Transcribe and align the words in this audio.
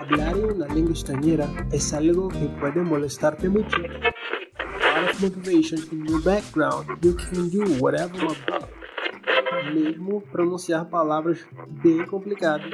Hablar 0.00 0.36
en 0.36 0.44
una 0.44 0.66
lengua 0.66 0.92
extranjera 0.92 1.48
es 1.72 1.92
algo 1.92 2.28
que 2.28 2.46
puede 2.60 2.82
molestarte 2.82 3.48
mucho. 3.48 3.78
Out 3.78 5.10
of 5.10 5.20
motivation 5.20 5.80
in 5.92 6.06
your 6.06 6.22
background, 6.22 6.86
you 7.02 7.14
can 7.14 7.48
do 7.48 7.64
whatever 7.80 8.12
want. 8.24 8.38
Mesmo 9.72 10.20
pronunciar 10.32 10.88
palavras 10.90 11.38
bem 11.82 12.04
complicadas. 12.06 12.70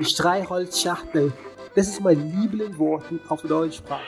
Streichholzschachtel. 0.00 1.32
Das 1.74 1.88
ist 1.88 2.00
mein 2.00 2.32
Lieblingswort 2.40 3.04
auf 3.28 3.42
Deutschsprache. 3.42 4.02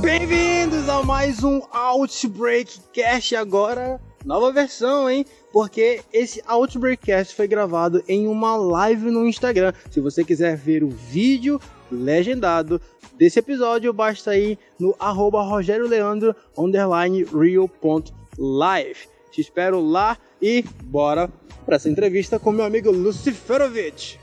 Bem-vindos 0.00 0.88
a 0.88 1.02
mais 1.02 1.42
um 1.42 1.62
Outbreak 1.72 2.68
Cast 2.94 3.34
agora, 3.34 4.00
nova 4.24 4.52
versão, 4.52 5.08
hein? 5.08 5.24
Porque 5.52 6.00
esse 6.12 6.42
Outbreak 6.46 7.04
Cast 7.06 7.34
foi 7.34 7.48
gravado 7.48 8.02
em 8.06 8.26
uma 8.26 8.56
live 8.56 9.10
no 9.10 9.26
Instagram. 9.26 9.72
Se 9.90 10.00
você 10.00 10.24
quiser 10.24 10.56
ver 10.56 10.82
o 10.82 10.88
vídeo 10.88 11.60
legendado 11.90 12.80
desse 13.14 13.38
episódio, 13.38 13.92
basta 13.92 14.36
ir 14.36 14.58
no 14.78 14.94
arroba 14.98 15.42
Rogério 15.42 15.88
Leandro 15.88 16.34
underline 16.56 17.24
real.live. 17.24 18.98
Te 19.30 19.40
espero 19.40 19.80
lá 19.80 20.18
e 20.40 20.64
bora 20.84 21.30
para 21.64 21.76
essa 21.76 21.88
entrevista 21.88 22.38
com 22.38 22.50
meu 22.50 22.64
amigo 22.64 22.90
Luciferovich. 22.90 24.18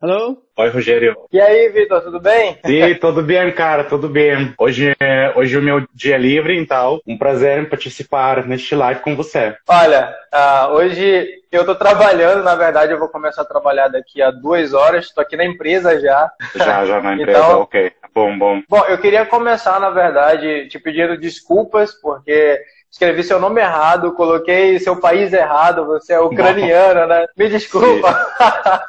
Hello? 0.00 0.38
Oi, 0.56 0.68
Rogério. 0.68 1.16
E 1.32 1.40
aí, 1.40 1.70
Vitor, 1.70 2.00
tudo 2.02 2.20
bem? 2.20 2.56
Sim, 2.64 2.94
tudo 3.00 3.20
bem, 3.20 3.50
cara, 3.52 3.82
tudo 3.82 4.08
bem. 4.08 4.54
Hoje 4.56 4.94
é, 5.00 5.32
hoje 5.34 5.56
é 5.56 5.58
o 5.58 5.62
meu 5.62 5.84
dia 5.92 6.16
livre, 6.16 6.56
então, 6.56 7.00
um 7.04 7.18
prazer 7.18 7.68
participar 7.68 8.46
neste 8.46 8.76
live 8.76 9.00
com 9.00 9.16
você. 9.16 9.56
Olha, 9.68 10.14
uh, 10.32 10.72
hoje 10.74 11.28
eu 11.50 11.64
tô 11.66 11.74
trabalhando, 11.74 12.44
na 12.44 12.54
verdade, 12.54 12.92
eu 12.92 12.98
vou 13.00 13.08
começar 13.08 13.42
a 13.42 13.46
trabalhar 13.46 13.88
daqui 13.88 14.22
a 14.22 14.30
duas 14.30 14.72
horas, 14.72 15.06
estou 15.06 15.20
aqui 15.20 15.36
na 15.36 15.44
empresa 15.44 15.98
já. 15.98 16.30
Já, 16.54 16.84
já 16.86 17.00
na 17.02 17.14
empresa, 17.20 17.38
Então- 17.40 17.60
ok. 17.62 17.92
Bom, 18.14 18.38
bom. 18.38 18.62
Bom, 18.68 18.84
eu 18.88 18.98
queria 18.98 19.26
começar, 19.26 19.80
na 19.80 19.90
verdade, 19.90 20.68
te 20.68 20.78
pedindo 20.78 21.16
desculpas, 21.18 21.92
porque 22.00 22.58
escrevi 22.90 23.22
seu 23.22 23.38
nome 23.38 23.60
errado, 23.60 24.12
coloquei 24.12 24.78
seu 24.78 24.96
país 24.96 25.32
errado, 25.32 25.86
você 25.86 26.14
é 26.14 26.20
ucraniano, 26.20 27.06
né? 27.06 27.26
Me 27.36 27.48
desculpa. 27.48 28.12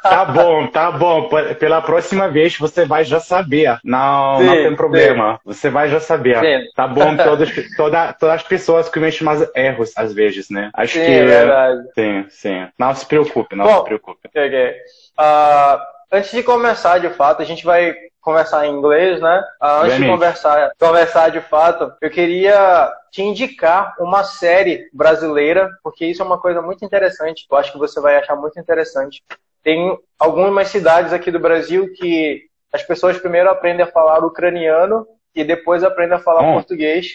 Tá 0.02 0.24
bom, 0.24 0.66
tá 0.66 0.90
bom. 0.90 1.28
Pela 1.58 1.80
próxima 1.80 2.28
vez 2.28 2.56
você 2.56 2.84
vai 2.84 3.04
já 3.04 3.20
saber. 3.20 3.78
Não, 3.84 4.38
Sim, 4.38 4.46
não 4.46 4.54
tem 4.54 4.76
problema. 4.76 5.40
Você 5.44 5.70
vai 5.70 5.88
já 5.88 6.00
saber. 6.00 6.38
Sim. 6.38 6.66
Tá 6.74 6.88
bom, 6.88 7.16
todas, 7.16 7.50
toda, 7.76 8.12
todas 8.14 8.34
as 8.36 8.42
pessoas 8.42 8.88
cometem 8.88 9.22
mais 9.22 9.48
erros 9.54 9.92
às 9.96 10.12
vezes, 10.12 10.50
né? 10.50 10.70
Acho 10.74 10.94
Sim, 10.94 11.04
que. 11.04 11.10
é 11.10 11.24
verdade. 11.24 11.82
Sim, 11.94 12.26
sim. 12.30 12.68
Não 12.78 12.94
se 12.94 13.06
preocupe, 13.06 13.54
não 13.54 13.66
Bom, 13.66 13.78
se 13.78 13.84
preocupe. 13.84 14.28
Ok. 14.28 14.74
Ah, 15.16 15.80
antes 16.10 16.30
de 16.32 16.42
começar, 16.42 16.98
de 16.98 17.10
fato, 17.10 17.42
a 17.42 17.44
gente 17.44 17.64
vai 17.64 17.94
conversar 18.20 18.66
em 18.66 18.72
inglês, 18.76 19.20
né? 19.20 19.42
Ah, 19.60 19.78
antes 19.80 19.86
de 19.86 19.92
Obviamente. 19.94 20.10
conversar, 20.12 20.72
conversar 20.78 21.30
de 21.30 21.40
fato, 21.40 21.92
eu 22.00 22.10
queria 22.10 22.92
te 23.10 23.22
indicar 23.22 23.94
uma 23.98 24.22
série 24.24 24.88
brasileira, 24.92 25.68
porque 25.82 26.04
isso 26.06 26.22
é 26.22 26.24
uma 26.24 26.38
coisa 26.38 26.60
muito 26.60 26.84
interessante. 26.84 27.46
Eu 27.50 27.56
acho 27.56 27.72
que 27.72 27.78
você 27.78 28.00
vai 28.00 28.16
achar 28.16 28.36
muito 28.36 28.58
interessante. 28.60 29.22
Tem 29.62 29.98
algumas 30.18 30.68
cidades 30.68 31.12
aqui 31.12 31.30
do 31.30 31.38
Brasil 31.40 31.92
que 31.94 32.42
as 32.72 32.82
pessoas 32.82 33.18
primeiro 33.18 33.50
aprendem 33.50 33.84
a 33.84 33.90
falar 33.90 34.24
ucraniano 34.24 35.06
e 35.34 35.42
depois 35.42 35.82
aprendem 35.82 36.16
a 36.16 36.20
falar 36.20 36.42
Hum. 36.42 36.52
português 36.54 37.06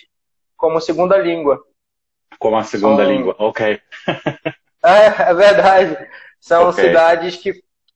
como 0.58 0.82
segunda 0.82 1.18
língua. 1.18 1.60
Como 2.40 2.58
a 2.58 2.64
segunda 2.64 3.04
São- 3.04 3.12
língua. 3.12 3.36
Ok. 3.40 3.80
É, 4.84 5.32
é 5.32 5.34
verdade. 5.34 5.98
São 6.40 6.70
Ok. 6.70 6.84
cidades 6.84 7.38
que, 7.38 7.54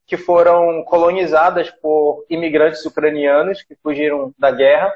que 0.10 0.18
foram 0.18 0.84
colonizadas 0.86 1.70
por 1.70 2.26
imigrantes 2.32 2.84
ucranianos 2.84 3.62
que 3.62 3.76
fugiram 3.76 4.34
da 4.40 4.50
guerra. 4.50 4.92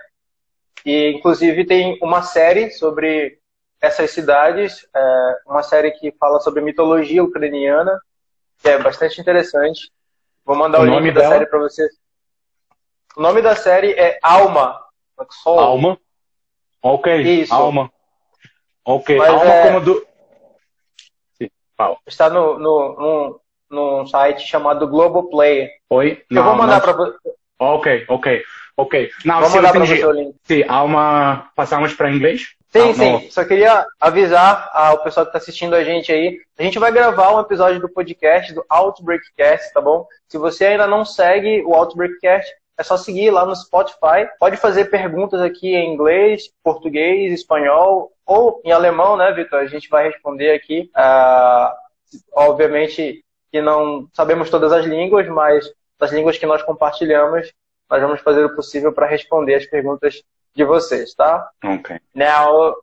E, 0.83 1.11
inclusive, 1.11 1.65
tem 1.65 1.99
uma 2.01 2.23
série 2.23 2.71
sobre 2.71 3.37
essas 3.79 4.09
cidades, 4.09 4.87
é, 4.95 5.35
uma 5.45 5.61
série 5.61 5.91
que 5.91 6.11
fala 6.13 6.39
sobre 6.39 6.61
mitologia 6.61 7.23
ucraniana, 7.23 8.01
que 8.57 8.67
é 8.69 8.79
bastante 8.79 9.21
interessante. 9.21 9.91
Vou 10.43 10.55
mandar 10.55 10.79
O 10.79 10.81
o, 10.81 10.85
nome 10.87 11.05
link 11.07 11.13
da 11.13 11.21
dela? 11.21 11.33
série 11.35 11.45
para 11.45 11.59
você. 11.59 11.87
O 13.15 13.21
nome 13.21 13.41
da 13.43 13.55
série 13.55 13.91
é 13.93 14.17
Alma. 14.23 14.83
Alma. 15.45 15.99
Ok. 16.81 17.21
Isso. 17.21 17.53
Alma. 17.53 17.91
Ok. 18.83 19.15
Mas 19.15 19.29
Alma 19.29 19.45
é- 19.53 19.67
como 19.67 19.79
do. 19.79 20.07
Sim, 21.37 21.49
fala. 21.77 21.97
Está 22.07 22.31
no, 22.31 22.57
no, 22.57 22.95
num, 22.99 23.39
num 23.73 24.05
site 24.05 24.47
chamado 24.47 24.87
Globoplay. 24.87 25.69
Oi? 25.89 26.21
Eu 26.29 26.43
vou 26.43 26.51
Não, 26.53 26.57
mandar 26.59 26.75
não- 26.75 26.81
para 26.81 26.93
você. 26.93 27.17
Ok, 27.59 28.05
ok, 28.07 28.43
ok. 28.77 29.09
Não, 29.25 29.39
Vou 29.39 29.49
sim, 29.49 29.55
mandar 29.57 29.71
para 29.71 29.79
você 29.85 30.05
o 30.05 30.11
link. 30.11 30.35
Sim, 30.43 30.63
Alma. 30.67 31.49
Passamos 31.55 31.93
para 31.93 32.11
inglês? 32.11 32.55
Sim, 32.69 32.89
Ah, 32.89 32.93
sim. 32.93 33.11
não. 33.11 33.21
Só 33.29 33.45
queria 33.45 33.85
avisar 34.01 34.69
ao 34.73 34.97
pessoal 35.03 35.25
que 35.25 35.29
está 35.29 35.37
assistindo 35.37 35.75
a 35.75 35.83
gente 35.83 36.11
aí. 36.11 36.39
A 36.57 36.63
gente 36.63 36.79
vai 36.79 36.91
gravar 36.91 37.35
um 37.35 37.39
episódio 37.39 37.79
do 37.79 37.87
podcast, 37.87 38.51
do 38.53 38.65
Outbreakcast, 38.67 39.71
tá 39.73 39.79
bom? 39.79 40.07
Se 40.27 40.37
você 40.39 40.65
ainda 40.65 40.87
não 40.87 41.05
segue 41.05 41.61
o 41.65 41.73
Outbreakcast, 41.75 42.51
é 42.75 42.81
só 42.83 42.97
seguir 42.97 43.29
lá 43.29 43.45
no 43.45 43.55
Spotify. 43.55 44.27
Pode 44.39 44.57
fazer 44.57 44.85
perguntas 44.85 45.39
aqui 45.39 45.75
em 45.75 45.93
inglês, 45.93 46.49
português, 46.63 47.31
espanhol 47.31 48.11
ou 48.25 48.59
em 48.65 48.71
alemão, 48.71 49.15
né, 49.15 49.31
Vitor? 49.31 49.59
A 49.59 49.67
gente 49.67 49.87
vai 49.87 50.05
responder 50.07 50.51
aqui. 50.51 50.89
Ah, 50.95 51.71
obviamente 52.35 53.22
que 53.53 53.61
não 53.61 54.09
sabemos 54.15 54.49
todas 54.49 54.73
as 54.73 54.83
línguas, 54.83 55.27
mas 55.29 55.71
das 55.99 56.11
línguas 56.11 56.39
que 56.39 56.45
nós 56.47 56.63
compartilhamos, 56.63 57.53
nós 57.87 58.01
vamos 58.01 58.19
fazer 58.21 58.43
o 58.43 58.55
possível 58.55 58.91
para 58.91 59.05
responder 59.05 59.53
as 59.53 59.67
perguntas 59.67 60.23
de 60.55 60.65
vocês, 60.65 61.13
tá? 61.13 61.47
Ok. 61.63 61.99
Now, 62.15 62.73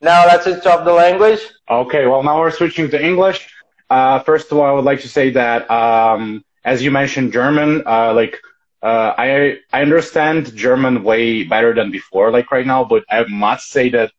now 0.00 0.26
let's 0.26 0.44
switch 0.44 0.64
off 0.64 0.82
the 0.82 0.92
language. 0.92 1.42
Okay, 1.68 2.06
well, 2.06 2.22
now 2.22 2.40
we're 2.40 2.50
switching 2.50 2.88
to 2.88 2.98
English. 2.98 3.46
Uh, 3.90 4.20
first 4.20 4.50
of 4.50 4.56
all, 4.56 4.64
I 4.64 4.72
would 4.72 4.86
like 4.86 5.02
to 5.02 5.08
say 5.08 5.30
that, 5.32 5.70
um, 5.70 6.42
as 6.64 6.82
you 6.82 6.90
mentioned 6.90 7.30
German, 7.30 7.82
uh, 7.84 8.14
like, 8.14 8.40
uh, 8.82 9.12
I, 9.18 9.58
I 9.74 9.82
understand 9.82 10.56
German 10.56 11.04
way 11.04 11.44
better 11.44 11.74
than 11.74 11.90
before, 11.90 12.30
like 12.30 12.50
right 12.50 12.66
now, 12.66 12.82
but 12.82 13.04
I 13.10 13.26
must 13.28 13.68
say 13.68 13.90
that 13.90 14.10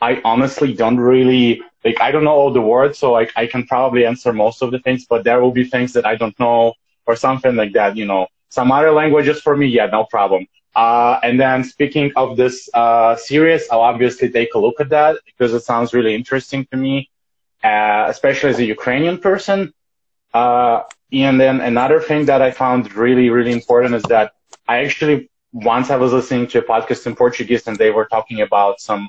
I 0.00 0.20
honestly 0.24 0.72
don't 0.74 0.98
really, 0.98 1.62
like, 1.84 2.00
I 2.00 2.10
don't 2.10 2.24
know 2.24 2.32
all 2.32 2.52
the 2.52 2.60
words, 2.60 2.98
so 2.98 3.12
like, 3.12 3.32
I 3.36 3.46
can 3.46 3.66
probably 3.66 4.06
answer 4.06 4.32
most 4.32 4.62
of 4.62 4.70
the 4.70 4.78
things, 4.80 5.06
but 5.08 5.24
there 5.24 5.40
will 5.40 5.50
be 5.52 5.64
things 5.64 5.92
that 5.94 6.06
I 6.06 6.16
don't 6.16 6.38
know 6.38 6.74
or 7.06 7.16
something 7.16 7.56
like 7.56 7.72
that, 7.72 7.96
you 7.96 8.06
know. 8.06 8.26
Some 8.50 8.72
other 8.72 8.92
languages 8.92 9.40
for 9.40 9.56
me, 9.56 9.66
yeah, 9.66 9.86
no 9.86 10.04
problem. 10.04 10.46
Uh, 10.74 11.18
and 11.22 11.40
then 11.40 11.64
speaking 11.64 12.12
of 12.16 12.36
this 12.36 12.68
uh, 12.74 13.16
series, 13.16 13.66
I'll 13.70 13.80
obviously 13.80 14.30
take 14.30 14.54
a 14.54 14.58
look 14.58 14.80
at 14.80 14.90
that 14.90 15.16
because 15.26 15.52
it 15.52 15.60
sounds 15.60 15.92
really 15.92 16.14
interesting 16.14 16.66
to 16.70 16.76
me, 16.76 17.10
uh, 17.64 18.06
especially 18.08 18.50
as 18.50 18.58
a 18.58 18.64
Ukrainian 18.64 19.18
person. 19.18 19.72
Uh, 20.32 20.82
and 21.12 21.40
then 21.40 21.60
another 21.60 22.00
thing 22.00 22.26
that 22.26 22.42
I 22.42 22.50
found 22.50 22.94
really, 22.94 23.30
really 23.30 23.52
important 23.52 23.94
is 23.94 24.02
that 24.04 24.32
I 24.68 24.84
actually 24.84 25.28
once 25.52 25.90
I 25.90 25.96
was 25.96 26.12
listening 26.12 26.46
to 26.48 26.58
a 26.58 26.62
podcast 26.62 27.06
in 27.06 27.16
Portuguese 27.16 27.66
and 27.66 27.76
they 27.76 27.90
were 27.90 28.04
talking 28.06 28.42
about 28.42 28.80
some 28.80 29.08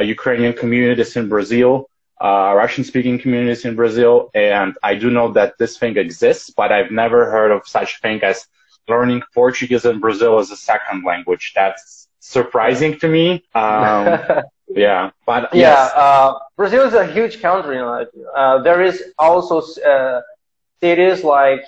Ukrainian 0.00 0.52
communities 0.52 1.16
in 1.16 1.28
Brazil, 1.28 1.88
uh, 2.20 2.52
Russian 2.54 2.84
speaking 2.84 3.18
communities 3.18 3.64
in 3.64 3.74
Brazil. 3.74 4.30
And 4.34 4.76
I 4.82 4.94
do 4.94 5.10
know 5.10 5.32
that 5.32 5.58
this 5.58 5.78
thing 5.78 5.96
exists, 5.96 6.50
but 6.50 6.72
I've 6.72 6.90
never 6.90 7.30
heard 7.30 7.50
of 7.50 7.66
such 7.66 8.00
thing 8.00 8.22
as 8.22 8.46
learning 8.88 9.22
Portuguese 9.34 9.84
in 9.84 10.00
Brazil 10.00 10.38
as 10.38 10.50
a 10.50 10.56
second 10.56 11.04
language. 11.04 11.52
That's 11.54 12.08
surprising 12.20 12.98
to 13.00 13.08
me. 13.08 13.44
Um, 13.54 14.20
yeah, 14.68 15.10
but 15.26 15.54
yeah, 15.54 15.60
yes. 15.60 15.92
uh, 15.94 16.34
Brazil 16.56 16.84
is 16.86 16.94
a 16.94 17.06
huge 17.06 17.40
country. 17.40 17.78
Uh, 17.78 18.62
there 18.62 18.82
is 18.82 19.02
also 19.18 19.60
uh, 19.82 20.20
cities 20.80 21.24
like 21.24 21.62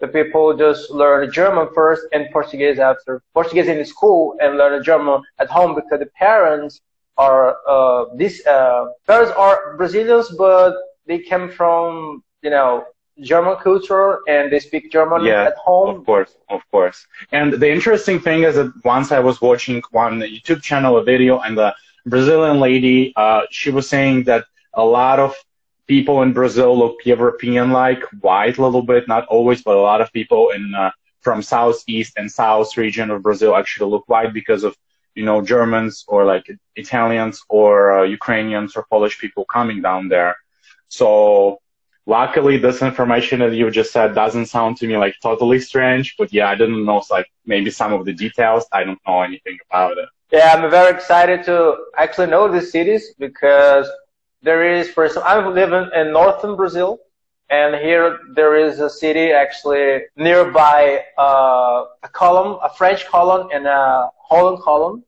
the 0.00 0.08
people 0.08 0.54
just 0.56 0.90
learn 0.90 1.30
German 1.32 1.68
first 1.74 2.02
and 2.12 2.28
Portuguese 2.32 2.78
after. 2.78 3.22
Portuguese 3.32 3.68
in 3.68 3.84
school 3.84 4.36
and 4.40 4.56
learn 4.58 4.82
German 4.82 5.22
at 5.38 5.48
home 5.48 5.74
because 5.74 6.00
the 6.00 6.10
parents 6.18 6.80
are 7.16 7.56
uh, 7.68 8.04
these 8.16 8.44
uh, 8.46 8.86
parents 9.06 9.32
are 9.36 9.76
Brazilians, 9.76 10.28
but 10.36 10.74
they 11.06 11.18
come 11.18 11.50
from 11.50 12.22
you 12.42 12.50
know 12.50 12.84
German 13.20 13.56
culture 13.56 14.20
and 14.28 14.52
they 14.52 14.60
speak 14.60 14.90
German 14.92 15.24
Yeah, 15.24 15.44
at 15.44 15.56
home. 15.56 15.96
Of 15.96 16.04
course, 16.06 16.36
of 16.48 16.62
course. 16.70 17.06
And 17.32 17.54
the 17.54 17.70
interesting 17.70 18.18
thing 18.20 18.42
is 18.44 18.56
that 18.56 18.72
once 18.84 19.12
I 19.12 19.20
was 19.20 19.40
watching 19.40 19.82
one 19.90 20.20
YouTube 20.20 20.62
channel, 20.62 20.96
a 20.98 21.04
video, 21.04 21.40
and 21.40 21.56
the 21.56 21.74
Brazilian 22.06 22.60
lady, 22.60 23.12
uh, 23.16 23.42
she 23.50 23.70
was 23.70 23.88
saying 23.88 24.24
that 24.24 24.44
a 24.74 24.84
lot 24.84 25.18
of 25.18 25.34
people 25.86 26.22
in 26.22 26.32
Brazil 26.32 26.76
look 26.78 26.96
European-like, 27.04 28.02
white 28.20 28.58
a 28.58 28.62
little 28.62 28.82
bit, 28.82 29.08
not 29.08 29.26
always, 29.26 29.62
but 29.62 29.76
a 29.76 29.80
lot 29.80 30.00
of 30.00 30.12
people 30.12 30.50
in 30.50 30.74
uh, 30.74 30.90
from 31.20 31.42
southeast 31.42 32.14
and 32.16 32.30
south 32.30 32.76
region 32.76 33.10
of 33.10 33.22
Brazil 33.22 33.56
actually 33.56 33.90
look 33.90 34.08
white 34.08 34.32
because 34.32 34.62
of 34.64 34.76
you 35.16 35.24
know, 35.24 35.40
Germans 35.40 36.04
or 36.06 36.24
like 36.24 36.46
Italians 36.76 37.42
or 37.48 37.98
uh, 37.98 38.02
Ukrainians 38.04 38.76
or 38.76 38.84
Polish 38.94 39.18
people 39.18 39.44
coming 39.56 39.80
down 39.82 40.08
there. 40.08 40.36
So 40.88 41.58
luckily 42.06 42.56
this 42.58 42.82
information 42.82 43.40
that 43.40 43.54
you 43.54 43.70
just 43.70 43.92
said 43.92 44.14
doesn't 44.14 44.46
sound 44.46 44.76
to 44.78 44.86
me 44.86 44.96
like 44.96 45.14
totally 45.22 45.60
strange, 45.60 46.14
but 46.18 46.32
yeah, 46.32 46.48
I 46.48 46.54
didn't 46.54 46.84
know 46.84 47.02
like 47.10 47.28
maybe 47.44 47.70
some 47.70 47.92
of 47.92 48.04
the 48.04 48.12
details. 48.12 48.64
I 48.72 48.84
don't 48.84 49.00
know 49.06 49.22
anything 49.22 49.58
about 49.68 49.98
it. 49.98 50.08
Yeah, 50.32 50.54
I'm 50.54 50.70
very 50.70 50.92
excited 50.94 51.44
to 51.44 51.56
actually 51.96 52.28
know 52.28 52.44
these 52.52 52.70
cities 52.70 53.14
because 53.18 53.88
there 54.42 54.62
is, 54.78 54.90
for 54.90 55.04
example, 55.06 55.30
I 55.32 55.46
live 55.46 55.72
in 55.72 56.12
northern 56.12 56.56
Brazil, 56.56 56.98
and 57.48 57.76
here 57.76 58.18
there 58.34 58.56
is 58.56 58.80
a 58.80 58.90
city 58.90 59.30
actually 59.30 60.02
nearby 60.16 61.04
uh, 61.16 61.84
a 62.02 62.08
column, 62.12 62.58
a 62.62 62.70
French 62.74 63.06
column 63.06 63.48
and 63.52 63.66
a 63.66 64.10
Holland 64.18 64.60
column. 64.62 65.04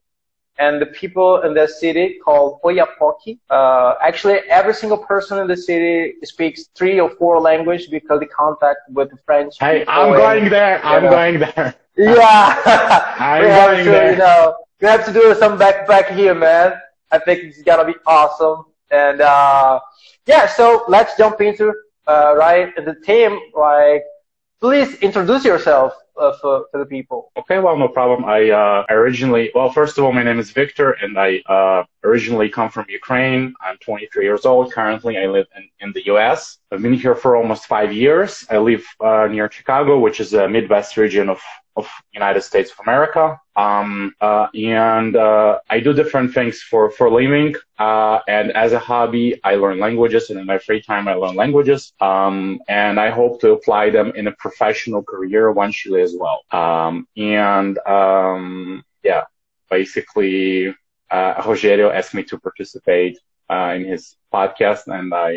And 0.57 0.81
the 0.81 0.87
people 0.87 1.41
in 1.43 1.53
that 1.53 1.69
city 1.69 2.19
called 2.23 2.59
Oiapoque. 2.65 3.39
Uh, 3.49 3.93
actually, 4.01 4.39
every 4.49 4.73
single 4.73 4.97
person 4.97 5.39
in 5.39 5.47
the 5.47 5.55
city 5.55 6.15
speaks 6.23 6.65
three 6.75 6.99
or 6.99 7.09
four 7.11 7.39
languages 7.39 7.87
because 7.87 8.19
they 8.19 8.25
contact 8.25 8.79
with 8.89 9.09
the 9.09 9.17
French. 9.25 9.55
Hey, 9.57 9.85
I'm 9.87 10.11
going 10.11 10.49
there. 10.49 10.83
I'm 10.83 11.03
know. 11.03 11.09
going 11.09 11.39
there. 11.39 11.75
Yeah, 11.97 12.61
I'm 13.19 13.43
going 13.43 13.83
to, 13.83 13.91
there. 13.91 14.11
You 14.11 14.17
know, 14.19 14.55
we 14.79 14.87
have 14.87 15.05
to 15.05 15.11
do 15.11 15.35
some 15.35 15.59
backpack 15.59 16.15
here, 16.15 16.33
man. 16.33 16.79
I 17.11 17.19
think 17.19 17.43
it's 17.43 17.61
gonna 17.61 17.83
be 17.83 17.95
awesome. 18.05 18.63
And 18.89 19.19
uh, 19.19 19.81
yeah, 20.25 20.47
so 20.47 20.85
let's 20.87 21.17
jump 21.17 21.41
into 21.41 21.73
uh, 22.09 22.35
right 22.35 22.73
the 22.75 22.95
team, 23.09 23.39
Like, 23.53 24.03
please 24.59 24.95
introduce 25.07 25.45
yourself 25.45 25.93
uh, 26.19 26.33
for, 26.41 26.65
for 26.71 26.79
the 26.79 26.85
people. 26.85 27.31
Okay, 27.37 27.59
well, 27.59 27.77
no 27.77 27.87
problem. 27.87 28.25
I 28.25 28.49
uh, 28.49 28.85
originally, 28.89 29.51
well, 29.55 29.71
first 29.71 29.97
of 29.97 30.03
all, 30.03 30.11
my 30.11 30.23
name 30.23 30.39
is 30.39 30.51
Victor, 30.51 30.91
and 31.01 31.17
I 31.17 31.29
uh, 31.55 31.83
originally 32.03 32.49
come 32.49 32.69
from 32.69 32.85
Ukraine. 32.89 33.53
I'm 33.61 33.77
23 33.77 34.25
years 34.25 34.45
old. 34.45 34.73
Currently, 34.73 35.17
I 35.17 35.27
live 35.27 35.47
in, 35.55 35.69
in 35.79 35.93
the 35.93 36.05
U.S. 36.13 36.57
I've 36.71 36.81
been 36.81 36.93
here 36.93 37.15
for 37.15 37.35
almost 37.35 37.67
five 37.67 37.93
years. 37.93 38.45
I 38.49 38.57
live 38.57 38.83
uh, 38.99 39.27
near 39.27 39.49
Chicago, 39.49 39.99
which 39.99 40.19
is 40.19 40.33
a 40.33 40.47
Midwest 40.49 40.97
region 40.97 41.29
of 41.29 41.39
of 41.79 41.87
United 42.21 42.41
States 42.41 42.69
of 42.71 42.77
America. 42.87 43.39
Um, 43.55 44.13
uh, 44.21 44.47
and 44.53 45.15
uh, 45.15 45.59
I 45.69 45.77
do 45.85 45.91
different 45.93 46.33
things 46.33 46.61
for 46.69 46.83
for 46.97 47.07
living. 47.21 47.55
Uh, 47.87 48.19
and 48.27 48.47
as 48.63 48.71
a 48.73 48.79
hobby, 48.91 49.27
I 49.43 49.53
learn 49.55 49.77
languages, 49.87 50.23
and 50.29 50.39
in 50.39 50.45
my 50.53 50.59
free 50.67 50.81
time, 50.81 51.05
I 51.07 51.15
learn 51.21 51.35
languages. 51.43 51.81
Um, 52.09 52.59
and 52.67 52.95
I 53.05 53.09
hope 53.19 53.41
to 53.41 53.47
apply 53.57 53.89
them 53.97 54.07
in 54.19 54.25
a 54.27 54.35
professional 54.45 55.03
career 55.11 55.43
eventually 55.53 56.01
as 56.07 56.13
well. 56.21 56.39
Um, 56.61 57.07
and 57.17 57.73
um, 57.99 58.83
yeah, 59.03 59.23
basically, 59.69 60.75
uh, 61.15 61.33
Rogerio 61.47 61.87
asked 61.97 62.13
me 62.13 62.23
to 62.29 62.35
participate 62.47 63.15
uh, 63.53 63.71
in 63.77 63.83
his 63.93 64.15
podcast, 64.33 64.83
and 64.87 65.13
I 65.13 65.31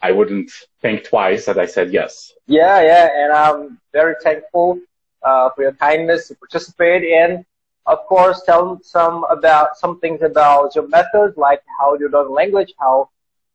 I 0.00 0.12
wouldn't 0.12 0.50
think 0.82 1.04
twice 1.04 1.46
that 1.46 1.58
I 1.58 1.66
said 1.66 1.92
yes. 1.92 2.32
Yeah, 2.46 2.78
yeah, 2.90 3.08
and 3.20 3.32
I'm 3.32 3.80
very 3.92 4.16
thankful 4.22 4.80
uh, 5.26 5.50
for 5.50 5.62
your 5.62 5.72
kindness 5.72 6.28
to 6.28 6.34
participate 6.36 7.02
in. 7.02 7.44
Of 7.86 7.98
course, 8.06 8.42
tell 8.44 8.80
some 8.82 9.24
about 9.36 9.76
some 9.76 10.00
things 10.00 10.22
about 10.22 10.74
your 10.74 10.88
methods, 10.88 11.36
like 11.36 11.62
how 11.78 11.94
you 12.00 12.08
learn 12.08 12.30
language, 12.30 12.72
how 12.78 13.10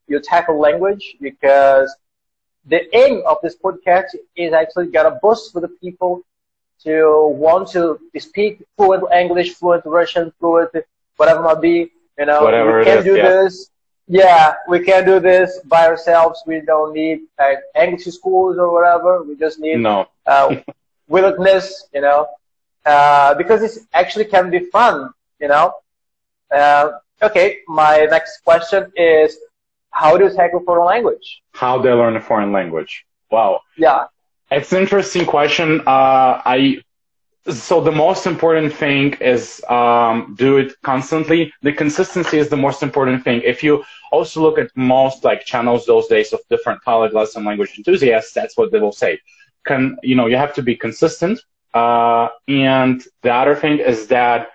you 0.08 0.20
tackle 0.20 0.58
language, 0.58 1.16
because 1.20 1.94
the 2.66 2.80
aim 2.96 3.22
of 3.26 3.38
this 3.42 3.56
podcast 3.56 4.10
is 4.36 4.52
actually 4.52 4.88
got 4.96 5.06
a 5.06 5.18
boost 5.22 5.52
for 5.52 5.60
the 5.60 5.72
people 5.84 6.22
to 6.84 7.28
want 7.44 7.68
to 7.68 7.98
speak 8.18 8.62
fluent 8.76 9.04
English, 9.12 9.54
fluent 9.54 9.84
Russian, 9.84 10.32
fluent 10.38 10.70
whatever 11.16 11.40
it 11.40 11.44
might 11.44 11.60
be. 11.60 11.90
You 12.18 12.26
know, 12.26 12.42
whatever 12.44 12.78
we 12.78 12.84
can 12.84 13.04
do 13.04 13.16
yeah. 13.16 13.28
this. 13.28 13.70
Yeah, 14.08 14.54
we 14.68 14.80
can 14.80 15.04
do 15.04 15.20
this 15.20 15.60
by 15.64 15.86
ourselves. 15.86 16.42
We 16.46 16.60
don't 16.60 16.92
need 16.92 17.20
uh, 17.38 17.54
English 17.80 18.04
schools 18.04 18.58
or 18.58 18.72
whatever. 18.72 19.22
We 19.22 19.36
just 19.36 19.58
need 19.58 19.78
no. 19.78 20.08
uh, 20.26 20.56
willingness, 21.08 21.88
you 21.92 22.00
know, 22.00 22.26
uh, 22.84 23.34
because 23.34 23.62
it 23.62 23.82
actually 23.92 24.24
can 24.24 24.50
be 24.50 24.60
fun, 24.70 25.10
you 25.40 25.48
know. 25.48 25.72
Uh, 26.54 26.92
okay, 27.22 27.58
my 27.68 28.06
next 28.10 28.40
question 28.44 28.90
is, 28.96 29.36
how 29.90 30.16
do 30.16 30.24
you 30.24 30.34
tackle 30.34 30.60
foreign 30.60 30.86
language? 30.86 31.42
How 31.52 31.80
do 31.80 31.88
I 31.88 31.92
learn 31.94 32.16
a 32.16 32.20
foreign 32.20 32.52
language? 32.52 33.04
Wow. 33.30 33.60
Yeah. 33.76 34.06
It's 34.50 34.72
an 34.72 34.80
interesting 34.80 35.26
question. 35.26 35.80
Uh, 35.80 36.40
I 36.44 36.82
so 37.50 37.80
the 37.80 37.90
most 37.90 38.26
important 38.26 38.72
thing 38.72 39.14
is 39.14 39.62
um, 39.68 40.34
do 40.38 40.58
it 40.58 40.80
constantly. 40.82 41.52
The 41.62 41.72
consistency 41.72 42.38
is 42.38 42.48
the 42.48 42.56
most 42.56 42.82
important 42.82 43.24
thing. 43.24 43.42
If 43.44 43.64
you 43.64 43.84
also 44.12 44.40
look 44.40 44.58
at 44.58 44.70
most 44.76 45.24
like 45.24 45.44
channels 45.44 45.84
those 45.84 46.06
days 46.06 46.32
of 46.32 46.40
different 46.48 46.80
college 46.82 47.12
lesson 47.12 47.44
language 47.44 47.74
enthusiasts, 47.76 48.32
that's 48.32 48.56
what 48.56 48.70
they 48.70 48.78
will 48.78 48.92
say 48.92 49.20
can 49.64 49.96
you 50.02 50.14
know 50.14 50.26
you 50.26 50.36
have 50.36 50.54
to 50.54 50.62
be 50.62 50.76
consistent. 50.76 51.40
Uh, 51.74 52.28
and 52.48 53.02
the 53.22 53.32
other 53.32 53.54
thing 53.54 53.78
is 53.78 54.08
that 54.08 54.50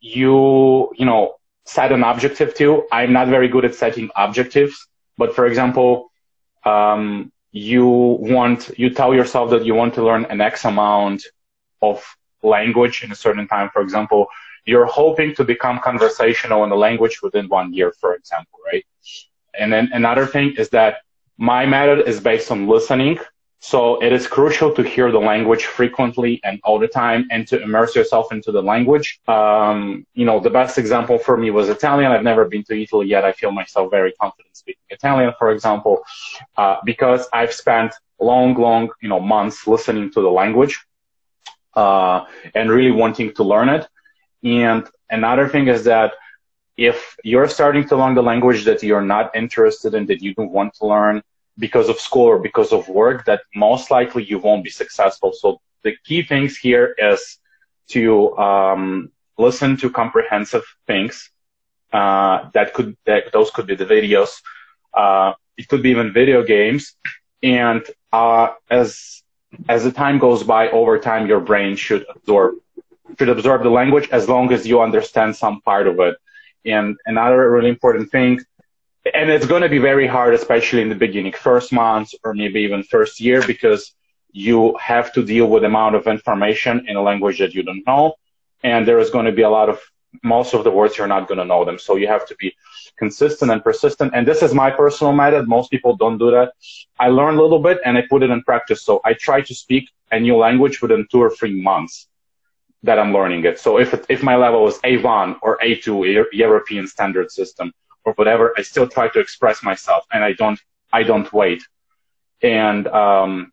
you 0.00 0.92
you 0.96 1.06
know 1.06 1.34
set 1.64 1.92
an 1.92 2.02
objective 2.02 2.54
too. 2.54 2.86
I'm 2.92 3.12
not 3.12 3.28
very 3.28 3.48
good 3.48 3.64
at 3.64 3.74
setting 3.74 4.10
objectives 4.16 4.88
but 5.18 5.34
for 5.34 5.46
example 5.46 6.10
um, 6.64 7.30
you 7.52 7.86
want 7.86 8.70
you 8.78 8.88
tell 8.90 9.12
yourself 9.14 9.50
that 9.50 9.66
you 9.66 9.74
want 9.74 9.94
to 9.94 10.02
learn 10.02 10.24
an 10.26 10.40
x 10.40 10.64
amount 10.64 11.24
of 11.82 12.02
language 12.42 13.02
in 13.04 13.12
a 13.12 13.14
certain 13.14 13.46
time. 13.48 13.68
For 13.72 13.82
example 13.82 14.28
you're 14.64 14.86
hoping 14.86 15.34
to 15.34 15.44
become 15.44 15.78
conversational 15.80 16.62
in 16.64 16.70
the 16.70 16.76
language 16.76 17.20
within 17.22 17.48
one 17.48 17.72
year 17.72 17.92
for 18.00 18.14
example 18.14 18.58
right? 18.70 18.86
And 19.58 19.72
then 19.72 19.90
another 19.92 20.26
thing 20.26 20.54
is 20.56 20.68
that 20.70 20.98
my 21.36 21.66
method 21.66 22.06
is 22.06 22.20
based 22.20 22.50
on 22.50 22.66
listening 22.66 23.18
so 23.60 24.00
it 24.00 24.12
is 24.12 24.26
crucial 24.26 24.72
to 24.74 24.82
hear 24.82 25.10
the 25.10 25.18
language 25.18 25.64
frequently 25.64 26.40
and 26.44 26.60
all 26.62 26.78
the 26.78 26.86
time 26.86 27.26
and 27.30 27.46
to 27.48 27.60
immerse 27.60 27.96
yourself 27.96 28.32
into 28.32 28.52
the 28.52 28.62
language. 28.62 29.20
Um, 29.26 30.06
you 30.14 30.24
know, 30.24 30.38
the 30.38 30.50
best 30.50 30.78
example 30.78 31.18
for 31.18 31.36
me 31.36 31.50
was 31.50 31.68
Italian. 31.68 32.12
I've 32.12 32.22
never 32.22 32.44
been 32.44 32.62
to 32.64 32.80
Italy 32.80 33.08
yet. 33.08 33.24
I 33.24 33.32
feel 33.32 33.50
myself 33.50 33.90
very 33.90 34.12
confident 34.12 34.56
speaking 34.56 34.82
Italian, 34.90 35.32
for 35.38 35.50
example, 35.50 36.02
uh, 36.56 36.76
because 36.84 37.28
I've 37.32 37.52
spent 37.52 37.92
long, 38.20 38.54
long, 38.54 38.90
you 39.00 39.08
know, 39.08 39.20
months 39.20 39.66
listening 39.66 40.10
to 40.12 40.20
the 40.20 40.30
language, 40.30 40.84
uh, 41.74 42.24
and 42.54 42.70
really 42.70 42.90
wanting 42.90 43.32
to 43.34 43.42
learn 43.42 43.68
it. 43.68 43.86
And 44.44 44.86
another 45.10 45.48
thing 45.48 45.68
is 45.68 45.84
that 45.84 46.12
if 46.76 47.16
you're 47.24 47.48
starting 47.48 47.86
to 47.88 47.96
learn 47.96 48.14
the 48.14 48.22
language 48.22 48.64
that 48.64 48.82
you're 48.82 49.02
not 49.02 49.34
interested 49.34 49.94
in, 49.94 50.06
that 50.06 50.22
you 50.22 50.34
don't 50.34 50.52
want 50.52 50.74
to 50.74 50.86
learn, 50.86 51.22
because 51.58 51.88
of 51.88 51.98
school 51.98 52.26
or 52.26 52.38
because 52.38 52.72
of 52.72 52.88
work 52.88 53.24
that 53.26 53.42
most 53.54 53.90
likely 53.90 54.24
you 54.24 54.38
won't 54.38 54.64
be 54.64 54.70
successful. 54.70 55.32
So 55.32 55.60
the 55.82 55.96
key 56.04 56.22
things 56.22 56.56
here 56.56 56.94
is 56.98 57.38
to 57.88 58.36
um, 58.38 59.10
listen 59.38 59.76
to 59.78 59.90
comprehensive 59.90 60.64
things. 60.86 61.30
Uh, 61.92 62.50
that 62.54 62.74
could 62.74 62.96
that, 63.06 63.32
those 63.32 63.50
could 63.50 63.66
be 63.66 63.74
the 63.74 63.86
videos. 63.86 64.30
Uh, 64.94 65.32
it 65.56 65.68
could 65.68 65.82
be 65.82 65.90
even 65.90 66.12
video 66.12 66.42
games. 66.44 66.94
And 67.42 67.82
uh, 68.12 68.48
as 68.70 69.22
as 69.68 69.84
the 69.84 69.92
time 69.92 70.18
goes 70.18 70.42
by, 70.42 70.68
over 70.70 70.98
time, 70.98 71.26
your 71.26 71.40
brain 71.40 71.76
should 71.76 72.04
absorb 72.14 72.56
should 73.18 73.30
absorb 73.30 73.62
the 73.62 73.70
language 73.70 74.08
as 74.10 74.28
long 74.28 74.52
as 74.52 74.66
you 74.66 74.80
understand 74.80 75.34
some 75.34 75.60
part 75.62 75.86
of 75.86 75.98
it. 76.00 76.16
And 76.64 76.96
another 77.06 77.50
really 77.50 77.70
important 77.70 78.10
thing 78.10 78.40
and 79.14 79.30
it's 79.30 79.46
going 79.46 79.62
to 79.62 79.68
be 79.68 79.78
very 79.78 80.06
hard, 80.06 80.34
especially 80.34 80.82
in 80.82 80.88
the 80.88 80.94
beginning, 80.94 81.32
first 81.32 81.72
months 81.72 82.14
or 82.24 82.34
maybe 82.34 82.60
even 82.60 82.82
first 82.82 83.20
year, 83.20 83.42
because 83.46 83.92
you 84.32 84.76
have 84.78 85.12
to 85.12 85.24
deal 85.24 85.46
with 85.46 85.64
amount 85.64 85.94
of 85.94 86.06
information 86.06 86.86
in 86.88 86.96
a 86.96 87.02
language 87.02 87.38
that 87.38 87.54
you 87.54 87.62
don't 87.62 87.86
know. 87.86 88.14
And 88.62 88.86
there 88.86 88.98
is 88.98 89.10
going 89.10 89.26
to 89.26 89.32
be 89.32 89.42
a 89.42 89.50
lot 89.50 89.68
of, 89.68 89.80
most 90.22 90.54
of 90.54 90.64
the 90.64 90.70
words 90.70 90.96
you're 90.96 91.06
not 91.06 91.28
going 91.28 91.38
to 91.38 91.44
know 91.44 91.64
them. 91.64 91.78
So 91.78 91.96
you 91.96 92.08
have 92.08 92.26
to 92.28 92.34
be 92.36 92.54
consistent 92.98 93.50
and 93.50 93.62
persistent. 93.62 94.12
And 94.14 94.26
this 94.26 94.42
is 94.42 94.54
my 94.54 94.70
personal 94.70 95.12
method. 95.12 95.46
Most 95.48 95.70
people 95.70 95.96
don't 95.96 96.18
do 96.18 96.30
that. 96.30 96.52
I 96.98 97.08
learn 97.08 97.36
a 97.36 97.42
little 97.42 97.60
bit 97.60 97.78
and 97.84 97.96
I 97.96 98.02
put 98.08 98.22
it 98.22 98.30
in 98.30 98.42
practice. 98.42 98.82
So 98.82 99.00
I 99.04 99.12
try 99.14 99.42
to 99.42 99.54
speak 99.54 99.90
a 100.10 100.18
new 100.18 100.36
language 100.36 100.80
within 100.82 101.06
two 101.10 101.20
or 101.20 101.30
three 101.30 101.60
months 101.60 102.08
that 102.82 102.98
I'm 102.98 103.12
learning 103.12 103.44
it. 103.44 103.58
So 103.58 103.78
if, 103.78 103.94
if 104.08 104.22
my 104.22 104.36
level 104.36 104.66
is 104.66 104.78
A1 104.78 105.36
or 105.42 105.58
A2, 105.58 106.26
European 106.32 106.86
standard 106.86 107.30
system, 107.30 107.72
or 108.08 108.12
whatever, 108.14 108.54
I 108.58 108.62
still 108.62 108.88
try 108.88 109.08
to 109.08 109.20
express 109.20 109.62
myself 109.62 110.02
and 110.12 110.24
I 110.24 110.32
don't, 110.32 110.60
I 110.92 111.02
don't 111.02 111.30
wait. 111.32 111.62
And, 112.42 112.86
um, 112.88 113.52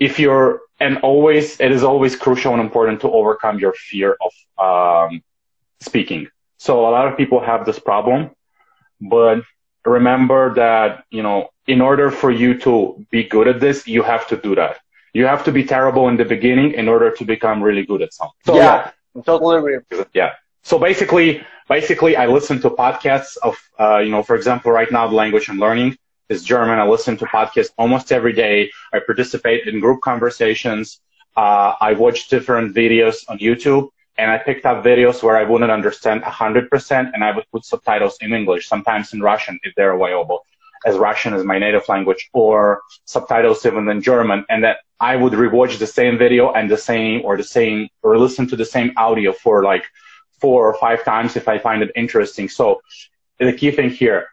if 0.00 0.18
you're, 0.18 0.60
and 0.80 0.98
always, 0.98 1.60
it 1.60 1.70
is 1.70 1.84
always 1.84 2.16
crucial 2.16 2.52
and 2.54 2.60
important 2.60 3.00
to 3.02 3.08
overcome 3.10 3.58
your 3.64 3.74
fear 3.74 4.16
of, 4.26 4.32
um, 4.66 5.22
speaking. 5.80 6.28
So 6.58 6.86
a 6.88 6.90
lot 6.96 7.06
of 7.08 7.16
people 7.16 7.40
have 7.40 7.64
this 7.64 7.78
problem, 7.78 8.30
but 9.00 9.38
remember 9.84 10.54
that, 10.54 11.04
you 11.10 11.22
know, 11.22 11.48
in 11.66 11.80
order 11.80 12.10
for 12.10 12.30
you 12.30 12.58
to 12.60 13.06
be 13.10 13.24
good 13.24 13.46
at 13.48 13.60
this, 13.60 13.86
you 13.86 14.02
have 14.02 14.26
to 14.28 14.36
do 14.36 14.54
that. 14.56 14.78
You 15.12 15.26
have 15.26 15.44
to 15.44 15.52
be 15.52 15.64
terrible 15.64 16.08
in 16.08 16.16
the 16.16 16.24
beginning 16.24 16.72
in 16.72 16.88
order 16.88 17.10
to 17.18 17.24
become 17.24 17.62
really 17.62 17.84
good 17.86 18.02
at 18.02 18.12
something. 18.12 18.42
So, 18.44 18.56
yeah, 18.56 18.90
yeah. 19.14 19.22
totally 19.22 19.58
agree. 19.58 19.78
Yeah. 20.12 20.32
so 20.62 20.78
basically, 20.78 21.44
basically, 21.68 22.16
I 22.16 22.26
listen 22.26 22.60
to 22.62 22.70
podcasts 22.70 23.36
of, 23.42 23.56
uh, 23.78 23.98
you 23.98 24.10
know, 24.10 24.22
for 24.22 24.36
example, 24.36 24.72
right 24.72 24.90
now 24.90 25.06
the 25.08 25.14
language 25.14 25.48
I'm 25.48 25.58
learning 25.58 25.96
is 26.28 26.42
German. 26.44 26.78
I 26.78 26.86
listen 26.86 27.16
to 27.18 27.26
podcasts 27.26 27.70
almost 27.78 28.12
every 28.12 28.32
day. 28.32 28.70
I 28.92 29.00
participate 29.00 29.66
in 29.66 29.80
group 29.80 30.00
conversations. 30.00 31.00
Uh, 31.36 31.74
I 31.80 31.92
watch 31.92 32.28
different 32.28 32.74
videos 32.74 33.16
on 33.28 33.38
YouTube 33.38 33.88
and 34.16 34.30
I 34.30 34.38
picked 34.38 34.64
up 34.64 34.84
videos 34.84 35.22
where 35.22 35.36
I 35.36 35.42
wouldn't 35.42 35.70
understand 35.70 36.22
100% 36.22 37.10
and 37.12 37.24
I 37.24 37.34
would 37.34 37.44
put 37.50 37.64
subtitles 37.64 38.16
in 38.20 38.32
English, 38.32 38.68
sometimes 38.68 39.12
in 39.12 39.20
Russian 39.20 39.58
if 39.64 39.74
they're 39.74 39.92
available, 39.92 40.46
as 40.86 40.96
Russian 40.96 41.34
is 41.34 41.44
my 41.44 41.58
native 41.58 41.88
language, 41.88 42.30
or 42.32 42.82
subtitles 43.04 43.66
even 43.66 43.88
in 43.88 44.00
German. 44.00 44.44
And 44.48 44.62
that 44.62 44.78
I 45.00 45.16
would 45.16 45.32
rewatch 45.32 45.78
the 45.78 45.86
same 45.86 46.16
video 46.16 46.52
and 46.52 46.70
the 46.70 46.78
same, 46.78 47.22
or 47.24 47.36
the 47.36 47.44
same, 47.44 47.88
or 48.02 48.16
listen 48.16 48.46
to 48.48 48.56
the 48.56 48.64
same 48.64 48.92
audio 48.96 49.32
for 49.32 49.64
like 49.64 49.84
four 50.40 50.68
or 50.68 50.74
five 50.74 51.04
times 51.04 51.36
if 51.36 51.48
I 51.48 51.58
find 51.58 51.82
it 51.82 51.90
interesting. 51.94 52.48
So 52.48 52.80
the 53.38 53.52
key 53.52 53.70
thing 53.70 53.90
here, 53.90 54.28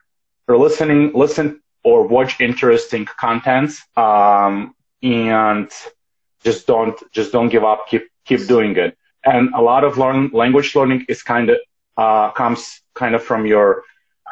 for 0.46 0.58
listening, 0.58 1.12
listen 1.14 1.62
or 1.84 2.08
watch 2.08 2.40
interesting 2.40 3.06
contents, 3.06 3.82
um, 3.98 4.76
and 5.02 5.70
just 6.44 6.68
don't, 6.68 6.98
just 7.12 7.32
don't 7.32 7.50
give 7.50 7.64
up. 7.64 7.88
Keep, 7.88 8.04
keep 8.26 8.48
doing 8.48 8.76
it 8.78 8.98
and 9.24 9.54
a 9.54 9.62
lot 9.62 9.84
of 9.84 9.98
learn, 9.98 10.30
language 10.34 10.76
learning 10.76 11.06
is 11.08 11.22
kind 11.24 11.50
of 11.50 11.58
uh, 11.98 12.32
comes 12.32 12.82
kind 12.96 13.16
of 13.16 13.24
from 13.24 13.46
your 13.46 13.84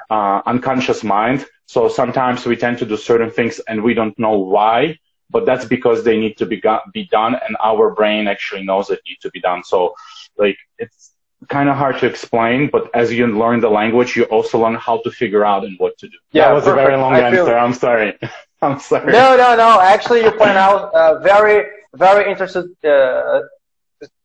uh, 0.10 0.42
unconscious 0.46 1.04
mind. 1.04 1.46
So 1.68 1.88
sometimes 1.88 2.46
we 2.46 2.56
tend 2.56 2.80
to 2.80 2.86
do 2.86 2.98
certain 2.98 3.30
things 3.30 3.60
and 3.68 3.84
we 3.84 3.94
don't 3.94 4.18
know 4.18 4.38
why, 4.38 4.98
but 5.30 5.46
that's 5.46 5.66
because 5.66 6.04
they 6.04 6.18
need 6.18 6.38
to 6.38 6.46
be 6.46 6.62
be 6.94 7.06
done, 7.06 7.36
and 7.36 7.56
our 7.64 7.94
brain 7.94 8.28
actually 8.28 8.64
knows 8.64 8.90
it 8.90 9.00
need 9.08 9.18
to 9.22 9.30
be 9.30 9.40
done. 9.40 9.64
So 9.64 9.94
like 10.38 10.58
it's 10.78 11.14
kind 11.48 11.70
of 11.70 11.76
hard 11.78 11.98
to 12.00 12.06
explain, 12.06 12.70
but 12.72 12.94
as 12.94 13.12
you 13.14 13.26
learn 13.28 13.60
the 13.62 13.70
language, 13.70 14.16
you 14.16 14.24
also 14.26 14.60
learn 14.60 14.76
how 14.76 14.98
to 15.04 15.12
figure 15.12 15.46
out 15.46 15.64
and 15.64 15.78
what 15.80 15.98
to 16.00 16.08
do. 16.08 16.18
Yeah, 16.32 16.50
that 16.50 16.54
was 16.54 16.64
perfect. 16.66 16.82
a 16.82 16.86
very 16.88 16.98
long 17.02 17.14
I 17.14 17.20
answer. 17.22 17.46
feel- 17.46 17.56
I'm 17.56 17.74
sorry. 17.74 18.18
I'm 18.62 18.80
sorry. 18.80 19.12
No, 19.14 19.38
no, 19.38 19.56
no. 19.56 19.80
Actually, 19.80 20.22
you 20.24 20.32
point 20.32 20.58
out 20.68 20.94
uh, 20.94 21.20
very, 21.20 21.66
very 21.96 22.30
interesting 22.30 22.76
uh, 22.84 23.40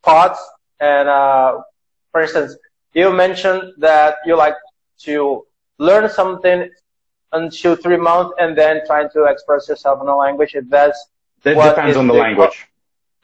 thoughts. 0.02 0.40
And 0.80 1.08
uh, 1.08 1.60
for 2.10 2.20
instance, 2.22 2.56
you 2.94 3.12
mentioned 3.12 3.74
that 3.78 4.16
you 4.26 4.36
like 4.36 4.54
to 5.02 5.46
learn 5.78 6.08
something 6.10 6.68
until 7.32 7.76
three 7.76 7.96
months 7.96 8.32
and 8.40 8.56
then 8.58 8.80
trying 8.86 9.08
to 9.10 9.24
express 9.24 9.68
yourself 9.68 10.00
in 10.02 10.08
a 10.08 10.16
language. 10.16 10.54
If 10.54 10.68
that's 10.68 10.98
That 11.44 11.56
what 11.56 11.70
depends 11.70 11.96
on 11.96 12.06
the 12.08 12.14
the- 12.14 12.20
language. 12.20 12.66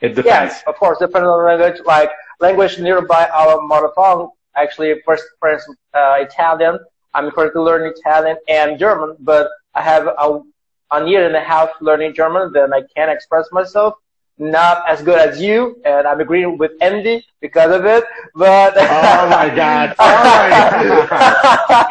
It 0.01 0.15
depends. 0.15 0.55
Yes, 0.55 0.63
of 0.67 0.77
course, 0.77 0.99
depending 0.99 1.29
on 1.29 1.39
the 1.41 1.45
language. 1.45 1.83
Like 1.85 2.11
language 2.41 2.79
nearby 2.79 3.29
our 3.29 3.61
mother 3.63 3.91
tongue. 3.95 4.31
Actually, 4.57 5.01
first, 5.07 5.25
instance, 5.53 5.79
uh, 5.95 6.17
Italian. 6.19 6.79
I'm 7.15 7.31
currently 7.31 7.63
learning 7.63 7.93
Italian 7.97 8.37
and 8.49 8.79
German, 8.79 9.17
but 9.21 9.49
I 9.75 9.83
have 9.83 10.07
a, 10.07 10.41
a 10.93 11.07
year 11.07 11.27
and 11.27 11.37
a 11.37 11.41
half 11.41 11.71
learning 11.81 12.15
German. 12.15 12.53
Then 12.53 12.73
I 12.73 12.83
can't 12.97 13.11
express 13.11 13.47
myself. 13.53 13.95
Not 14.39 14.89
as 14.89 15.03
good 15.03 15.19
as 15.19 15.39
you, 15.41 15.83
and 15.85 16.07
I'm 16.07 16.19
agreeing 16.19 16.57
with 16.57 16.73
Andy 16.81 17.27
because 17.43 17.73
of 17.75 17.85
it. 17.85 18.05
But 18.35 18.73
Oh 18.77 19.29
my 19.29 19.55
God. 19.55 19.95
Oh 19.99 20.23
my 20.25 20.49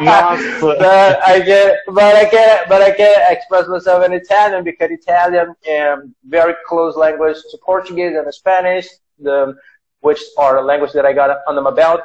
God. 0.00 0.60
But 0.60 1.22
I 1.24 1.40
get, 1.40 1.78
but 1.86 2.16
I 2.16 2.24
can, 2.24 2.58
but 2.68 2.82
I 2.82 2.90
can 2.90 3.14
express 3.30 3.68
myself 3.68 4.04
in 4.04 4.12
Italian 4.12 4.64
because 4.64 4.90
Italian 4.90 5.54
um, 5.76 6.14
very 6.24 6.54
close 6.66 6.96
language 6.96 7.36
to 7.50 7.58
Portuguese 7.64 8.16
and 8.16 8.34
Spanish, 8.34 8.88
the 9.20 9.54
which 10.00 10.20
are 10.38 10.56
the 10.56 10.62
language 10.62 10.92
that 10.92 11.06
I 11.06 11.12
got 11.12 11.38
under 11.46 11.60
my 11.60 11.70
belt. 11.70 12.00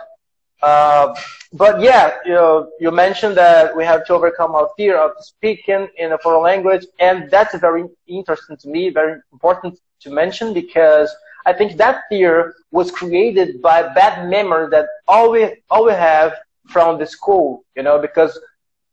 Uh, 0.62 1.14
but 1.54 1.82
yeah, 1.82 2.16
you 2.25 2.34
know, 2.34 2.72
you 2.80 2.92
mentioned 2.92 3.36
that 3.38 3.75
we 3.75 3.84
have 3.86 4.06
to 4.08 4.14
overcome 4.14 4.56
our 4.56 4.70
fear 4.78 4.98
of 4.98 5.12
speaking 5.20 5.88
in 5.98 6.14
a 6.14 6.18
foreign 6.18 6.42
language, 6.42 6.86
and 7.00 7.30
that's 7.30 7.56
very 7.60 7.86
interesting 8.08 8.58
to 8.58 8.68
me, 8.68 8.90
very 8.90 9.20
important 9.32 9.78
to 10.02 10.10
mention 10.10 10.54
because 10.54 11.16
I 11.46 11.54
think 11.54 11.78
that 11.78 12.04
fear 12.10 12.56
was 12.72 12.92
created 12.92 13.62
by 13.62 13.84
bad 13.94 14.30
memory 14.30 14.68
that 14.72 14.88
all 15.08 15.32
we 15.32 15.62
all 15.70 15.86
we 15.86 15.94
have 15.94 16.34
from 16.68 16.98
the 16.98 17.06
school, 17.06 17.64
you 17.75 17.84
know, 17.84 18.00
because 18.00 18.40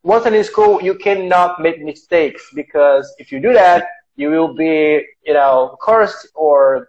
once 0.02 0.26
in 0.26 0.44
school 0.44 0.82
you 0.82 0.94
cannot 0.94 1.60
make 1.60 1.82
mistakes 1.82 2.50
because 2.54 3.14
if 3.18 3.32
you 3.32 3.40
do 3.40 3.52
that, 3.52 3.86
you 4.16 4.28
will 4.30 4.52
be, 4.52 5.06
you 5.24 5.32
know, 5.32 5.76
cursed 5.80 6.28
or 6.34 6.88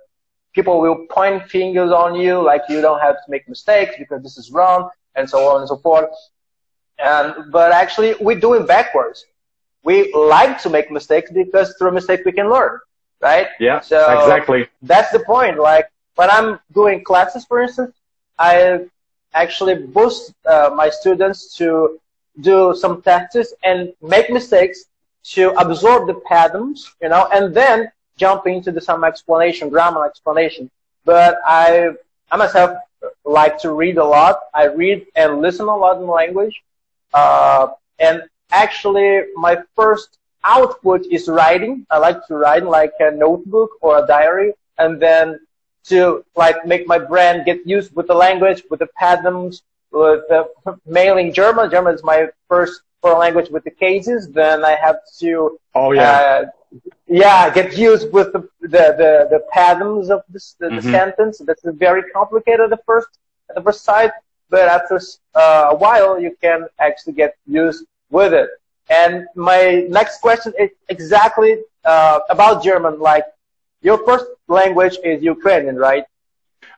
people 0.54 0.80
will 0.80 1.06
point 1.10 1.50
fingers 1.50 1.92
on 1.92 2.16
you 2.16 2.42
like 2.42 2.62
you 2.70 2.82
don't 2.82 3.00
have 3.02 3.16
to 3.16 3.28
make 3.30 3.48
mistakes 3.50 3.96
because 3.98 4.22
this 4.24 4.38
is 4.38 4.52
wrong 4.52 4.90
and 5.16 5.30
so 5.30 5.40
on 5.50 5.60
and 5.62 5.68
so 5.68 5.78
forth. 5.78 6.10
And 7.00 7.52
but 7.52 7.72
actually 7.72 8.16
we're 8.22 8.40
doing 8.40 8.66
backwards. 8.66 9.26
We 9.84 10.14
like 10.14 10.62
to 10.62 10.70
make 10.70 10.92
mistakes 10.92 11.32
because 11.32 11.76
through 11.78 11.92
mistakes 11.92 12.24
we 12.26 12.32
can 12.32 12.50
learn, 12.50 12.80
right? 13.22 13.48
Yeah, 13.60 13.80
So- 13.82 14.20
exactly. 14.22 14.68
That's 14.82 15.12
the 15.12 15.20
point. 15.20 15.60
Like 15.60 15.88
when 16.16 16.30
I'm 16.30 16.60
doing 16.74 17.04
classes, 17.04 17.46
for 17.46 17.62
instance, 17.62 17.94
I 18.40 18.86
actually 19.34 19.76
boost 19.76 20.34
uh, 20.46 20.70
my 20.76 20.90
students 20.90 21.56
to 21.58 22.00
do 22.42 22.76
some 22.76 23.02
tests 23.02 23.54
and 23.64 23.94
make 24.02 24.30
mistakes 24.30 24.86
to 25.24 25.52
absorb 25.60 26.08
the 26.08 26.16
patterns, 26.32 26.92
you 27.02 27.10
know, 27.10 27.28
and 27.34 27.54
then 27.54 27.92
jump 28.18 28.48
into 28.48 28.72
the 28.72 28.82
some 28.82 29.04
explanation, 29.04 29.70
grammar 29.70 30.06
explanation. 30.06 30.70
But 31.06 31.38
I, 31.46 31.92
I 32.32 32.38
myself 32.38 32.78
like 33.26 33.58
to 33.60 33.72
read 33.72 33.98
a 33.98 34.06
lot. 34.06 34.40
I 34.54 34.66
read 34.66 35.06
and 35.16 35.42
listen 35.42 35.68
a 35.68 35.76
lot 35.76 35.98
in 35.98 36.08
language. 36.08 36.62
Uh, 37.14 37.68
and 38.00 38.24
actually, 38.52 39.22
my 39.36 39.58
first 39.76 40.18
output 40.44 41.06
is 41.12 41.28
writing. 41.28 41.86
I 41.90 41.98
like 41.98 42.26
to 42.28 42.36
write 42.36 42.64
like 42.66 42.94
a 43.00 43.12
notebook 43.12 43.72
or 43.82 44.04
a 44.04 44.08
diary, 44.08 44.54
and 44.78 45.00
then 45.02 45.40
to 45.86 46.24
like 46.36 46.66
make 46.66 46.88
my 46.88 46.98
brain 46.98 47.44
get 47.46 47.66
used 47.66 47.96
with 47.96 48.08
the 48.08 48.14
language, 48.14 48.64
with 48.70 48.80
the 48.80 48.88
patterns, 48.98 49.64
with 49.92 50.24
uh, 50.32 50.44
mailing 50.86 51.34
German. 51.34 51.70
German 51.70 51.94
is 51.96 52.04
my 52.04 52.28
first 52.50 52.82
foreign 53.02 53.20
language 53.20 53.50
with 53.50 53.64
the 53.64 53.72
cases. 53.72 54.30
Then 54.30 54.64
I 54.64 54.76
have 54.76 54.98
to 55.20 55.60
Oh 55.76 55.92
yeah. 55.92 56.22
uh, 56.22 56.46
yeah, 57.08 57.50
get 57.54 57.78
used 57.78 58.12
with 58.14 58.32
the 58.34 58.42
the 58.62 58.86
the, 59.02 59.12
the 59.34 59.42
patterns 59.52 60.10
of 60.10 60.22
this, 60.30 60.56
the, 60.60 60.70
the 60.72 60.82
Mhm. 60.82 60.92
sentence. 60.96 61.42
That's 61.46 61.64
very 61.88 62.04
complicated 62.18 62.62
at 62.62 62.70
the 62.70 62.82
first 62.86 63.10
at 63.50 63.56
the 63.56 63.62
first 63.62 63.84
sight, 63.84 64.12
but 64.50 64.68
after 64.68 65.00
uh, 65.36 65.68
a 65.72 65.76
while, 65.76 66.20
you 66.20 66.36
can 66.42 66.68
actually 66.80 67.14
get 67.14 67.36
used 67.46 67.86
with 68.10 68.34
it. 68.34 68.50
And 68.90 69.26
my 69.36 69.86
next 69.90 70.22
question 70.22 70.54
is 70.60 70.70
exactly 70.90 71.58
uh, 71.86 72.20
about 72.30 72.64
German. 72.64 73.00
Like, 73.00 73.26
your 73.82 73.98
first 74.06 74.26
language 74.48 74.98
is 75.04 75.24
Ukrainian, 75.24 75.76
right? 75.78 76.06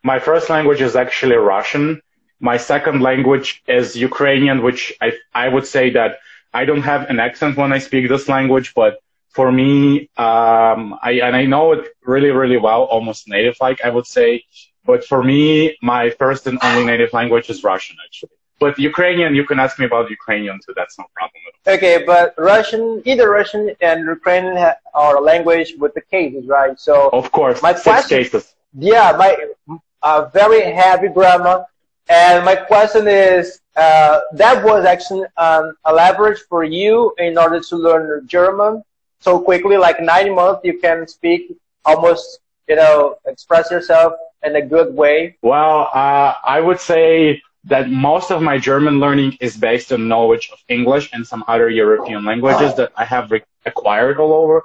My 0.04 0.20
first 0.20 0.50
language 0.50 0.82
is 0.82 0.96
actually 0.96 1.36
Russian. 1.36 2.02
My 2.40 2.58
second 2.58 3.02
language 3.02 3.64
is 3.68 3.96
Ukrainian, 3.96 4.62
which 4.64 4.94
I, 5.02 5.14
I 5.34 5.48
would 5.50 5.66
say 5.68 5.90
that 5.92 6.20
I 6.54 6.66
don't 6.66 6.82
have 6.84 7.10
an 7.10 7.20
accent 7.20 7.58
when 7.58 7.72
I 7.74 7.80
speak 7.80 8.08
this 8.10 8.28
language, 8.30 8.74
but 8.76 9.00
for 9.38 9.52
me, 9.52 10.10
um, 10.28 10.82
I, 11.10 11.12
and 11.26 11.36
I 11.42 11.46
know 11.54 11.66
it 11.74 11.82
really, 12.14 12.32
really 12.42 12.58
well, 12.68 12.84
almost 12.96 13.28
native 13.28 13.56
like 13.68 13.80
I 13.88 13.90
would 13.96 14.08
say. 14.18 14.30
But 14.90 15.04
for 15.12 15.22
me, 15.24 15.78
my 15.82 16.04
first 16.22 16.42
and 16.48 16.58
only 16.68 16.84
native 16.86 17.12
language 17.20 17.50
is 17.54 17.64
Russian, 17.64 17.96
actually. 18.06 18.36
But 18.64 18.74
Ukrainian, 18.92 19.36
you 19.40 19.46
can 19.50 19.60
ask 19.66 19.74
me 19.82 19.86
about 19.92 20.06
Ukrainian 20.20 20.56
too. 20.66 20.74
That's 20.80 20.96
no 21.02 21.06
problem 21.18 21.42
at 21.48 21.54
all. 21.56 21.74
Okay, 21.76 21.96
but 22.12 22.26
Russian, 22.54 22.84
either 23.12 23.26
Russian 23.40 23.64
and 23.90 23.98
Ukrainian 24.18 24.56
are 25.04 25.16
a 25.22 25.24
language 25.32 25.70
with 25.82 25.94
the 25.98 26.04
cases, 26.16 26.44
right? 26.58 26.76
So 26.88 26.94
Of 27.22 27.28
course, 27.40 27.58
My 27.70 27.74
six 27.74 27.84
question- 27.84 28.18
cases. 28.20 28.44
Yeah, 28.92 29.08
my 29.24 29.32
uh, 30.08 30.22
very 30.42 30.62
heavy 30.82 31.10
grammar. 31.18 31.58
And 32.08 32.46
my 32.50 32.56
question 32.56 33.04
is, 33.32 33.46
uh, 33.86 34.16
that 34.44 34.58
was 34.70 34.82
actually 34.94 35.26
um, 35.46 35.66
a 35.90 35.92
leverage 36.04 36.42
for 36.52 36.64
you 36.64 36.94
in 37.28 37.34
order 37.44 37.60
to 37.70 37.76
learn 37.88 38.06
German 38.36 38.74
so 39.26 39.32
quickly, 39.50 39.76
like 39.88 39.98
nine 40.16 40.30
months, 40.40 40.62
you 40.70 40.76
can 40.86 40.98
speak 41.18 41.42
almost, 41.90 42.26
you 42.70 42.76
know, 42.82 42.96
express 43.34 43.66
yourself 43.76 44.14
in 44.48 44.56
a 44.56 44.64
good 44.74 44.90
way. 45.02 45.18
Well, 45.42 45.78
uh, 46.04 46.34
I 46.56 46.58
would 46.66 46.80
say 46.80 47.42
that 47.74 47.90
most 47.90 48.28
of 48.36 48.40
my 48.50 48.58
German 48.70 48.96
learning 49.06 49.32
is 49.48 49.54
based 49.70 49.90
on 49.96 50.00
knowledge 50.14 50.46
of 50.54 50.60
English 50.78 51.06
and 51.14 51.22
some 51.32 51.44
other 51.54 51.68
European 51.84 52.22
languages 52.32 52.72
that 52.80 52.92
I 52.96 53.06
have 53.14 53.26
re- 53.32 53.50
acquired 53.72 54.18
all 54.24 54.34
over 54.42 54.58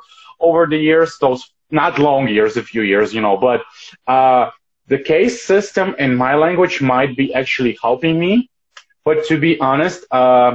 over 0.48 0.60
the 0.72 0.80
years. 0.90 1.10
Those 1.24 1.42
not 1.80 1.98
long 1.98 2.28
years, 2.36 2.52
a 2.62 2.64
few 2.72 2.82
years, 2.92 3.08
you 3.16 3.22
know. 3.26 3.36
But 3.48 3.60
uh, 4.16 4.50
the 4.92 4.98
case 5.12 5.36
system 5.52 5.94
in 6.04 6.10
my 6.26 6.34
language 6.44 6.76
might 6.94 7.12
be 7.16 7.26
actually 7.40 7.74
helping 7.86 8.14
me. 8.24 8.32
But 9.06 9.16
to 9.28 9.34
be 9.46 9.52
honest, 9.70 10.04
uh, 10.20 10.52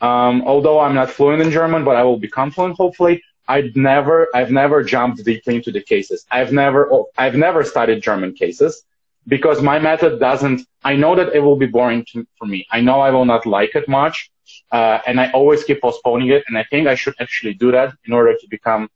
um, 0.00 0.42
although 0.50 0.78
I'm 0.84 0.94
not 0.94 1.08
fluent 1.16 1.40
in 1.42 1.50
German, 1.50 1.84
but 1.88 1.96
I 1.96 2.02
will 2.08 2.18
become 2.28 2.50
fluent 2.50 2.76
hopefully. 2.76 3.22
I've 3.48 3.76
never, 3.76 4.28
I've 4.34 4.50
never 4.50 4.82
jumped 4.82 5.24
deeply 5.24 5.56
into 5.56 5.70
the 5.70 5.80
cases. 5.80 6.26
I've 6.30 6.52
never, 6.52 6.90
I've 7.16 7.36
never 7.36 7.64
studied 7.64 8.02
German 8.02 8.32
cases 8.34 8.84
because 9.26 9.62
my 9.62 9.78
method 9.78 10.18
doesn't, 10.20 10.62
I 10.84 10.96
know 10.96 11.14
that 11.16 11.34
it 11.34 11.40
will 11.40 11.56
be 11.56 11.66
boring 11.66 12.04
to, 12.12 12.26
for 12.38 12.46
me. 12.46 12.66
I 12.70 12.80
know 12.80 13.00
I 13.00 13.10
will 13.10 13.24
not 13.24 13.46
like 13.46 13.74
it 13.74 13.88
much. 13.88 14.30
Uh, 14.70 14.98
and 15.06 15.20
I 15.20 15.30
always 15.30 15.64
keep 15.64 15.80
postponing 15.80 16.28
it. 16.30 16.44
And 16.48 16.56
I 16.58 16.64
think 16.64 16.86
I 16.88 16.94
should 16.94 17.14
actually 17.20 17.54
do 17.54 17.70
that 17.72 17.94
in 18.04 18.12
order 18.12 18.34
to 18.34 18.46
become, 18.48 18.88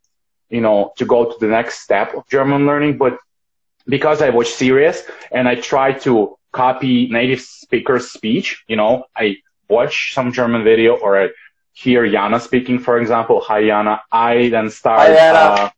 you 0.48 0.60
know, 0.60 0.92
to 0.98 1.04
go 1.04 1.30
to 1.30 1.36
the 1.38 1.46
next 1.46 1.80
step 1.80 2.14
of 2.14 2.28
German 2.28 2.66
learning. 2.66 2.98
But 2.98 3.18
because 3.86 4.22
I 4.22 4.30
was 4.30 4.52
serious 4.52 5.02
and 5.32 5.48
I 5.48 5.56
try 5.56 5.92
to 6.04 6.36
copy 6.52 7.08
native 7.08 7.40
speakers 7.40 8.10
speech, 8.10 8.64
you 8.66 8.76
know, 8.76 9.04
I 9.16 9.36
watch 9.68 10.14
some 10.14 10.32
German 10.32 10.64
video 10.64 10.96
or 10.96 11.20
I 11.22 11.28
hear 11.72 12.06
Yana 12.06 12.40
speaking, 12.40 12.78
for 12.78 12.98
example, 12.98 13.40
hi 13.40 13.62
Yana, 13.62 14.00
I 14.10 14.48
then 14.48 14.70
start, 14.70 15.10
Hi, 15.10 15.28
uh, 15.28 15.70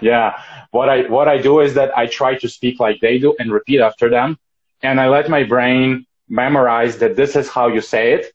yeah, 0.00 0.42
what 0.70 0.88
I, 0.88 1.02
what 1.08 1.28
I 1.28 1.38
do 1.38 1.60
is 1.60 1.74
that 1.74 1.96
I 1.96 2.06
try 2.06 2.36
to 2.36 2.48
speak 2.48 2.80
like 2.80 3.00
they 3.00 3.18
do 3.18 3.34
and 3.38 3.52
repeat 3.52 3.80
after 3.80 4.08
them. 4.08 4.38
And 4.82 5.00
I 5.00 5.08
let 5.08 5.28
my 5.28 5.44
brain 5.44 6.06
memorize 6.28 6.98
that 6.98 7.16
this 7.16 7.36
is 7.36 7.48
how 7.48 7.68
you 7.68 7.80
say 7.80 8.14
it. 8.14 8.32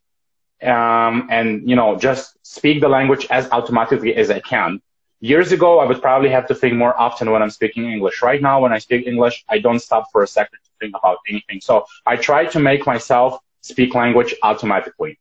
Um, 0.68 1.28
and, 1.30 1.68
you 1.70 1.76
know, 1.76 1.98
just 1.98 2.38
speak 2.44 2.82
the 2.82 2.88
language 2.90 3.28
as 3.30 3.50
automatically 3.52 4.16
as 4.16 4.30
I 4.30 4.40
can. 4.40 4.82
Years 5.22 5.52
ago, 5.52 5.80
I 5.80 5.86
would 5.86 6.02
probably 6.02 6.30
have 6.30 6.48
to 6.48 6.56
think 6.56 6.76
more 6.76 7.00
often 7.00 7.32
when 7.32 7.42
I'm 7.42 7.50
speaking 7.50 7.86
English. 7.92 8.22
Right 8.22 8.42
now, 8.42 8.62
when 8.62 8.72
I 8.72 8.80
speak 8.80 9.08
English, 9.08 9.44
I 9.50 9.60
don't 9.60 9.80
stop 9.80 10.06
for 10.12 10.24
a 10.24 10.28
second 10.28 10.60
to 10.64 10.70
think 10.80 10.96
about 10.96 11.18
anything. 11.28 11.62
So 11.62 11.86
I 12.06 12.16
try 12.16 12.46
to 12.46 12.60
make 12.60 12.86
myself 12.86 13.40
speak 13.62 13.96
language 13.96 14.36
automatically. 14.44 15.18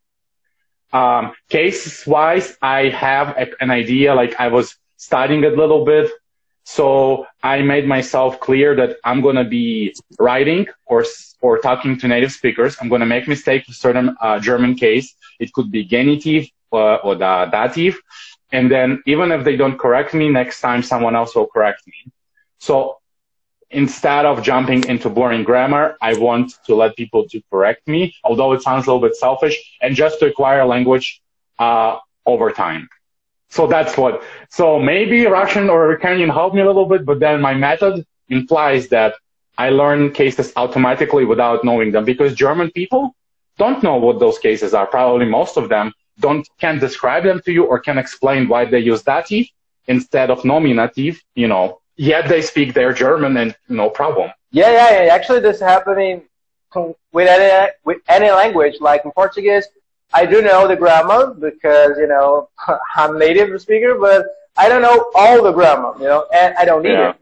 Um, 0.95 1.33
case 1.51 2.07
wise, 2.07 2.57
I 2.63 2.89
have 2.91 3.29
a, 3.37 3.47
an 3.61 3.71
idea, 3.71 4.15
like 4.15 4.35
I 4.39 4.49
was 4.49 4.77
studying 4.97 5.45
a 5.45 5.51
little 5.51 5.85
bit. 5.85 6.11
So 6.67 7.27
I 7.43 7.61
made 7.61 7.87
myself 7.87 8.41
clear 8.41 8.75
that 8.77 8.97
I'm 9.05 9.21
going 9.21 9.37
to 9.37 9.45
be 9.45 9.95
writing 10.19 10.67
or, 10.87 11.05
or 11.43 11.59
talking 11.59 11.99
to 11.99 12.09
native 12.09 12.33
speakers. 12.33 12.77
I'm 12.81 12.89
going 12.89 13.01
to 13.01 13.07
make 13.07 13.29
mistakes 13.29 13.69
with 13.69 13.77
certain 13.77 14.17
uh, 14.21 14.39
German 14.39 14.75
case. 14.75 15.15
It 15.41 15.53
could 15.53 15.71
be 15.71 15.85
genitive 15.85 16.47
uh, 16.73 16.97
or 17.05 17.17
the 17.17 17.49
dative. 17.53 18.01
And 18.53 18.71
then 18.71 19.03
even 19.07 19.33
if 19.33 19.45
they 19.45 19.57
don't 19.57 19.79
correct 19.79 20.15
me, 20.15 20.31
next 20.31 20.61
time 20.61 20.83
someone 20.83 21.17
else 21.17 21.35
will 21.35 21.49
correct 21.49 21.83
me. 21.87 22.13
So 22.61 22.99
instead 23.71 24.25
of 24.27 24.43
jumping 24.43 24.85
into 24.89 25.09
boring 25.09 25.45
grammar, 25.45 25.97
I 26.01 26.15
want 26.15 26.55
to 26.67 26.75
let 26.75 26.97
people 26.97 27.27
to 27.29 27.43
correct 27.51 27.87
me, 27.89 28.15
although 28.25 28.53
it 28.53 28.63
sounds 28.63 28.87
a 28.87 28.93
little 28.93 29.07
bit 29.07 29.17
selfish, 29.17 29.57
and 29.81 29.95
just 29.95 30.19
to 30.21 30.27
acquire 30.27 30.65
language 30.65 31.23
uh, 31.59 31.99
over 32.27 32.51
time. 32.51 32.89
So 33.49 33.67
that's 33.67 33.97
what. 33.97 34.23
So 34.51 34.79
maybe 34.79 35.27
Russian 35.27 35.71
or 35.71 35.91
Ukrainian 35.93 36.31
help 36.31 36.55
me 36.55 36.61
a 36.61 36.67
little 36.67 36.87
bit, 36.87 37.05
but 37.05 37.21
then 37.21 37.41
my 37.41 37.55
method 37.55 38.05
implies 38.29 38.89
that 38.89 39.15
I 39.57 39.71
learn 39.71 40.11
cases 40.11 40.53
automatically 40.57 41.25
without 41.25 41.65
knowing 41.65 41.93
them 41.93 42.05
because 42.05 42.35
German 42.35 42.71
people 42.73 43.15
don't 43.59 43.83
know 43.83 43.97
what 43.97 44.19
those 44.19 44.39
cases 44.39 44.75
are. 44.75 44.87
Probably 44.87 45.27
most 45.27 45.57
of 45.57 45.69
them 45.69 45.93
don't 46.19 46.49
can 46.59 46.79
describe 46.79 47.25
them 47.25 47.41
to 47.45 47.53
you 47.53 47.65
or 47.65 47.79
can 47.79 47.99
explain 47.99 48.49
why 48.49 48.65
they 48.65 48.81
use 48.81 49.03
dative 49.03 49.47
instead 49.87 50.31
of 50.31 50.45
nominative. 50.45 51.21
You 51.35 51.49
know, 51.49 51.81
yet 51.97 52.29
they 52.29 52.43
speak 52.43 52.75
their 52.75 52.93
German 52.93 53.37
and 53.37 53.57
no 53.69 53.91
problem. 53.91 54.31
Yeah, 54.51 54.71
yeah, 54.71 55.05
yeah. 55.05 55.15
Actually, 55.15 55.41
this 55.41 55.61
happening 55.61 56.23
with 57.13 57.29
any 57.29 57.71
with 57.85 57.99
any 58.09 58.31
language. 58.31 58.77
Like 58.81 59.05
in 59.05 59.11
Portuguese, 59.13 59.67
I 60.13 60.27
do 60.27 60.43
know 60.43 60.67
the 60.69 60.77
grammar 60.77 61.35
because 61.35 61.99
you 61.99 62.07
know 62.07 62.49
I'm 62.97 63.19
native 63.19 63.61
speaker, 63.61 63.97
but 63.99 64.27
I 64.57 64.69
don't 64.69 64.83
know 64.83 65.11
all 65.15 65.43
the 65.43 65.53
grammar. 65.53 65.93
You 65.99 66.05
know, 66.05 66.27
and 66.35 66.55
I 66.57 66.65
don't 66.65 66.83
need 66.83 66.93
Yeah. 66.93 67.11
it. 67.11 67.17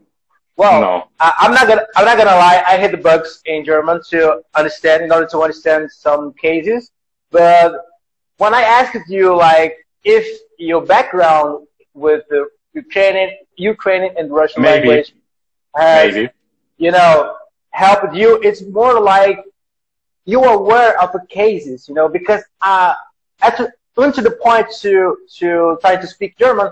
Well, 0.57 0.81
No. 0.81 1.09
I, 1.19 1.33
I'm 1.39 1.55
not 1.55 1.67
gonna 1.67 1.87
I'm 1.97 2.05
not 2.05 2.17
gonna 2.19 2.37
lie. 2.37 2.63
I 2.67 2.77
hit 2.77 2.91
the 2.93 2.99
bugs 2.99 3.41
in 3.47 3.65
German 3.65 4.01
to 4.11 4.43
understand 4.55 5.03
in 5.03 5.11
order 5.13 5.27
to 5.29 5.39
understand 5.41 5.91
some 5.91 6.33
cases. 6.35 6.91
But 7.31 7.73
when 8.37 8.55
I 8.55 8.63
asked 8.63 8.99
you 9.09 9.35
like 9.35 9.77
if 10.05 10.25
your 10.59 10.83
background 10.83 11.67
with 11.95 12.23
the 12.29 12.49
Ukrainian 12.75 13.31
Ukrainian 13.57 14.15
and 14.17 14.31
Russian 14.31 14.63
Maybe. 14.63 14.89
language 14.89 15.15
has 15.75 16.15
Maybe. 16.15 16.31
you 16.79 16.91
know, 16.91 17.35
helped 17.71 18.15
you. 18.15 18.41
It's 18.43 18.63
more 18.63 19.01
like 19.01 19.39
you 20.25 20.43
are 20.43 20.55
aware 20.55 21.01
of 21.03 21.13
the 21.13 21.21
cases, 21.29 21.89
you 21.89 21.95
know, 21.95 22.09
because 22.09 22.43
uh, 22.61 22.95
at 23.43 23.59
even 23.99 24.13
to 24.13 24.23
the 24.23 24.33
point 24.43 24.67
to 24.81 25.17
to 25.39 25.79
try 25.81 25.97
to 25.97 26.07
speak 26.07 26.37
German, 26.39 26.71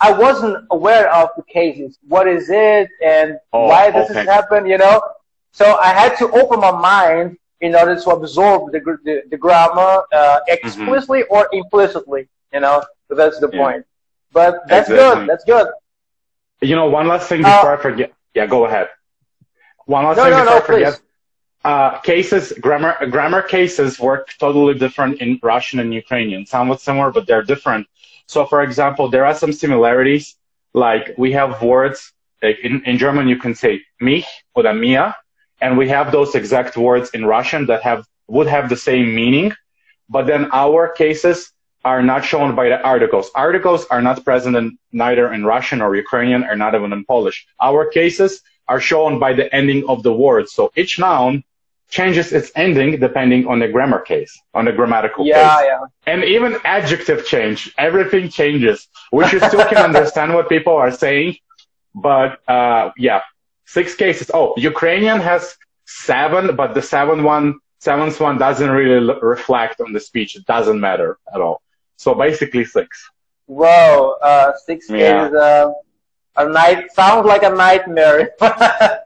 I 0.00 0.12
wasn't 0.12 0.64
aware 0.70 1.12
of 1.12 1.28
the 1.36 1.42
cases. 1.42 1.98
What 2.08 2.26
is 2.28 2.48
it 2.50 2.88
and 3.04 3.38
Oh, 3.52 3.70
why 3.70 3.90
this 3.90 4.08
okay. 4.10 4.20
has 4.20 4.22
happened, 4.24 4.68
you 4.68 4.78
know? 4.78 5.00
So 5.52 5.76
I 5.82 5.88
had 5.88 6.16
to 6.18 6.30
open 6.32 6.60
my 6.60 6.70
mind 6.72 7.36
in 7.60 7.74
order 7.74 7.94
to 8.00 8.10
absorb 8.10 8.72
the 8.72 8.80
the, 9.04 9.22
the 9.30 9.36
grammar 9.36 10.02
uh, 10.12 10.38
explicitly 10.48 11.22
or 11.30 11.48
implicitly, 11.52 12.28
you 12.52 12.60
know. 12.60 12.82
So 13.08 13.14
that's 13.14 13.38
the 13.40 13.48
Yeah. 13.50 13.60
point. 13.60 13.84
But 14.32 14.60
that's 14.68 14.90
Exactly. 14.90 14.96
good. 14.96 15.26
That's 15.26 15.44
good. 15.44 15.66
You 16.64 16.76
know, 16.76 16.86
one 16.86 17.06
last 17.08 17.28
thing 17.28 17.42
Uh, 17.44 17.48
before 17.52 17.72
I 17.76 17.80
forget. 17.86 18.12
Yeah, 18.34 18.46
go 18.46 18.64
ahead. 18.66 18.88
One 19.86 20.04
last 20.04 20.16
No, 20.16 20.24
thing 20.24 20.32
no, 20.32 20.40
before 20.40 20.52
no, 20.52 20.58
I 20.58 20.60
forget. 20.60 21.00
Uh, 21.64 21.90
cases, 22.00 22.52
grammar, 22.60 22.94
grammar 23.10 23.42
cases 23.42 23.98
work 23.98 24.24
totally 24.38 24.74
different 24.84 25.20
in 25.22 25.38
Russian 25.42 25.78
and 25.80 25.92
Ukrainian. 25.94 26.46
Somewhat 26.46 26.80
similar, 26.80 27.10
but 27.10 27.26
they're 27.26 27.42
different. 27.54 27.86
So, 28.26 28.46
for 28.46 28.62
example, 28.62 29.08
there 29.08 29.24
are 29.26 29.34
some 29.34 29.52
similarities. 29.52 30.36
Like 30.74 31.14
we 31.16 31.32
have 31.32 31.62
words 31.62 32.12
like 32.42 32.58
in, 32.62 32.82
in 32.84 32.98
German, 32.98 33.28
you 33.28 33.38
can 33.44 33.54
say 33.54 33.82
mich 34.00 34.26
or 34.54 34.62
mir, 34.74 35.14
and 35.60 35.78
we 35.78 35.88
have 35.88 36.12
those 36.12 36.34
exact 36.34 36.76
words 36.76 37.10
in 37.16 37.24
Russian 37.26 37.66
that 37.66 37.82
have 37.82 38.06
would 38.28 38.46
have 38.46 38.68
the 38.68 38.76
same 38.76 39.14
meaning, 39.14 39.52
but 40.08 40.26
then 40.26 40.48
our 40.52 40.88
cases 40.88 41.52
are 41.84 42.02
not 42.02 42.24
shown 42.24 42.54
by 42.54 42.68
the 42.68 42.80
articles. 42.82 43.30
Articles 43.34 43.86
are 43.90 44.02
not 44.02 44.24
present 44.24 44.56
in 44.56 44.78
neither 44.92 45.32
in 45.32 45.44
Russian 45.44 45.80
or 45.82 45.94
Ukrainian 45.94 46.44
or 46.44 46.56
not 46.56 46.74
even 46.74 46.92
in 46.92 47.04
Polish. 47.04 47.46
Our 47.60 47.86
cases 47.86 48.42
are 48.68 48.80
shown 48.80 49.18
by 49.18 49.32
the 49.34 49.54
ending 49.54 49.80
of 49.88 50.02
the 50.02 50.12
word. 50.12 50.48
So 50.48 50.72
each 50.76 50.98
noun 50.98 51.44
changes 51.90 52.32
its 52.32 52.50
ending 52.56 52.98
depending 52.98 53.46
on 53.46 53.58
the 53.58 53.68
grammar 53.68 54.00
case, 54.00 54.32
on 54.54 54.64
the 54.64 54.72
grammatical 54.72 55.26
Yeah, 55.26 55.36
case. 55.56 55.66
yeah. 55.70 56.12
And 56.12 56.24
even 56.24 56.56
adjective 56.64 57.26
change, 57.26 57.72
everything 57.78 58.30
changes, 58.30 58.88
which 59.10 59.32
you 59.32 59.40
still 59.40 59.64
can 59.72 59.78
understand 59.90 60.34
what 60.34 60.48
people 60.48 60.74
are 60.84 60.90
saying. 60.90 61.36
But, 61.94 62.40
uh, 62.48 62.90
yeah, 62.96 63.20
six 63.66 63.94
cases. 63.94 64.30
Oh, 64.32 64.54
Ukrainian 64.56 65.20
has 65.20 65.56
seven, 65.86 66.56
but 66.56 66.74
the 66.74 66.82
seventh 66.82 67.22
one, 67.22 67.46
seventh 67.78 68.18
one 68.20 68.38
doesn't 68.38 68.70
really 68.70 69.14
reflect 69.22 69.80
on 69.80 69.92
the 69.92 70.00
speech. 70.00 70.30
It 70.36 70.44
doesn't 70.46 70.80
matter 70.80 71.18
at 71.34 71.40
all. 71.40 71.60
So 71.96 72.14
basically 72.14 72.64
six. 72.64 73.10
Whoa, 73.46 74.16
uh, 74.22 74.52
six 74.66 74.88
Yeah. 74.90 75.28
is 75.28 75.34
uh, 75.34 75.72
a 76.36 76.48
night. 76.48 76.90
Sounds 76.92 77.26
like 77.26 77.42
a 77.42 77.50
nightmare. 77.50 78.30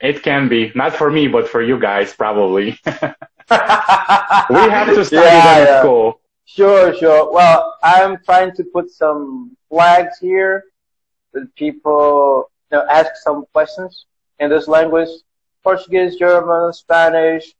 It 0.00 0.22
can 0.22 0.48
be, 0.48 0.72
not 0.74 0.94
for 0.94 1.10
me, 1.10 1.26
but 1.28 1.48
for 1.48 1.62
you 1.62 1.78
guys, 1.78 2.12
probably. 2.14 2.78
we 2.86 2.92
we 4.50 4.62
have 4.76 4.94
to 4.94 5.04
study 5.04 5.38
Yeah, 5.38 5.42
that 5.42 5.58
yeah. 5.58 5.76
at 5.76 5.80
school. 5.80 6.20
Sure, 6.44 6.94
sure. 6.94 7.32
Well, 7.32 7.74
I'm 7.82 8.18
trying 8.24 8.52
to 8.56 8.64
put 8.64 8.90
some 8.90 9.56
flags 9.68 10.18
here 10.20 10.64
that 11.32 11.54
people 11.56 12.50
you 12.70 12.78
know, 12.78 12.86
ask 12.90 13.10
some 13.16 13.44
questions 13.52 14.06
in 14.38 14.50
this 14.50 14.66
language: 14.68 15.08
Portuguese, 15.62 16.16
German, 16.16 16.72
Spanish. 16.72 17.54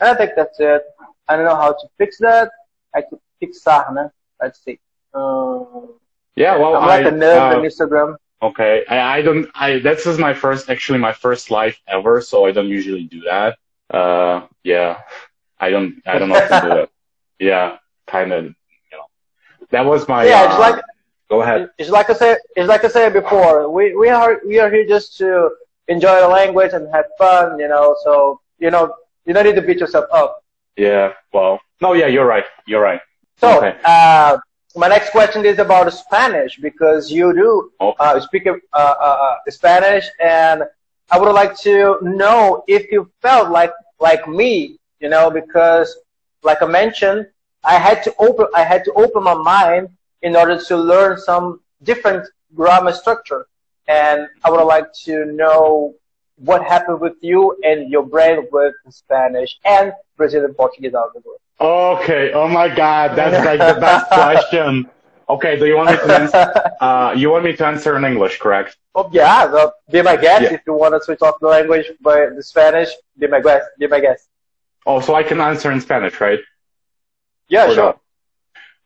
And 0.00 0.10
I 0.10 0.14
think 0.14 0.32
that's 0.36 0.58
it. 0.60 0.82
I 1.28 1.36
don't 1.36 1.44
know 1.44 1.56
how 1.56 1.72
to 1.72 1.86
fix 1.98 2.18
that. 2.18 2.50
I 2.94 3.02
could 3.02 3.20
fixar, 3.40 3.92
né? 3.92 4.10
Let's 4.40 4.62
see. 4.62 4.78
Um, 5.14 5.94
Yeah, 6.36 6.58
well, 6.58 6.76
I'm 6.76 6.86
like 6.86 7.06
I, 7.06 7.08
a 7.08 7.12
nerd 7.12 7.52
uh, 7.52 7.56
on 7.56 7.62
Instagram. 7.64 8.16
Okay, 8.42 8.84
I, 8.88 9.18
I 9.18 9.22
don't. 9.22 9.48
I 9.54 9.78
this 9.78 10.06
is 10.06 10.18
my 10.18 10.34
first, 10.34 10.68
actually, 10.68 10.98
my 10.98 11.12
first 11.12 11.50
live 11.50 11.78
ever, 11.88 12.20
so 12.20 12.44
I 12.44 12.52
don't 12.52 12.68
usually 12.68 13.04
do 13.04 13.22
that. 13.22 13.56
Uh, 13.90 14.46
yeah, 14.62 15.00
I 15.58 15.70
don't. 15.70 16.02
I 16.04 16.18
don't 16.18 16.28
know 16.28 16.40
how 16.40 16.60
to 16.60 16.68
do 16.68 16.76
it. 16.82 16.90
Yeah, 17.38 17.76
kind 18.06 18.32
of. 18.32 18.44
You 18.44 18.96
know, 18.96 19.06
that 19.70 19.84
was 19.84 20.08
my. 20.08 20.24
Yeah, 20.26 20.42
uh, 20.42 20.48
it's 20.48 20.58
like 20.58 20.84
Go 21.28 21.42
ahead. 21.42 21.70
It's 21.78 21.90
like 21.90 22.08
I 22.08 22.14
said. 22.14 22.38
It's 22.54 22.68
like 22.68 22.84
I 22.84 22.88
said 22.88 23.12
before. 23.12 23.68
We 23.70 23.94
we 23.96 24.08
are 24.08 24.40
we 24.46 24.58
are 24.58 24.70
here 24.70 24.86
just 24.86 25.16
to 25.18 25.50
enjoy 25.88 26.20
the 26.20 26.28
language 26.28 26.72
and 26.72 26.88
have 26.94 27.06
fun. 27.18 27.58
You 27.58 27.68
know, 27.68 27.96
so 28.04 28.40
you 28.58 28.70
know 28.70 28.94
you 29.24 29.34
don't 29.34 29.44
need 29.44 29.56
to 29.56 29.62
beat 29.62 29.78
yourself 29.78 30.06
up. 30.12 30.44
Yeah. 30.76 31.14
Well, 31.32 31.60
no. 31.80 31.94
Yeah, 31.94 32.06
you're 32.06 32.26
right. 32.26 32.44
You're 32.66 32.80
right. 32.82 33.00
So 33.36 33.64
Okay. 33.64 33.76
uh, 33.84 34.38
my 34.76 34.88
next 34.88 35.10
question 35.10 35.44
is 35.44 35.58
about 35.58 35.92
Spanish 35.92 36.56
because 36.58 37.10
you 37.10 37.32
do 37.34 37.70
uh, 37.98 38.18
speak 38.20 38.46
uh, 38.46 38.52
uh, 38.72 38.78
uh, 38.78 39.34
Spanish, 39.48 40.04
and 40.22 40.62
I 41.10 41.18
would 41.18 41.32
like 41.32 41.56
to 41.60 41.98
know 42.02 42.64
if 42.66 42.90
you 42.92 43.10
felt 43.22 43.50
like 43.50 43.72
like 44.00 44.26
me. 44.28 44.76
You 45.00 45.08
know, 45.08 45.30
because 45.30 45.96
like 46.42 46.62
I 46.62 46.66
mentioned, 46.66 47.26
I 47.64 47.74
had 47.74 48.02
to 48.04 48.14
open 48.18 48.46
I 48.54 48.62
had 48.62 48.84
to 48.84 48.92
open 48.94 49.22
my 49.24 49.34
mind 49.34 49.88
in 50.22 50.36
order 50.36 50.58
to 50.68 50.76
learn 50.76 51.18
some 51.18 51.60
different 51.82 52.26
grammar 52.54 52.92
structure, 52.92 53.46
and 53.88 54.26
I 54.44 54.50
would 54.50 54.64
like 54.64 54.86
to 55.04 55.24
know 55.26 55.94
what 56.36 56.62
happened 56.62 57.00
with 57.00 57.14
you 57.20 57.56
and 57.62 57.90
your 57.90 58.04
brain 58.04 58.46
with 58.52 58.74
Spanish 58.90 59.58
and 59.64 59.92
Brazilian 60.16 60.54
Portuguese 60.54 60.94
out 60.94 61.08
of 61.16 61.22
the 61.22 61.30
way. 61.30 61.36
Okay. 61.60 62.32
Oh 62.32 62.48
my 62.48 62.68
God, 62.68 63.16
that's 63.16 63.44
like 63.44 63.58
the 63.74 63.80
best 63.80 64.06
question. 64.12 64.90
Okay. 65.28 65.58
Do 65.58 65.66
you 65.66 65.76
want 65.76 65.90
me 65.90 65.96
to 65.96 66.14
answer? 66.20 66.52
Uh, 66.80 67.14
you 67.16 67.30
want 67.30 67.44
me 67.44 67.56
to 67.56 67.66
answer 67.66 67.96
in 67.96 68.04
English, 68.04 68.38
correct? 68.38 68.76
Oh 68.94 69.08
yeah, 69.12 69.46
well, 69.46 69.74
be 69.90 70.02
my 70.02 70.16
guest 70.16 70.42
Yeah. 70.42 70.54
if 70.54 70.60
you 70.66 70.74
want 70.74 70.94
to 70.94 71.00
switch 71.02 71.20
off 71.22 71.36
the 71.40 71.48
language, 71.48 71.86
but 72.00 72.34
the 72.36 72.42
Spanish, 72.42 72.90
be 73.18 73.26
my 73.26 73.40
guest. 73.40 73.66
Be 73.78 73.86
my 73.86 74.00
guest. 74.00 74.28
Oh, 74.86 75.00
so 75.00 75.14
I 75.14 75.22
can 75.22 75.40
answer 75.40 75.70
in 75.72 75.80
Spanish, 75.80 76.20
right? 76.20 76.38
Yeah, 77.48 77.70
Or 77.70 77.74
sure. 77.74 78.00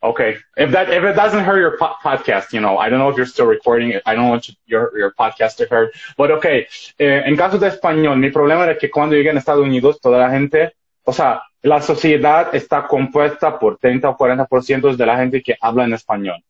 Okay. 0.03 0.37
If 0.57 0.71
that 0.71 0.89
if 0.89 1.03
it 1.03 1.13
doesn't 1.13 1.43
hurt 1.43 1.59
your 1.59 1.77
po- 1.77 1.93
podcast, 2.03 2.53
you 2.53 2.59
know, 2.59 2.77
I 2.79 2.89
don't 2.89 2.97
know 2.99 3.09
if 3.09 3.17
you're 3.17 3.27
still 3.27 3.45
recording 3.45 3.89
it. 3.91 4.01
I 4.05 4.15
don't 4.15 4.29
want 4.29 4.49
your 4.65 4.97
your 4.97 5.11
podcast 5.11 5.57
to 5.57 5.65
hurt. 5.69 5.93
But 6.17 6.31
okay. 6.31 6.67
Eh, 6.99 7.21
en 7.25 7.35
caso 7.37 7.59
de 7.59 7.67
español, 7.69 8.17
mi 8.17 8.31
problema 8.31 8.63
era 8.63 8.77
que 8.77 8.89
cuando 8.89 9.15
llegué 9.15 9.29
en 9.29 9.37
Estados 9.37 9.63
Unidos, 9.63 9.99
toda 10.01 10.17
la 10.17 10.31
gente, 10.31 10.73
o 11.05 11.13
sea, 11.13 11.43
la 11.63 11.81
sociedad 11.81 12.53
está 12.55 12.87
compuesta 12.87 13.59
por 13.59 13.77
30 13.77 14.09
o 14.09 14.17
40% 14.17 14.95
de 14.95 15.05
la 15.05 15.17
gente 15.17 15.43
que 15.43 15.55
habla 15.59 15.85
en 15.85 15.93
español. 15.93 16.43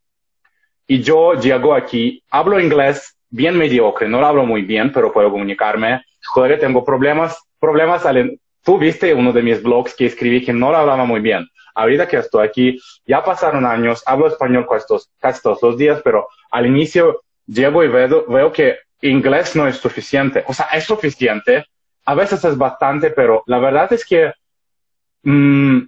Y 0.88 1.02
yo 1.02 1.34
llego 1.34 1.74
aquí, 1.74 2.24
hablo 2.30 2.60
inglés 2.60 3.18
bien 3.30 3.58
mediocre, 3.58 4.08
no 4.08 4.20
lo 4.20 4.28
hablo 4.28 4.46
muy 4.46 4.62
bien, 4.62 4.92
pero 4.92 5.12
puedo 5.12 5.32
comunicarme. 5.32 6.02
Todavía 6.34 6.60
tengo 6.60 6.84
problemas, 6.84 7.38
problemas 7.60 8.06
al, 8.06 8.40
tú 8.64 8.78
viste 8.78 9.14
uno 9.14 9.32
de 9.34 9.42
mis 9.42 9.62
blogs 9.62 9.96
que 9.96 10.06
escribí 10.06 10.44
que 10.44 10.54
no 10.54 10.72
lo 10.72 10.78
hablaba 10.78 11.06
muy 11.06 11.20
bien. 11.20 11.48
Ahorita 11.74 12.08
que 12.08 12.18
estoy 12.18 12.46
aquí, 12.46 12.80
ya 13.06 13.24
pasaron 13.24 13.66
años, 13.66 14.04
hablo 14.06 14.28
español 14.28 14.68
casi 14.70 14.86
todos, 14.88 15.10
casi 15.20 15.42
todos 15.42 15.62
los 15.62 15.78
días, 15.78 16.02
pero 16.04 16.28
al 16.52 16.66
inicio 16.66 17.22
llego 17.48 17.84
y 17.84 17.88
veo, 17.88 18.26
veo 18.28 18.52
que 18.52 18.80
inglés 19.02 19.56
no 19.56 19.68
es 19.68 19.78
suficiente. 19.78 20.44
O 20.48 20.54
sea, 20.54 20.68
es 20.74 20.84
suficiente, 20.84 21.66
a 22.06 22.16
veces 22.16 22.44
es 22.44 22.58
bastante, 22.58 23.12
pero 23.12 23.44
la 23.46 23.60
verdad 23.60 23.92
es 23.94 24.06
que 24.06 24.34
mm, 25.24 25.80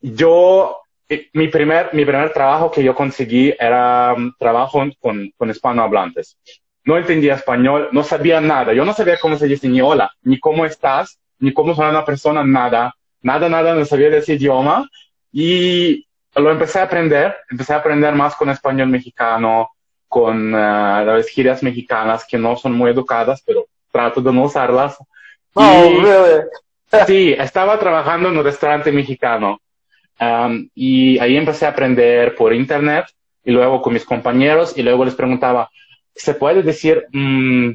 yo, 0.00 0.76
eh, 1.08 1.28
mi 1.34 1.48
primer, 1.48 1.90
mi 1.92 2.04
primer 2.04 2.32
trabajo 2.32 2.70
que 2.70 2.82
yo 2.82 2.94
conseguí 2.94 3.54
era 3.58 4.14
mm, 4.16 4.34
trabajo 4.38 4.82
con, 5.00 5.30
con 5.36 5.50
hispanohablantes. 5.50 6.38
No 6.84 6.96
entendía 6.96 7.34
español, 7.34 7.88
no 7.92 8.02
sabía 8.02 8.40
nada. 8.40 8.72
Yo 8.72 8.84
no 8.84 8.92
sabía 8.92 9.18
cómo 9.20 9.36
se 9.36 9.46
dice 9.46 9.68
ni 9.68 9.80
hola, 9.80 10.10
ni 10.22 10.38
cómo 10.40 10.66
estás, 10.66 11.18
ni 11.38 11.52
cómo 11.52 11.74
suena 11.74 11.90
una 11.90 12.04
persona, 12.04 12.42
nada. 12.44 12.94
Nada, 13.20 13.48
nada, 13.48 13.74
no 13.74 13.84
sabía 13.84 14.10
de 14.10 14.18
ese 14.18 14.34
idioma. 14.34 14.88
Y 15.32 16.06
lo 16.34 16.50
empecé 16.50 16.80
a 16.80 16.84
aprender, 16.84 17.36
empecé 17.50 17.72
a 17.72 17.76
aprender 17.76 18.14
más 18.14 18.34
con 18.34 18.50
español 18.50 18.88
mexicano, 18.88 19.68
con 20.08 20.52
uh, 20.52 21.04
las 21.06 21.28
girias 21.28 21.62
mexicanas 21.62 22.26
que 22.28 22.36
no 22.36 22.56
son 22.56 22.72
muy 22.72 22.90
educadas, 22.90 23.42
pero 23.46 23.66
trato 23.90 24.20
de 24.20 24.32
no 24.32 24.44
usarlas. 24.44 24.96
Oh, 25.54 25.62
Y- 25.62 26.00
really? 26.00 26.42
Sí, 27.06 27.34
estaba 27.38 27.78
trabajando 27.78 28.28
en 28.28 28.36
un 28.36 28.44
restaurante 28.44 28.92
mexicano 28.92 29.60
um, 30.20 30.68
y 30.74 31.18
ahí 31.18 31.36
empecé 31.36 31.64
a 31.64 31.70
aprender 31.70 32.34
por 32.34 32.52
internet 32.52 33.06
y 33.44 33.50
luego 33.50 33.80
con 33.80 33.94
mis 33.94 34.04
compañeros 34.04 34.76
y 34.76 34.82
luego 34.82 35.04
les 35.04 35.14
preguntaba, 35.14 35.70
¿se 36.14 36.34
puede 36.34 36.62
decir, 36.62 37.06
mm, 37.10 37.70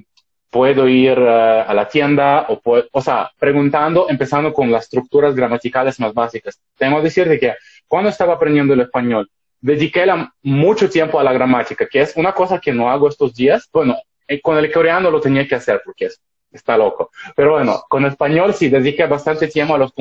puedo 0.52 0.88
ir 0.88 1.18
eh, 1.18 1.64
a 1.68 1.74
la 1.74 1.88
tienda? 1.88 2.46
O, 2.50 2.62
o 2.92 3.02
sea, 3.02 3.32
preguntando, 3.40 4.08
empezando 4.08 4.54
con 4.54 4.72
las 4.72 4.84
estructuras 4.84 5.36
gramaticales 5.36 6.00
más 6.00 6.14
básicas. 6.14 6.62
Tengo 6.78 6.98
que 6.98 7.04
decirte 7.04 7.40
que 7.40 7.56
cuando 7.88 8.10
estaba 8.10 8.36
aprendiendo 8.36 8.76
el 8.76 8.82
español, 8.82 9.30
dediqué 9.60 10.06
mucho 10.44 10.90
tiempo 10.90 11.20
a 11.20 11.24
la 11.24 11.34
gramática, 11.34 11.88
que 11.88 12.02
es 12.02 12.16
una 12.16 12.34
cosa 12.34 12.60
que 12.60 12.72
no 12.72 12.90
hago 12.90 13.10
estos 13.10 13.34
días. 13.34 13.68
Bueno, 13.74 13.98
eh, 14.28 14.40
con 14.42 14.58
el 14.58 14.72
coreano 14.72 15.10
lo 15.10 15.20
tenía 15.20 15.48
que 15.48 15.56
hacer 15.56 15.82
porque 15.84 16.06
es, 16.06 16.22
está 16.52 16.78
loco. 16.78 17.12
Pero 17.36 17.52
bueno, 17.54 17.84
con 17.90 18.06
español 18.06 18.54
sí 18.54 18.70
dediqué 18.70 19.06
bastante 19.06 19.48
tiempo 19.48 19.76
a, 19.76 19.78
los, 19.78 19.94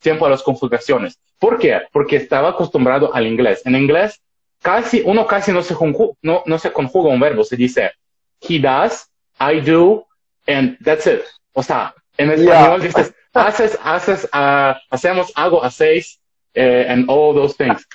tiempo 0.00 0.26
a 0.26 0.30
las 0.30 0.42
conjugaciones. 0.42 1.18
¿Por 1.38 1.58
qué? 1.58 1.82
Porque 1.92 2.16
estaba 2.16 2.50
acostumbrado 2.50 3.14
al 3.14 3.26
inglés. 3.26 3.62
En 3.64 3.74
inglés, 3.76 4.20
casi, 4.60 5.02
uno 5.04 5.26
casi 5.26 5.52
no 5.52 5.62
se, 5.62 5.74
conju- 5.74 6.16
no, 6.22 6.42
no 6.46 6.58
se 6.58 6.72
conjuga 6.72 7.10
un 7.10 7.20
verbo, 7.20 7.44
se 7.44 7.56
dice 7.56 7.92
he 8.40 8.58
does, 8.58 9.08
I 9.40 9.60
do, 9.60 10.06
and 10.46 10.76
that's 10.84 11.06
it. 11.06 11.22
O 11.52 11.62
sea, 11.62 11.94
en 12.16 12.30
español 12.30 12.80
Yeah. 12.80 12.86
dices, 12.88 13.14
haces, 13.32 13.78
haces, 13.82 14.28
ah, 14.32 14.78
hacemos, 14.90 15.32
hago, 15.34 15.62
hacéis, 15.64 16.20
eh, 16.54 16.86
and 16.88 17.06
all 17.08 17.34
those 17.34 17.54
things. 17.56 17.86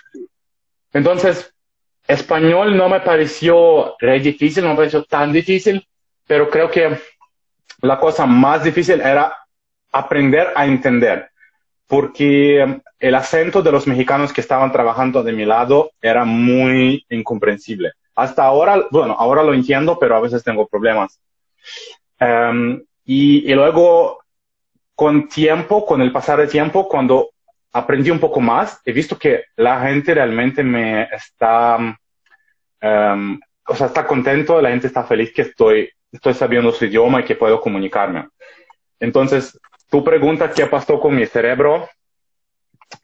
Entonces, 0.93 1.53
español 2.07 2.75
no 2.77 2.89
me 2.89 3.01
pareció 3.01 3.95
re 3.99 4.19
difícil, 4.19 4.63
no 4.63 4.69
me 4.71 4.77
pareció 4.77 5.03
tan 5.03 5.31
difícil, 5.31 5.85
pero 6.25 6.49
creo 6.49 6.69
que 6.71 6.97
la 7.81 7.99
cosa 7.99 8.25
más 8.25 8.63
difícil 8.63 9.01
era 9.01 9.35
aprender 9.91 10.51
a 10.55 10.65
entender, 10.65 11.29
porque 11.87 12.81
el 12.99 13.15
acento 13.15 13.61
de 13.61 13.71
los 13.71 13.87
mexicanos 13.87 14.33
que 14.33 14.41
estaban 14.41 14.71
trabajando 14.71 15.23
de 15.23 15.33
mi 15.33 15.45
lado 15.45 15.91
era 16.01 16.25
muy 16.25 17.05
incomprensible. 17.09 17.91
Hasta 18.15 18.43
ahora, 18.43 18.85
bueno, 18.89 19.15
ahora 19.17 19.43
lo 19.43 19.53
entiendo, 19.53 19.97
pero 19.99 20.15
a 20.15 20.19
veces 20.19 20.43
tengo 20.43 20.67
problemas. 20.67 21.19
Um, 22.19 22.81
y, 23.05 23.51
y 23.51 23.53
luego, 23.53 24.19
con 24.95 25.27
tiempo, 25.27 25.85
con 25.85 26.01
el 26.01 26.11
pasar 26.11 26.39
del 26.39 26.49
tiempo, 26.49 26.87
cuando 26.89 27.29
aprendí 27.71 28.09
un 28.09 28.19
poco 28.19 28.39
más, 28.39 28.81
he 28.83 28.91
visto 28.91 29.17
que 29.17 29.43
la 29.55 29.81
gente 29.81 30.15
realmente 30.15 30.63
me 30.63 31.03
está, 31.03 31.77
um, 32.81 33.39
o 33.67 33.75
sea, 33.75 33.87
está 33.87 34.07
contento, 34.07 34.59
la 34.59 34.71
gente 34.71 34.87
está 34.87 35.03
feliz 35.03 35.31
que 35.31 35.43
estoy, 35.43 35.89
estoy 36.17 36.33
sabiendo 36.33 36.71
su 36.71 36.85
idioma 36.85 37.21
y 37.21 37.23
que 37.23 37.35
puedo 37.35 37.61
comunicarme. 37.61 38.27
Entonces, 38.99 39.57
tu 39.89 40.03
pregunta, 40.03 40.51
¿qué 40.51 40.65
pasó 40.65 40.99
con 40.99 41.15
mi 41.15 41.25
cerebro? 41.25 41.87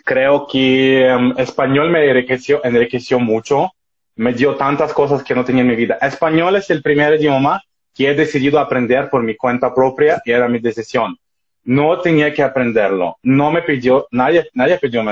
Creo 0.03 0.47
que 0.47 1.09
um, 1.15 1.33
español 1.37 1.89
me 1.89 2.09
enriqueció, 2.09 2.61
enriqueció 2.63 3.19
mucho, 3.19 3.71
me 4.15 4.33
dio 4.33 4.55
tantas 4.55 4.93
cosas 4.93 5.23
que 5.23 5.35
no 5.35 5.45
tenía 5.45 5.61
en 5.61 5.67
mi 5.67 5.75
vida. 5.75 5.97
Español 6.01 6.55
es 6.55 6.69
el 6.69 6.81
primer 6.81 7.19
idioma 7.19 7.61
que 7.93 8.09
he 8.09 8.15
decidido 8.15 8.59
aprender 8.59 9.09
por 9.09 9.21
mi 9.23 9.35
cuenta 9.35 9.73
propia 9.73 10.21
y 10.25 10.31
era 10.31 10.47
mi 10.47 10.59
decisión. 10.59 11.15
No 11.65 11.99
tenía 11.99 12.33
que 12.33 12.43
aprenderlo. 12.43 13.17
No 13.21 13.51
me 13.51 13.61
pidió, 13.61 14.07
nadie, 14.11 14.49
nadie, 14.53 14.77
pidió, 14.79 15.03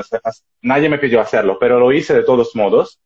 nadie 0.62 0.90
me 0.90 0.98
pidió 0.98 1.22
hacerlo, 1.22 1.58
pero 1.60 1.80
lo 1.80 1.92
hice 1.94 2.14
de 2.14 2.24
todos 2.24 2.56
modos. 2.56 3.00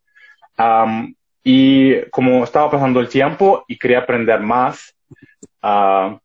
Um, 0.57 1.13
y 1.47 2.01
como 2.09 2.43
estaba 2.43 2.71
pasando 2.71 2.99
el 2.99 3.07
tiempo 3.07 3.65
y 3.67 3.77
quería 3.77 3.99
aprender 3.99 4.39
más, 4.39 4.95
uh, 5.61 6.17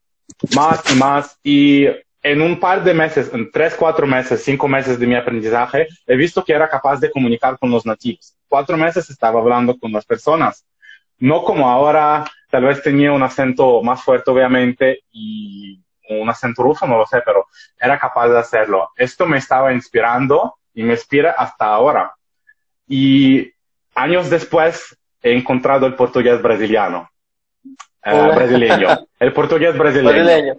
más 0.56 0.90
y 0.90 0.94
más, 0.98 1.38
y 1.44 1.86
en 2.22 2.40
un 2.40 2.58
par 2.58 2.82
de 2.82 2.94
meses, 2.94 3.30
en 3.34 3.50
tres, 3.50 3.74
cuatro 3.74 4.06
meses, 4.06 4.42
cinco 4.42 4.66
meses 4.66 4.98
de 4.98 5.06
mi 5.06 5.14
aprendizaje, 5.14 5.88
he 6.06 6.16
visto 6.16 6.42
que 6.42 6.54
era 6.54 6.70
capaz 6.70 7.00
de 7.00 7.10
comunicar 7.10 7.58
con 7.58 7.70
los 7.70 7.84
nativos. 7.84 8.34
Cuatro 8.48 8.78
meses 8.78 9.10
estaba 9.10 9.40
hablando 9.40 9.78
con 9.78 9.92
las 9.92 10.06
personas. 10.06 10.64
No 11.18 11.44
como 11.44 11.68
ahora, 11.68 12.24
tal 12.48 12.64
vez 12.64 12.82
tenía 12.82 13.12
un 13.12 13.22
acento 13.22 13.82
más 13.82 14.02
fuerte, 14.02 14.30
obviamente, 14.30 15.00
y 15.12 15.82
un 16.08 16.30
acento 16.30 16.62
ruso, 16.62 16.86
no 16.86 16.96
lo 16.96 17.06
sé, 17.06 17.20
pero 17.26 17.46
era 17.78 17.98
capaz 17.98 18.28
de 18.28 18.38
hacerlo. 18.38 18.88
Esto 18.96 19.26
me 19.26 19.36
estaba 19.36 19.70
inspirando 19.74 20.54
y 20.72 20.82
me 20.82 20.94
inspira 20.94 21.32
hasta 21.32 21.66
ahora. 21.66 22.14
Y 22.88 23.52
años 23.94 24.30
después 24.30 24.96
he 25.22 25.32
encontrado 25.32 25.86
el 25.86 25.94
portugués 25.94 26.40
brasiliano, 26.40 27.10
uh, 28.06 28.34
brasileño, 28.34 28.88
el 29.18 29.32
portugués 29.32 29.76
brasileño. 29.76 30.10
Brasileño. 30.10 30.54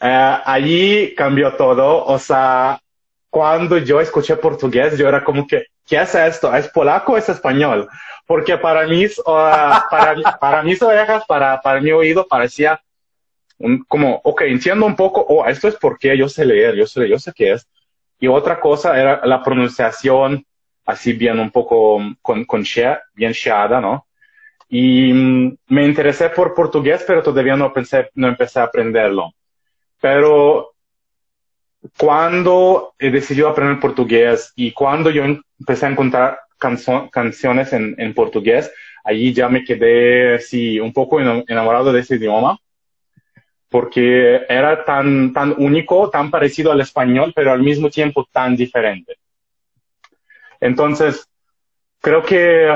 Uh, 0.00 0.40
allí 0.44 1.14
cambió 1.14 1.54
todo, 1.54 2.04
o 2.04 2.18
sea, 2.18 2.78
cuando 3.30 3.78
yo 3.78 4.00
escuché 4.00 4.36
portugués, 4.36 4.96
yo 4.98 5.08
era 5.08 5.24
como 5.24 5.46
que, 5.46 5.66
¿qué 5.86 6.00
es 6.00 6.14
esto? 6.14 6.54
¿Es 6.54 6.68
polaco 6.68 7.14
o 7.14 7.16
es 7.16 7.28
español? 7.28 7.88
Porque 8.26 8.56
para 8.58 8.86
mis, 8.86 9.18
uh, 9.26 9.82
para, 9.90 10.16
para 10.38 10.62
mis 10.62 10.80
orejas, 10.82 11.24
para, 11.26 11.60
para 11.60 11.80
mi 11.80 11.90
oído, 11.90 12.26
parecía 12.28 12.80
un, 13.58 13.84
como, 13.84 14.20
ok, 14.24 14.42
entiendo 14.42 14.86
un 14.86 14.96
poco, 14.96 15.24
oh, 15.28 15.46
esto 15.46 15.68
es 15.68 15.76
porque 15.76 16.16
yo 16.16 16.28
sé 16.28 16.44
leer, 16.44 16.74
yo 16.74 16.86
sé, 16.86 17.08
yo 17.08 17.18
sé 17.18 17.32
qué 17.34 17.52
es. 17.52 17.66
Y 18.20 18.28
otra 18.28 18.60
cosa 18.60 18.98
era 18.98 19.24
la 19.24 19.42
pronunciación, 19.42 20.44
así 20.84 21.12
bien 21.12 21.38
un 21.40 21.50
poco 21.50 22.00
con, 22.20 22.44
con 22.44 22.62
shea, 22.62 23.02
bien 23.14 23.32
sheada, 23.32 23.80
¿no? 23.80 24.06
Y 24.68 25.12
mm, 25.12 25.56
me 25.68 25.86
interesé 25.86 26.30
por 26.30 26.54
portugués, 26.54 27.04
pero 27.06 27.22
todavía 27.22 27.56
no, 27.56 27.72
pensé, 27.72 28.10
no 28.14 28.28
empecé 28.28 28.60
a 28.60 28.64
aprenderlo. 28.64 29.32
Pero 30.00 30.74
cuando 31.98 32.94
he 32.98 33.10
decidido 33.10 33.48
aprender 33.48 33.80
portugués 33.80 34.52
y 34.56 34.72
cuando 34.72 35.10
yo 35.10 35.24
empecé 35.24 35.86
a 35.86 35.90
encontrar 35.90 36.38
canso 36.58 37.08
canciones 37.10 37.72
en, 37.72 37.94
en, 37.98 38.14
portugués, 38.14 38.72
allí 39.04 39.32
ya 39.32 39.48
me 39.48 39.64
quedé, 39.64 40.38
sí, 40.40 40.80
un 40.80 40.92
poco 40.92 41.20
enamorado 41.20 41.92
de 41.92 42.00
ese 42.00 42.16
idioma, 42.16 42.58
porque 43.68 44.42
era 44.48 44.84
tan, 44.84 45.32
tan 45.32 45.54
único, 45.58 46.08
tan 46.08 46.30
parecido 46.30 46.72
al 46.72 46.80
español, 46.80 47.32
pero 47.34 47.52
al 47.52 47.62
mismo 47.62 47.90
tiempo 47.90 48.26
tan 48.30 48.56
diferente. 48.56 49.16
Entonces, 50.64 51.28
creo 52.00 52.22
que 52.22 52.74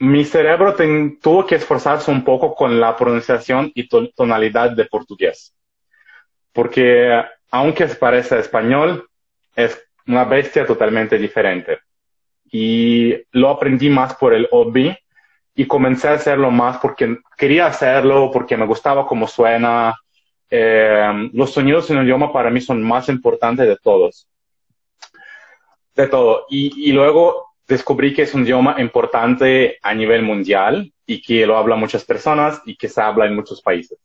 mi 0.00 0.24
cerebro 0.24 0.74
tuvo 1.22 1.46
que 1.46 1.54
esforzarse 1.54 2.10
un 2.10 2.24
poco 2.24 2.56
con 2.56 2.80
la 2.80 2.96
pronunciación 2.96 3.70
y 3.72 3.88
tonalidad 3.88 4.72
de 4.72 4.86
portugués. 4.86 5.54
porque 6.52 7.22
aunque 7.52 7.86
se 7.86 7.94
parece 7.94 8.40
español, 8.40 9.06
es 9.54 9.80
una 10.08 10.24
bestia 10.24 10.66
totalmente 10.66 11.16
diferente. 11.18 11.78
Y 12.50 13.14
lo 13.30 13.50
aprendí 13.50 13.88
más 13.88 14.14
por 14.16 14.34
el 14.34 14.48
hobby 14.50 14.92
y 15.54 15.66
comencé 15.66 16.08
a 16.08 16.14
hacerlo 16.14 16.50
más 16.50 16.78
porque 16.78 17.16
quería 17.38 17.66
hacerlo, 17.66 18.30
porque 18.32 18.56
me 18.56 18.66
gustaba 18.66 19.06
cómo 19.06 19.28
suena. 19.28 19.94
Eh, 20.50 21.30
los 21.32 21.52
sonidos 21.52 21.88
en 21.90 21.98
el 21.98 22.06
idioma 22.06 22.32
para 22.32 22.50
mí 22.50 22.60
son 22.60 22.82
más 22.82 23.08
importantes 23.08 23.68
de 23.68 23.76
todos. 23.76 24.26
De 25.94 26.08
todo. 26.08 26.46
Y, 26.48 26.88
y 26.88 26.92
luego 26.92 27.54
descubrí 27.66 28.14
que 28.14 28.22
es 28.22 28.34
un 28.34 28.42
idioma 28.42 28.76
importante 28.80 29.78
a 29.82 29.94
nivel 29.94 30.22
mundial 30.22 30.92
y 31.06 31.20
que 31.22 31.46
lo 31.46 31.56
hablan 31.58 31.78
muchas 31.80 32.04
personas 32.04 32.60
y 32.64 32.76
que 32.76 32.88
se 32.88 33.00
habla 33.00 33.26
en 33.26 33.34
muchos 33.36 33.60
países. 33.62 33.98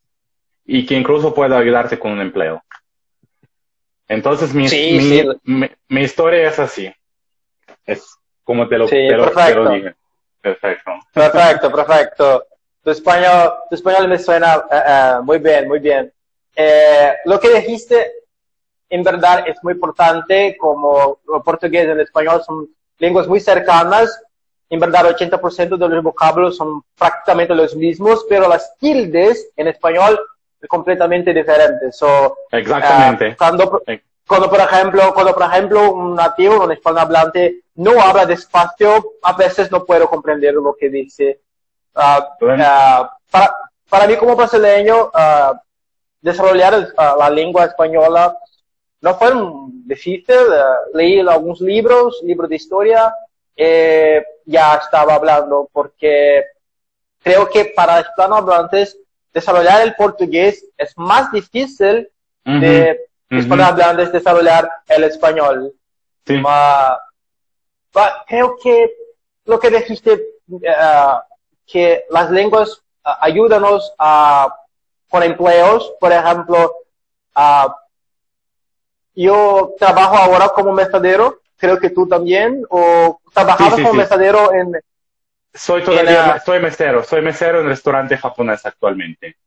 Y 0.66 0.86
que 0.86 0.96
incluso 0.96 1.34
puede 1.34 1.56
ayudarte 1.56 1.98
con 1.98 2.12
un 2.12 2.22
empleo. 2.22 2.62
Entonces 4.08 4.54
mi, 4.54 4.68
Sí, 4.70 4.94
mi, 4.94 5.02
sí. 5.02 5.28
mi- 5.44 5.72
mi 5.90 6.02
historia 6.02 6.48
es 6.50 6.60
así. 6.60 6.92
Es 7.86 8.18
como 8.44 8.68
te 8.68 8.78
lo, 8.78 8.88
Sí, 8.88 8.96
te 8.96 9.16
lo, 9.18 9.26
te 9.30 9.34
perfecto. 9.34 9.64
lo 9.64 9.70
dije. 9.72 9.96
Perfecto. 10.42 10.92
Perfecto, 11.14 11.72
perfecto. 11.72 12.46
Tu 12.84 12.92
español, 12.92 13.54
tu 13.70 13.76
español 13.76 14.08
me 14.08 14.18
suena 14.20 14.56
eh, 14.72 14.82
eh, 14.88 15.14
muy 15.24 15.40
bien, 15.40 15.68
muy 15.68 15.80
bien. 15.80 16.12
Eh, 16.56 17.14
lo 17.26 17.40
que 17.40 17.50
dijiste, 17.60 18.12
en 18.90 19.04
verdad, 19.04 19.44
es 19.48 19.58
muy 19.64 19.74
importante, 19.74 20.56
como 20.58 21.20
el 21.36 21.42
portugués 21.44 21.86
y 21.88 21.90
el 21.92 22.00
español 22.02 22.42
son 22.46 22.68
lenguas 23.00 23.28
muy 23.28 23.40
cercanas. 23.40 24.22
En 24.70 24.80
verdad, 24.80 25.06
80% 25.06 25.78
de 25.78 25.90
los 25.90 26.04
vocablos 26.04 26.58
son 26.58 26.84
prácticamente 26.98 27.56
los 27.56 27.76
mismos, 27.76 28.26
pero 28.30 28.48
las 28.48 28.78
tildes 28.78 29.50
en 29.56 29.68
español 29.68 30.20
son 30.60 30.68
completamente 30.68 31.34
diferentes. 31.34 31.98
So, 31.98 32.38
Exactamente. 32.52 33.28
eh, 33.30 33.36
cuando, 33.38 33.82
Eh. 33.88 34.02
cuando, 34.28 34.50
por 34.50 34.60
ejemplo, 34.60 35.14
cuando, 35.14 35.34
por 35.34 35.44
ejemplo, 35.44 35.92
un 35.92 36.16
nativo, 36.16 36.64
un 36.64 36.72
hispanohablante, 36.74 37.62
no 37.76 38.02
habla 38.02 38.26
despacio, 38.26 39.14
a 39.22 39.34
veces 39.34 39.72
no 39.72 39.86
puedo 39.86 40.10
comprender 40.10 40.54
lo 40.54 40.76
que 40.78 40.90
dice. 40.90 41.40
Ah, 41.96 42.28
Bueno. 42.40 42.64
ah, 42.68 43.18
para, 43.32 43.56
para 43.90 44.08
mí 44.08 44.16
como 44.18 44.36
brasileño, 44.36 45.12
ah, 45.14 45.54
desarrollar 46.22 46.90
ah, 46.98 47.16
la 47.20 47.30
lengua 47.30 47.66
española 47.66 48.38
no 49.08 49.16
fue 49.18 49.32
un 49.32 49.88
difícil. 49.88 50.36
ah, 50.52 50.80
leí 50.94 51.20
algunos 51.20 51.62
libros, 51.62 52.20
libros 52.24 52.50
de 52.50 52.56
historia, 52.58 53.14
eh, 53.56 54.24
ya 54.46 54.76
estaba 54.76 55.16
hablando 55.16 55.70
porque 55.72 56.44
creo 57.24 57.50
que 57.50 57.66
para 57.76 58.02
hispanohablantes 58.02 58.98
desarrollar 59.34 59.82
el 59.82 59.96
portugués 59.96 60.66
es 60.78 60.92
más 60.98 61.32
difícil 61.32 62.10
Ujú, 62.46 62.60
de 62.60 63.08
ujú. 63.32 63.40
hispanohablantes 63.40 64.12
desarrollar 64.12 64.70
el 64.88 65.04
español. 65.04 65.74
Sí. 66.26 66.38
Ma- 66.38 66.98
pa- 67.92 68.24
creo 68.28 68.56
que 68.62 68.92
lo 69.46 69.60
que 69.60 69.70
dijiste, 69.70 70.12
eh, 70.62 71.14
que 71.66 72.04
las 72.10 72.30
lenguas 72.32 72.82
ah, 73.04 73.18
ayúdanos 73.22 73.94
a, 73.98 74.54
con 75.10 75.24
empleos, 75.24 75.94
por 76.00 76.12
ejemplo, 76.12 76.58
ah, 77.36 77.74
yo 79.18 79.74
trabajo 79.80 80.16
ahora 80.16 80.50
como 80.50 80.72
mestadero, 80.74 81.42
creo 81.58 81.80
que 81.80 81.90
tú 81.90 82.08
también, 82.08 82.64
o 82.70 83.20
trabajabas 83.34 83.74
Sí, 83.74 83.78
sí, 83.78 83.82
como 83.82 83.94
sí. 83.94 83.98
mestadero 84.00 84.54
en, 84.54 84.72
Soy 85.54 85.84
todavía, 85.84 86.36
En, 86.36 86.42
soy 86.42 86.60
mesero, 86.60 87.04
soy 87.04 87.22
mesero 87.22 87.62
en 87.62 87.68
restaurante 87.68 88.16
japonés 88.18 88.64
actualmente. 88.66 89.38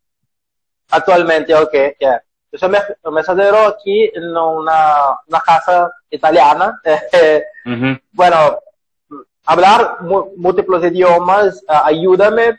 actualmente, 0.90 1.54
ok, 1.54 1.74
ya. 2.00 2.22
Yo 2.52 2.58
soy 2.58 2.70
mestadero 3.12 3.58
aquí 3.68 4.10
en 4.12 4.36
una, 4.36 5.16
una 5.28 5.40
casa 5.40 5.92
italiana, 6.10 6.80
eh, 6.84 7.44
Ujú. 7.64 7.96
bueno, 8.10 8.58
hablar 9.44 9.98
múltiples 10.00 10.82
idiomas 10.84 11.62
ah, 11.68 11.82
ayúdame 11.86 12.58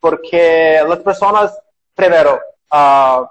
porque 0.00 0.80
las 0.88 1.00
personas, 1.00 1.58
primero, 1.96 2.40
ah, 2.70 3.28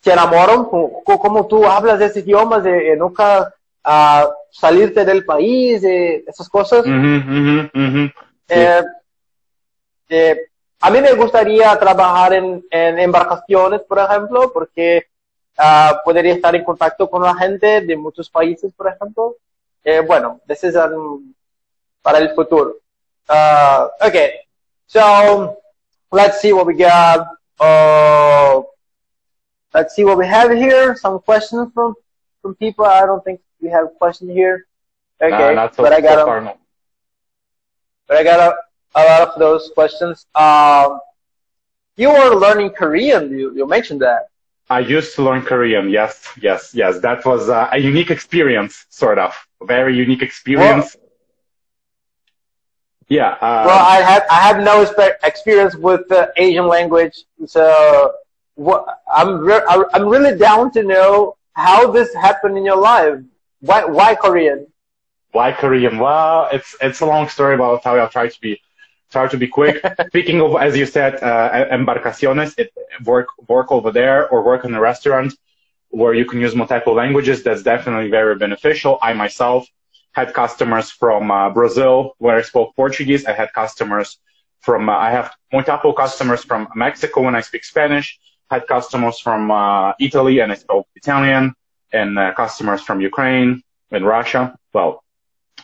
se 0.00 0.12
enamoran 0.12 0.64
co- 0.64 1.02
co- 1.04 1.18
como 1.18 1.46
tú 1.46 1.64
hablas 1.66 2.00
esos 2.00 2.18
idiomas 2.18 2.64
y, 2.66 2.92
y 2.92 2.96
nunca 2.96 3.52
ah, 3.84 4.28
salirte 4.50 5.04
del 5.04 5.24
país 5.24 5.82
y 5.84 6.24
esas 6.26 6.48
cosas. 6.48 6.84
Eh, 8.48 8.82
eh, 10.08 10.36
a 10.80 10.90
mí 10.90 11.00
me 11.00 11.12
gustaría 11.12 11.78
trabajar 11.78 12.32
en, 12.34 12.64
en 12.70 12.98
embarcaciones, 12.98 13.82
por 13.82 13.98
ejemplo, 13.98 14.50
porque 14.52 15.06
ah, 15.58 16.00
podría 16.04 16.34
estar 16.34 16.54
en 16.56 16.64
contacto 16.64 17.08
con 17.08 17.22
la 17.22 17.34
gente 17.34 17.82
de 17.82 17.96
muchos 17.96 18.28
países, 18.30 18.72
por 18.74 18.88
ejemplo. 18.88 19.36
Eh, 19.84 20.00
bueno, 20.00 20.40
this 20.46 20.64
is 20.64 20.74
um, 20.76 21.32
para 22.02 22.18
el 22.18 22.34
futuro. 22.34 22.76
Uh, 23.28 23.88
okay, 24.06 24.32
so 24.86 25.56
let's 26.10 26.40
see 26.40 26.52
what 26.52 26.66
we 26.66 26.74
got. 26.74 27.26
Let's 29.72 29.94
see 29.94 30.04
what 30.04 30.18
we 30.18 30.26
have 30.26 30.50
here. 30.50 30.96
Some 30.96 31.20
questions 31.20 31.70
from 31.74 31.94
from 32.42 32.54
people. 32.56 32.84
I 32.84 33.06
don't 33.06 33.24
think 33.24 33.40
we 33.60 33.68
have 33.70 33.88
questions 33.98 34.32
here. 34.32 34.66
Okay, 35.22 35.54
not 35.54 35.74
so, 35.74 35.82
but 35.82 35.92
I 35.92 36.00
got 36.00 36.18
so 36.18 36.26
far, 36.26 36.40
no. 36.40 36.56
but 38.08 38.16
I 38.16 38.24
got 38.24 38.40
a, 38.40 39.00
a 39.00 39.02
lot 39.04 39.28
of 39.28 39.38
those 39.38 39.70
questions. 39.74 40.26
Um, 40.34 40.98
you 41.96 42.08
were 42.08 42.34
learning 42.34 42.70
Korean. 42.70 43.30
You, 43.30 43.54
you 43.54 43.68
mentioned 43.68 44.00
that. 44.00 44.28
I 44.70 44.80
used 44.80 45.14
to 45.16 45.22
learn 45.22 45.42
Korean. 45.42 45.90
Yes, 45.90 46.26
yes, 46.40 46.72
yes. 46.74 47.00
That 47.00 47.24
was 47.26 47.48
uh, 47.48 47.68
a 47.72 47.78
unique 47.78 48.10
experience, 48.10 48.86
sort 48.88 49.18
of. 49.18 49.34
A 49.60 49.66
very 49.66 49.96
unique 49.96 50.22
experience. 50.22 50.96
Yeah. 53.08 53.32
Uh, 53.32 53.64
well, 53.66 53.84
I 53.84 53.96
have 53.96 54.22
I 54.30 54.40
have 54.48 54.64
no 54.64 54.82
experience 55.24 55.74
with 55.74 56.08
the 56.08 56.32
Asian 56.36 56.66
language, 56.66 57.24
so 57.46 58.12
what, 58.66 58.80
I'm 59.20 59.30
re- 59.50 59.66
I'm 59.94 60.06
really 60.14 60.34
down 60.48 60.70
to 60.76 60.82
know 60.92 61.36
how 61.54 61.90
this 61.96 62.10
happened 62.14 62.56
in 62.58 62.64
your 62.70 62.80
life. 62.92 63.18
Why 63.68 63.84
why 63.84 64.14
Korean? 64.14 64.60
why 65.32 65.52
Korean? 65.52 65.98
Well, 65.98 66.48
it's 66.52 66.76
it's 66.80 67.00
a 67.00 67.06
long 67.06 67.28
story, 67.28 67.56
but 67.56 67.64
I'll, 67.64 68.00
I'll 68.00 68.08
try 68.08 68.28
to 68.28 68.40
be 68.40 68.60
try 69.10 69.26
to 69.28 69.36
be 69.36 69.48
quick. 69.48 69.76
Speaking 70.08 70.40
of, 70.40 70.56
as 70.56 70.76
you 70.76 70.86
said, 70.86 71.12
uh, 71.22 71.66
embarcaciones, 71.78 72.58
it, 72.58 72.72
work 73.04 73.28
work 73.48 73.68
over 73.72 73.90
there 73.90 74.28
or 74.28 74.42
work 74.42 74.64
in 74.64 74.74
a 74.74 74.80
restaurant 74.80 75.34
where 76.00 76.14
you 76.14 76.24
can 76.24 76.40
use 76.40 76.54
multiple 76.54 76.94
languages. 76.94 77.42
That's 77.42 77.62
definitely 77.62 78.10
very 78.10 78.36
beneficial. 78.36 78.98
I 79.02 79.12
myself 79.12 79.66
had 80.12 80.34
customers 80.34 80.90
from 80.90 81.30
uh, 81.30 81.50
Brazil 81.50 82.14
where 82.18 82.36
I 82.36 82.42
spoke 82.42 82.74
Portuguese. 82.76 83.24
I 83.26 83.32
had 83.32 83.52
customers 83.52 84.18
from 84.60 84.88
uh, 84.88 84.96
I 85.08 85.10
have 85.10 85.32
multiple 85.52 85.92
customers 85.92 86.42
from 86.44 86.68
Mexico 86.74 87.22
when 87.22 87.34
I 87.34 87.42
speak 87.42 87.64
Spanish. 87.64 88.18
Had 88.50 88.66
customers 88.66 89.18
from 89.20 89.50
uh, 89.50 89.92
Italy 90.00 90.40
and 90.40 90.52
I 90.52 90.56
spoke 90.56 90.86
Italian, 90.96 91.54
and 91.92 92.18
uh, 92.18 92.32
customers 92.34 92.80
from 92.82 93.00
Ukraine 93.00 93.62
and 93.90 94.04
Russia. 94.06 94.54
Well, 94.72 95.02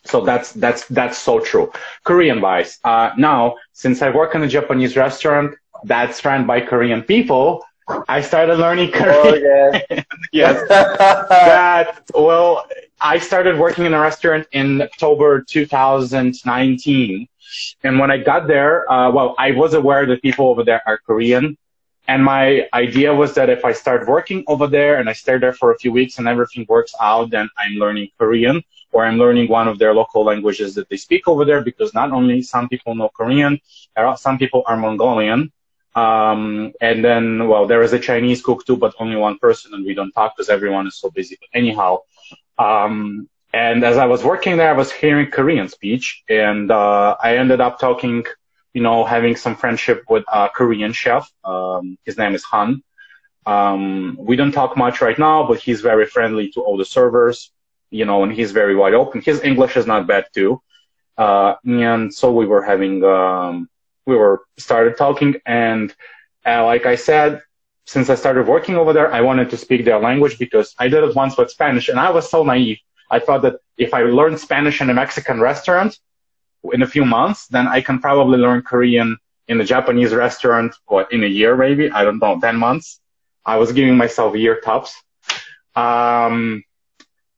so 0.05 0.20
that's 0.20 0.53
that's 0.53 0.87
that's 0.87 1.18
so 1.18 1.40
true. 1.40 1.70
Korean 2.05 2.40
wise, 2.40 2.79
uh, 2.85 3.11
now 3.16 3.57
since 3.72 4.03
I 4.03 4.11
work 4.11 4.35
in 4.35 4.42
a 4.42 4.49
Japanese 4.49 4.96
restaurant 4.96 5.55
that's 5.85 6.25
run 6.25 6.46
by 6.46 6.61
Korean 6.61 7.03
people, 7.03 7.64
I 8.09 8.20
started 8.20 8.57
learning 8.59 8.90
Oh 8.94 9.38
Korean. 9.40 9.81
yeah. 9.90 10.03
yes, 10.33 10.57
that 10.68 12.01
well, 12.14 12.66
I 13.01 13.18
started 13.18 13.59
working 13.59 13.85
in 13.87 13.94
a 13.94 14.01
restaurant 14.01 14.46
in 14.53 14.83
October 14.83 15.42
2019, 15.42 17.29
and 17.83 17.99
when 17.99 18.11
I 18.11 18.18
got 18.18 18.46
there, 18.46 18.90
uh, 18.90 19.11
well, 19.11 19.35
I 19.38 19.53
was 19.53 19.75
aware 19.75 20.07
that 20.07 20.22
people 20.22 20.49
over 20.49 20.64
there 20.64 20.83
are 20.87 20.99
Korean. 20.99 21.57
And 22.09 22.25
my 22.25 22.69
idea 22.73 23.12
was 23.14 23.35
that 23.35 23.51
if 23.51 23.64
I 23.64 23.73
start 23.73 24.07
working 24.07 24.45
over 24.47 24.66
there 24.66 24.99
and 24.99 25.09
I 25.09 25.12
stay 25.12 25.38
there 25.38 25.53
for 25.53 25.73
a 25.73 25.79
few 25.79 25.92
weeks 25.92 26.19
and 26.19 26.29
everything 26.29 26.64
works 26.69 26.95
out, 27.01 27.31
then 27.31 27.49
I'm 27.59 27.75
learning 27.75 28.11
Korean 28.19 28.62
or 28.92 29.05
I'm 29.05 29.19
learning 29.19 29.49
one 29.49 29.69
of 29.69 29.79
their 29.79 29.92
local 29.95 30.25
languages 30.25 30.75
that 30.77 30.88
they 30.88 30.97
speak 30.97 31.27
over 31.27 31.45
there 31.45 31.62
because 31.62 31.92
not 31.95 32.12
only 32.12 32.42
some 32.42 32.69
people 32.69 32.95
know 32.95 33.09
Korean, 33.09 33.61
some 34.16 34.38
people 34.38 34.62
are 34.66 34.77
Mongolian. 34.77 35.53
Um, 35.97 36.73
and 36.81 37.03
then, 37.05 37.49
well, 37.49 37.66
there 37.66 37.83
is 37.83 37.92
a 37.92 37.99
Chinese 37.99 38.42
cook 38.42 38.66
too, 38.66 38.77
but 38.77 38.95
only 38.99 39.16
one 39.16 39.38
person 39.38 39.75
and 39.75 39.85
we 39.85 39.95
don't 39.95 40.12
talk 40.12 40.37
because 40.37 40.51
everyone 40.51 40.87
is 40.87 40.97
so 40.97 41.11
busy. 41.11 41.37
But 41.40 41.49
anyhow, 41.59 42.01
um, 42.59 43.29
and 43.53 43.83
as 43.83 43.97
I 43.97 44.07
was 44.07 44.23
working 44.23 44.59
there, 44.59 44.71
I 44.71 44.77
was 44.77 44.92
hearing 44.92 45.31
Korean 45.31 45.69
speech 45.69 46.23
and, 46.29 46.71
uh, 46.71 47.16
I 47.21 47.38
ended 47.38 47.61
up 47.61 47.79
talking, 47.79 48.25
you 48.76 48.82
know, 48.82 49.06
having 49.06 49.34
some 49.36 49.56
friendship 49.56 50.04
with 50.10 50.24
a 50.30 50.50
Korean 50.54 50.92
chef. 50.92 51.32
Um, 51.42 51.96
his 52.04 52.18
name 52.18 52.34
is 52.34 52.44
Han. 52.44 52.82
Um, 53.46 54.18
we 54.20 54.36
don't 54.36 54.52
talk 54.52 54.76
much 54.76 55.00
right 55.00 55.18
now, 55.18 55.48
but 55.48 55.58
he's 55.58 55.80
very 55.80 56.04
friendly 56.04 56.50
to 56.50 56.60
all 56.60 56.76
the 56.76 56.84
servers, 56.84 57.52
you 57.90 58.04
know, 58.04 58.22
and 58.22 58.30
he's 58.30 58.52
very 58.52 58.76
wide 58.76 58.92
open. 58.92 59.22
His 59.22 59.42
English 59.42 59.78
is 59.78 59.86
not 59.86 60.06
bad 60.06 60.26
too. 60.34 60.60
Uh, 61.16 61.54
and 61.64 62.12
so 62.12 62.30
we 62.30 62.44
were 62.44 62.62
having, 62.62 63.02
um, 63.02 63.66
we 64.04 64.14
were 64.14 64.42
started 64.58 64.98
talking 64.98 65.36
and, 65.46 65.94
uh, 66.44 66.62
like 66.66 66.84
I 66.84 66.96
said, 66.96 67.40
since 67.86 68.10
I 68.10 68.14
started 68.14 68.46
working 68.46 68.76
over 68.76 68.92
there, 68.92 69.10
I 69.10 69.22
wanted 69.22 69.48
to 69.52 69.56
speak 69.56 69.86
their 69.86 70.00
language 70.00 70.38
because 70.38 70.74
I 70.78 70.88
did 70.88 71.02
it 71.02 71.16
once 71.16 71.38
with 71.38 71.50
Spanish 71.50 71.88
and 71.88 71.98
I 71.98 72.10
was 72.10 72.28
so 72.28 72.44
naive. 72.44 72.80
I 73.10 73.20
thought 73.20 73.40
that 73.40 73.56
if 73.78 73.94
I 73.94 74.02
learned 74.02 74.38
Spanish 74.38 74.82
in 74.82 74.90
a 74.90 74.94
Mexican 75.02 75.40
restaurant 75.40 75.98
in 76.70 76.83
a 76.83 76.87
few 76.87 77.05
months, 77.05 77.46
then 77.48 77.66
I 77.68 77.81
can 77.81 77.98
probably 77.98 78.38
learn 78.38 78.62
Korean 78.62 79.16
in 79.48 79.61
a 79.61 79.64
Japanese 79.64 80.12
restaurant 80.12 80.74
or 80.87 81.02
in 81.11 81.22
a 81.24 81.26
year 81.26 81.57
maybe. 81.57 81.90
I 81.90 82.05
don't 82.05 82.20
know, 82.20 82.38
10 82.40 82.57
months. 82.57 83.00
I 83.44 83.57
was 83.57 83.72
giving 83.72 83.96
myself 83.96 84.37
year 84.37 84.61
tops. 84.61 84.94
Um, 85.74 86.64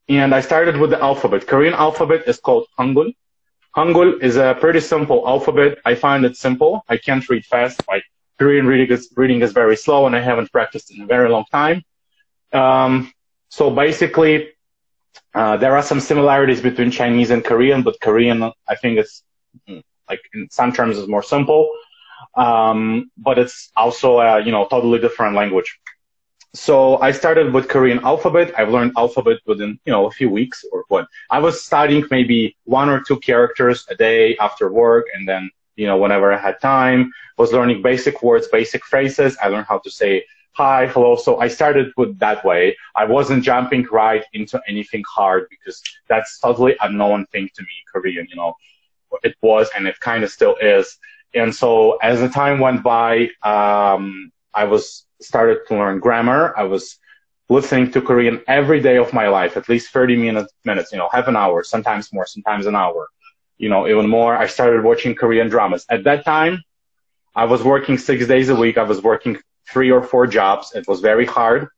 and 0.09 0.35
I 0.35 0.41
started 0.41 0.79
with 0.79 0.91
the 0.91 1.03
alphabet. 1.03 1.47
Korean 1.47 1.75
alphabet 1.75 2.27
is 2.27 2.38
called 2.38 2.67
Hangul. 2.79 3.12
Hangul 3.77 4.23
is 4.23 4.37
a 4.37 4.57
pretty 4.59 4.81
simple 4.81 5.29
alphabet. 5.29 5.79
I 5.85 5.95
find 5.95 6.25
it 6.25 6.37
simple. 6.37 6.83
I 6.88 6.97
can't 6.97 7.29
read 7.29 7.45
fast. 7.45 7.83
My 7.87 8.01
Korean 8.38 8.67
reading 8.67 8.91
is, 8.97 9.12
reading 9.17 9.43
is 9.43 9.53
very 9.53 9.77
slow 9.77 10.07
and 10.07 10.17
I 10.17 10.21
haven't 10.21 10.51
practiced 10.51 10.91
in 10.95 11.03
a 11.03 11.07
very 11.07 11.29
long 11.29 11.45
time. 11.51 11.85
Um, 12.53 13.12
so 13.51 13.71
basically, 13.71 14.49
uh, 15.35 15.57
there 15.57 15.77
are 15.77 15.83
some 15.83 16.01
similarities 16.01 16.61
between 16.61 16.91
Chinese 16.91 17.31
and 17.31 17.45
Korean, 17.45 17.83
but 17.83 18.01
Korean, 18.01 18.43
I 18.69 18.75
think 18.77 18.99
it's 18.99 19.23
mm, 19.69 19.83
like 20.09 20.21
in 20.35 20.49
some 20.51 20.73
terms 20.73 20.97
is 20.97 21.09
more 21.09 21.23
simple. 21.23 21.71
Um, 22.35 23.11
but 23.17 23.38
it's 23.38 23.71
also 23.77 24.21
a, 24.21 24.41
you 24.45 24.53
know, 24.53 24.67
totally 24.67 24.99
different 24.99 25.35
language. 25.35 25.79
So 26.55 26.99
I 27.01 27.12
started 27.12 27.53
with 27.53 27.69
Korean 27.69 28.01
alphabet. 28.01 28.55
I've 28.59 28.71
learned 28.71 28.93
alphabet 28.97 29.38
within, 29.47 29.79
you 29.85 29.93
know, 29.93 30.07
a 30.07 30.11
few 30.11 30.31
weeks 30.31 30.64
or 30.73 30.85
what. 30.88 31.07
I 31.31 31.38
was 31.41 31.62
studying 31.62 32.05
maybe 32.11 32.57
one 32.64 32.88
or 32.88 33.01
two 33.01 33.19
characters 33.21 33.87
a 33.91 33.95
day 33.95 34.37
after 34.38 34.73
work. 34.73 35.07
And 35.14 35.29
then, 35.29 35.51
you 35.77 35.87
know, 35.87 35.99
whenever 35.99 36.33
I 36.33 36.38
had 36.38 36.61
time, 36.61 37.12
was 37.37 37.53
learning 37.53 37.83
basic 37.83 38.23
words, 38.23 38.49
basic 38.49 38.85
phrases. 38.85 39.37
I 39.43 39.49
learned 39.49 39.67
how 39.67 39.79
to 39.79 39.91
say 39.91 40.25
hi, 40.59 40.87
hello. 40.88 41.16
So 41.16 41.38
I 41.40 41.49
started 41.49 41.92
with 41.97 42.18
that 42.18 42.44
way. 42.44 42.77
I 42.97 43.05
wasn't 43.05 43.44
jumping 43.44 43.87
right 43.92 44.25
into 44.33 44.61
anything 44.68 45.05
hard 45.16 45.47
because 45.51 45.83
that's 46.09 46.38
totally 46.40 46.77
unknown 46.81 47.27
thing 47.27 47.49
to 47.55 47.62
me, 47.62 47.75
Korean, 47.92 48.27
you 48.29 48.37
know, 48.37 48.55
it 49.23 49.37
was 49.42 49.71
and 49.77 49.87
it 49.87 50.01
kind 50.01 50.25
of 50.25 50.31
still 50.31 50.57
is. 50.61 50.99
And 51.35 51.55
so 51.55 51.97
as 52.03 52.21
the 52.21 52.29
time 52.29 52.59
went 52.61 52.83
by, 52.83 53.29
um, 53.42 54.33
I 54.55 54.64
was 54.64 55.07
started 55.21 55.59
to 55.68 55.75
learn 55.77 56.01
grammar. 56.01 56.55
I 56.57 56.64
was 56.64 56.99
listening 57.49 57.92
to 57.92 58.01
Korean 58.03 58.40
every 58.49 58.81
day 58.81 58.97
of 58.99 59.12
my 59.12 59.29
life, 59.29 59.57
at 59.57 59.68
least 59.68 59.92
30 59.92 60.16
minutes, 60.16 60.53
minutes, 60.64 60.92
you 60.92 60.99
know, 60.99 61.09
half 61.12 61.29
an 61.29 61.37
hour, 61.37 61.62
sometimes 61.62 62.12
more, 62.12 62.27
sometimes 62.27 62.66
an 62.66 62.75
hour, 62.75 63.09
you 63.59 63.68
know, 63.68 63.87
even 63.88 64.09
more. 64.09 64.37
I 64.37 64.47
started 64.47 64.83
watching 64.85 65.14
Korean 65.14 65.49
dramas. 65.49 65.87
At 65.90 66.05
that 66.05 66.25
time, 66.25 66.62
I 67.35 67.44
was 67.44 67.62
working 67.62 67.99
six 67.99 68.27
days 68.27 68.49
a 68.49 68.57
week. 68.57 68.79
I 68.79 68.83
was 68.83 69.03
working 69.03 69.38
three 69.73 69.91
or 69.91 70.03
four 70.03 70.27
jobs. 70.27 70.73
It 70.75 70.87
was 70.89 71.01
very 71.01 71.27
hard. 71.27 71.69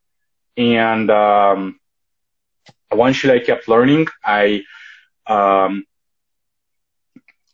And, 0.57 1.11
um, 1.11 1.79
eventually 2.93 3.35
I 3.35 3.45
kept 3.45 3.69
learning. 3.69 4.07
I, 4.25 4.63
um, 5.27 5.85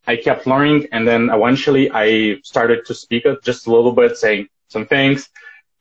I 0.07 0.16
kept 0.16 0.46
learning 0.46 0.88
and 0.92 1.07
then 1.07 1.31
eventually 1.33 1.90
I 1.92 2.38
started 2.42 2.87
to 2.87 2.94
speak 2.94 3.25
just 3.42 3.66
a 3.66 3.72
little 3.72 3.92
bit, 3.92 4.16
saying 4.16 4.49
some 4.68 4.87
things. 4.87 5.29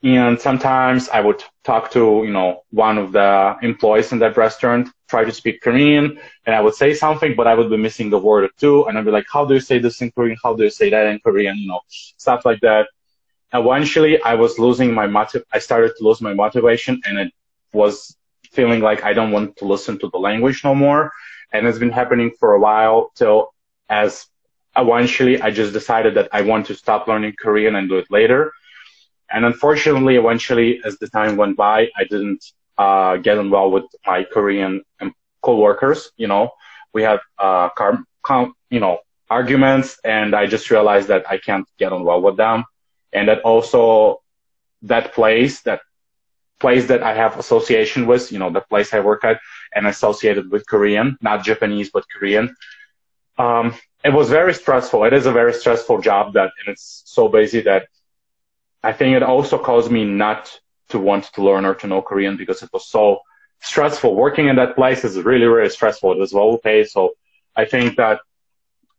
And 0.03 0.39
sometimes 0.39 1.09
I 1.09 1.19
would 1.21 1.43
talk 1.63 1.91
to, 1.91 2.21
you 2.25 2.31
know, 2.31 2.63
one 2.69 2.97
of 2.97 3.11
the 3.11 3.55
employees 3.61 4.11
in 4.11 4.19
that 4.19 4.37
restaurant, 4.37 4.89
try 5.09 5.23
to 5.25 5.31
speak 5.31 5.61
Korean, 5.61 6.19
and 6.45 6.55
I 6.55 6.61
would 6.61 6.75
say 6.75 6.93
something, 6.93 7.35
but 7.35 7.47
I 7.47 7.55
would 7.55 7.69
be 7.69 7.77
missing 7.77 8.13
a 8.13 8.17
word 8.17 8.43
or 8.43 8.49
two. 8.57 8.85
And 8.85 8.97
I'd 8.97 9.05
be 9.05 9.11
like, 9.11 9.25
how 9.31 9.45
do 9.45 9.53
you 9.55 9.59
say 9.59 9.79
this 9.79 10.01
in 10.01 10.11
Korean? 10.11 10.37
How 10.43 10.53
do 10.55 10.63
you 10.63 10.69
say 10.69 10.89
that 10.91 11.07
in 11.07 11.19
Korean? 11.19 11.57
You 11.57 11.67
know, 11.69 11.79
stuff 11.87 12.45
like 12.45 12.61
that. 12.61 12.87
Eventually, 13.53 14.21
I 14.21 14.35
was 14.35 14.59
losing 14.59 14.93
my 14.93 15.07
motiv, 15.07 15.43
I 15.51 15.59
started 15.59 15.93
to 15.97 16.03
lose 16.03 16.21
my 16.21 16.33
motivation 16.33 17.01
and 17.05 17.17
it 17.17 17.31
was 17.73 18.17
feeling 18.51 18.81
like 18.81 19.03
I 19.03 19.13
don't 19.13 19.31
want 19.31 19.57
to 19.57 19.65
listen 19.65 19.99
to 19.99 20.09
the 20.09 20.17
language 20.17 20.63
no 20.63 20.73
more. 20.75 21.11
And 21.51 21.67
it's 21.67 21.79
been 21.79 21.91
happening 21.91 22.31
for 22.39 22.53
a 22.53 22.59
while 22.59 23.11
till 23.15 23.53
as 23.89 24.27
eventually 24.75 25.41
I 25.41 25.51
just 25.51 25.73
decided 25.73 26.15
that 26.15 26.29
I 26.31 26.41
want 26.41 26.65
to 26.67 26.75
stop 26.75 27.07
learning 27.07 27.35
Korean 27.39 27.75
and 27.75 27.87
do 27.87 27.97
it 27.97 28.07
later. 28.09 28.51
And 29.31 29.45
unfortunately, 29.45 30.17
eventually, 30.17 30.81
as 30.83 30.97
the 30.97 31.07
time 31.07 31.35
went 31.37 31.57
by, 31.57 31.89
I 31.97 32.03
didn't 32.03 32.43
uh, 32.77 33.17
get 33.17 33.37
on 33.37 33.49
well 33.49 33.71
with 33.71 33.85
my 34.05 34.23
Korean 34.23 34.83
co-workers. 35.41 36.11
You 36.17 36.27
know, 36.27 36.51
we 36.93 37.03
had 37.03 37.19
uh, 37.39 37.69
car, 37.69 38.05
you 38.69 38.79
know 38.79 38.99
arguments, 39.29 39.99
and 40.03 40.35
I 40.35 40.45
just 40.45 40.69
realized 40.69 41.07
that 41.07 41.29
I 41.29 41.37
can't 41.37 41.67
get 41.79 41.91
on 41.91 42.03
well 42.03 42.21
with 42.21 42.37
them, 42.37 42.63
and 43.15 43.27
that 43.29 43.41
also 43.41 44.21
that 44.83 45.13
place, 45.13 45.61
that 45.61 45.81
place 46.59 46.87
that 46.87 47.01
I 47.03 47.13
have 47.13 47.37
association 47.37 48.05
with, 48.07 48.31
you 48.31 48.39
know, 48.39 48.51
the 48.51 48.61
place 48.61 48.93
I 48.93 48.99
work 48.99 49.23
at, 49.23 49.39
and 49.73 49.87
associated 49.87 50.51
with 50.51 50.67
Korean, 50.67 51.17
not 51.21 51.43
Japanese 51.43 51.89
but 51.91 52.05
Korean. 52.13 52.55
Um, 53.37 53.75
it 54.03 54.13
was 54.13 54.29
very 54.29 54.53
stressful. 54.53 55.03
It 55.03 55.13
is 55.13 55.25
a 55.25 55.31
very 55.31 55.53
stressful 55.53 56.01
job 56.01 56.33
that, 56.33 56.51
and 56.59 56.71
it's 56.71 57.03
so 57.05 57.27
busy 57.27 57.61
that 57.61 57.87
I 58.83 58.93
think 58.93 59.15
it 59.15 59.23
also 59.23 59.57
caused 59.57 59.91
me 59.91 60.05
not 60.05 60.59
to 60.89 60.99
want 60.99 61.25
to 61.33 61.43
learn 61.43 61.65
or 61.65 61.73
to 61.75 61.87
know 61.87 62.01
Korean 62.01 62.37
because 62.37 62.61
it 62.61 62.69
was 62.71 62.87
so 62.87 63.19
stressful. 63.61 64.15
Working 64.15 64.47
in 64.47 64.55
that 64.57 64.75
place 64.75 65.03
is 65.03 65.17
really, 65.17 65.45
really 65.45 65.69
stressful. 65.69 66.11
It 66.11 66.19
was 66.19 66.33
well 66.33 66.57
paid. 66.57 66.87
So 66.87 67.15
I 67.55 67.65
think 67.65 67.97
that 67.97 68.19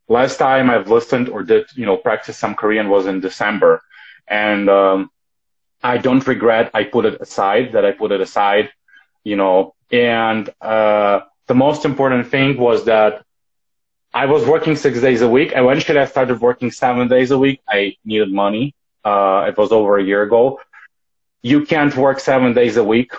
last 0.08 0.38
time 0.38 0.70
I've 0.70 0.90
listened 0.90 1.28
or 1.28 1.42
did, 1.42 1.66
you 1.74 1.86
know, 1.86 1.96
practice 1.96 2.36
some 2.36 2.54
Korean 2.54 2.88
was 2.88 3.06
in 3.06 3.20
December. 3.20 3.82
And, 4.28 4.68
um, 4.68 5.10
I 5.82 5.98
don't 5.98 6.26
regret 6.26 6.70
I 6.74 6.84
put 6.84 7.04
it 7.04 7.20
aside, 7.20 7.72
that 7.72 7.84
I 7.84 7.92
put 7.92 8.12
it 8.12 8.20
aside, 8.20 8.70
you 9.24 9.36
know, 9.36 9.74
and, 9.92 10.48
uh, 10.60 11.20
the 11.46 11.54
most 11.54 11.84
important 11.84 12.28
thing 12.28 12.58
was 12.58 12.84
that 12.86 13.24
I 14.12 14.26
was 14.26 14.44
working 14.44 14.74
six 14.74 15.00
days 15.00 15.22
a 15.22 15.28
week. 15.28 15.52
Eventually 15.54 15.98
I 16.00 16.06
started 16.06 16.40
working 16.40 16.70
seven 16.70 17.06
days 17.08 17.30
a 17.30 17.38
week. 17.38 17.60
I 17.68 17.96
needed 18.04 18.32
money 18.32 18.74
uh, 19.06 19.46
it 19.48 19.56
was 19.56 19.70
over 19.70 19.98
a 19.98 20.02
year 20.02 20.22
ago. 20.22 20.60
You 21.42 21.64
can't 21.64 21.94
work 21.96 22.18
seven 22.18 22.52
days 22.54 22.76
a 22.76 22.82
week, 22.82 23.12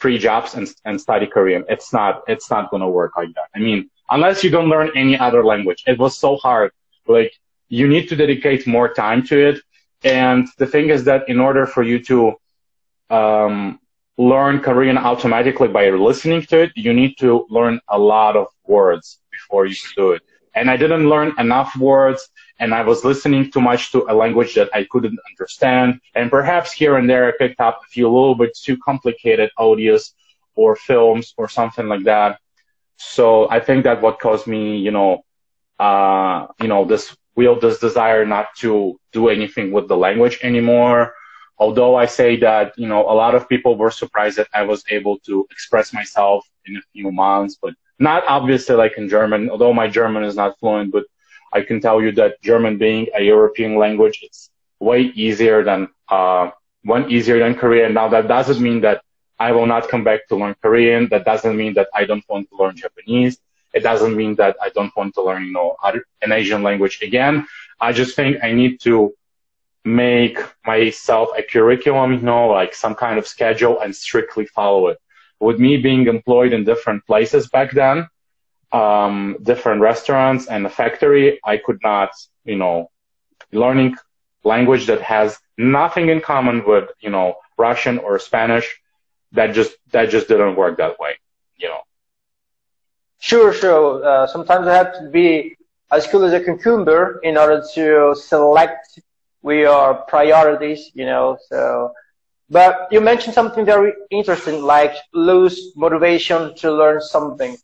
three 0.00 0.18
jobs 0.18 0.54
and, 0.54 0.66
and 0.84 1.00
study 1.00 1.26
Korean. 1.28 1.64
It's 1.68 1.92
not, 1.92 2.22
it's 2.26 2.50
not 2.50 2.70
going 2.70 2.82
to 2.82 2.88
work 2.88 3.12
like 3.16 3.32
that. 3.34 3.48
I 3.54 3.60
mean, 3.60 3.88
unless 4.10 4.42
you 4.42 4.50
don't 4.50 4.68
learn 4.68 4.90
any 4.96 5.16
other 5.16 5.44
language. 5.44 5.84
It 5.86 5.98
was 5.98 6.16
so 6.16 6.36
hard. 6.36 6.72
Like 7.06 7.32
you 7.68 7.86
need 7.86 8.08
to 8.08 8.16
dedicate 8.16 8.66
more 8.66 8.92
time 8.92 9.24
to 9.28 9.36
it. 9.50 9.60
And 10.04 10.48
the 10.58 10.66
thing 10.66 10.90
is 10.90 11.04
that 11.04 11.28
in 11.28 11.38
order 11.40 11.66
for 11.66 11.82
you 11.82 11.98
to, 12.04 12.34
um, 13.10 13.78
learn 14.18 14.60
Korean 14.60 14.98
automatically 14.98 15.68
by 15.68 15.90
listening 15.90 16.42
to 16.42 16.62
it, 16.62 16.72
you 16.76 16.92
need 16.92 17.16
to 17.18 17.46
learn 17.50 17.80
a 17.88 17.98
lot 17.98 18.36
of 18.36 18.46
words 18.64 19.18
before 19.30 19.66
you 19.66 19.74
can 19.74 19.90
do 19.96 20.12
it. 20.12 20.22
And 20.54 20.70
I 20.70 20.76
didn't 20.76 21.08
learn 21.08 21.32
enough 21.38 21.74
words 21.76 22.28
and 22.58 22.74
I 22.74 22.82
was 22.82 23.04
listening 23.04 23.50
too 23.50 23.60
much 23.60 23.90
to 23.92 24.06
a 24.08 24.14
language 24.14 24.54
that 24.54 24.68
I 24.74 24.84
couldn't 24.90 25.18
understand. 25.30 26.00
And 26.14 26.30
perhaps 26.30 26.72
here 26.72 26.96
and 26.96 27.08
there 27.08 27.26
I 27.26 27.32
picked 27.38 27.60
up 27.60 27.80
a 27.82 27.88
few 27.88 28.06
little 28.06 28.34
bit 28.34 28.56
too 28.56 28.76
complicated 28.76 29.50
audios 29.58 30.12
or 30.54 30.76
films 30.76 31.34
or 31.38 31.48
something 31.48 31.88
like 31.88 32.04
that. 32.04 32.38
So 32.96 33.50
I 33.50 33.60
think 33.60 33.84
that 33.84 34.02
what 34.02 34.20
caused 34.20 34.46
me, 34.46 34.76
you 34.78 34.90
know, 34.90 35.24
uh, 35.80 36.46
you 36.60 36.68
know, 36.68 36.84
this 36.84 37.16
will, 37.34 37.58
this 37.58 37.78
desire 37.78 38.24
not 38.24 38.54
to 38.56 38.98
do 39.12 39.28
anything 39.28 39.72
with 39.72 39.88
the 39.88 39.96
language 39.96 40.38
anymore. 40.42 41.14
Although 41.58 41.94
I 41.94 42.06
say 42.06 42.36
that, 42.36 42.72
you 42.76 42.88
know, 42.88 43.02
a 43.02 43.14
lot 43.14 43.34
of 43.34 43.48
people 43.48 43.76
were 43.76 43.90
surprised 43.90 44.38
that 44.38 44.48
I 44.52 44.62
was 44.62 44.84
able 44.90 45.18
to 45.20 45.46
express 45.50 45.92
myself 45.92 46.48
in 46.66 46.76
a 46.76 46.82
few 46.92 47.12
months, 47.12 47.58
but 47.60 47.74
not 47.98 48.24
obviously 48.26 48.74
like 48.74 48.98
in 48.98 49.08
German, 49.08 49.50
although 49.50 49.72
my 49.72 49.88
German 49.88 50.24
is 50.24 50.34
not 50.34 50.58
fluent, 50.58 50.92
but 50.92 51.04
I 51.52 51.62
can 51.62 51.80
tell 51.80 52.02
you 52.02 52.12
that 52.12 52.40
German 52.42 52.78
being 52.78 53.06
a 53.14 53.22
European 53.22 53.76
language, 53.76 54.20
it's 54.22 54.50
way 54.80 55.02
easier 55.14 55.62
than, 55.62 55.88
uh, 56.08 56.50
one 56.82 57.10
easier 57.10 57.38
than 57.38 57.54
Korean. 57.54 57.94
Now 57.94 58.08
that 58.08 58.26
doesn't 58.26 58.60
mean 58.60 58.80
that 58.80 59.02
I 59.38 59.52
will 59.52 59.66
not 59.66 59.88
come 59.88 60.04
back 60.04 60.26
to 60.28 60.36
learn 60.36 60.56
Korean. 60.62 61.08
That 61.10 61.24
doesn't 61.24 61.56
mean 61.56 61.74
that 61.74 61.88
I 61.94 62.04
don't 62.04 62.24
want 62.28 62.48
to 62.50 62.56
learn 62.56 62.76
Japanese. 62.76 63.38
It 63.72 63.80
doesn't 63.80 64.16
mean 64.16 64.34
that 64.36 64.56
I 64.60 64.68
don't 64.70 64.94
want 64.96 65.14
to 65.14 65.22
learn, 65.22 65.44
you 65.44 65.52
know, 65.52 65.76
an 66.22 66.32
Asian 66.32 66.62
language 66.62 67.00
again. 67.02 67.46
I 67.80 67.92
just 67.92 68.14
think 68.16 68.38
I 68.42 68.52
need 68.52 68.80
to 68.80 69.14
make 69.84 70.38
myself 70.64 71.30
a 71.36 71.42
curriculum, 71.42 72.12
you 72.12 72.20
know, 72.20 72.48
like 72.48 72.74
some 72.74 72.94
kind 72.94 73.18
of 73.18 73.26
schedule 73.26 73.80
and 73.80 73.94
strictly 73.94 74.46
follow 74.46 74.88
it. 74.88 74.98
With 75.40 75.58
me 75.58 75.76
being 75.76 76.06
employed 76.06 76.52
in 76.52 76.64
different 76.64 77.04
places 77.06 77.48
back 77.48 77.72
then, 77.72 78.08
um, 78.72 79.36
different 79.42 79.80
restaurants 79.80 80.46
and 80.46 80.64
a 80.64 80.70
factory, 80.70 81.40
I 81.44 81.56
could 81.56 81.80
not, 81.82 82.10
you 82.44 82.56
know, 82.56 82.90
learning 83.52 83.96
language 84.44 84.86
that 84.86 85.02
has 85.02 85.38
nothing 85.58 86.08
in 86.08 86.20
common 86.20 86.64
with, 86.64 86.90
you 87.00 87.10
know, 87.10 87.36
Russian 87.58 87.98
or 87.98 88.18
Spanish. 88.18 88.80
That 89.32 89.54
just, 89.54 89.72
that 89.90 90.10
just 90.10 90.28
didn't 90.28 90.56
work 90.56 90.76
that 90.78 90.98
way, 91.00 91.18
you 91.56 91.68
know. 91.68 91.80
Sure, 93.22 93.52
sure. 93.54 94.04
Uh, 94.04 94.26
sometimes 94.28 94.68
I 94.68 94.74
have 94.74 94.94
to 95.00 95.10
be 95.10 95.56
as 95.92 96.06
cool 96.08 96.24
as 96.24 96.34
a 96.34 96.40
cucumber 96.44 97.20
in 97.24 97.38
order 97.38 97.62
to 97.74 98.14
select 98.16 99.00
your 99.44 99.94
priorities, 100.08 100.90
you 100.94 101.06
know, 101.06 101.38
so 101.50 101.92
But 102.50 102.88
you 102.92 103.00
mentioned 103.00 103.34
something 103.34 103.64
very 103.66 103.92
interesting, 104.10 104.62
like 104.62 104.94
lose 105.14 105.56
motivation 105.76 106.54
to 106.62 106.68
learn 106.72 107.00
something. 107.00 107.56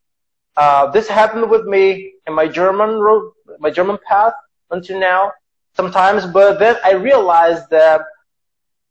Uh, 0.57 0.85
this 0.97 1.09
happened 1.09 1.49
with 1.51 1.65
me 1.67 1.85
in 2.27 2.35
my 2.35 2.49
German 2.49 2.91
road, 3.07 3.25
my 3.61 3.71
German 3.71 3.99
path 4.09 4.35
until 4.71 4.99
now, 5.01 5.33
sometimes. 5.81 6.27
But 6.39 6.59
then 6.61 6.77
I 6.85 6.93
realized 7.11 7.67
that 7.71 8.01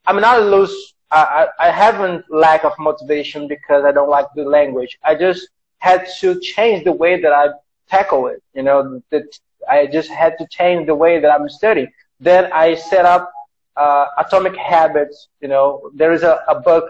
I'm 0.07 0.21
not 0.21 0.41
lose. 0.43 0.75
I, 1.11 1.47
I, 1.59 1.67
I 1.67 1.71
haven't 1.71 2.25
lack 2.29 2.63
of 2.65 2.73
motivation 2.79 3.47
because 3.47 3.85
I 3.85 3.91
don't 3.91 4.09
like 4.09 4.27
the 4.35 4.43
language. 4.43 4.97
I 5.03 5.15
just 5.15 5.49
had 5.79 6.07
to 6.19 6.39
change 6.39 6.83
the 6.83 6.91
way 6.91 7.21
that 7.21 7.31
I 7.33 7.49
tackle 7.89 8.27
it. 8.27 8.41
You 8.53 8.63
know, 8.63 9.01
that 9.11 9.25
I 9.69 9.87
just 9.87 10.09
had 10.09 10.37
to 10.39 10.47
change 10.47 10.87
the 10.87 10.95
way 10.95 11.19
that 11.19 11.29
I'm 11.29 11.49
studying. 11.49 11.91
Then 12.19 12.51
I 12.51 12.75
set 12.75 13.05
up 13.05 13.31
uh, 13.75 14.07
Atomic 14.17 14.55
Habits. 14.55 15.27
You 15.41 15.49
know, 15.49 15.89
there 15.93 16.11
is 16.11 16.23
a, 16.23 16.39
a 16.47 16.59
book 16.59 16.89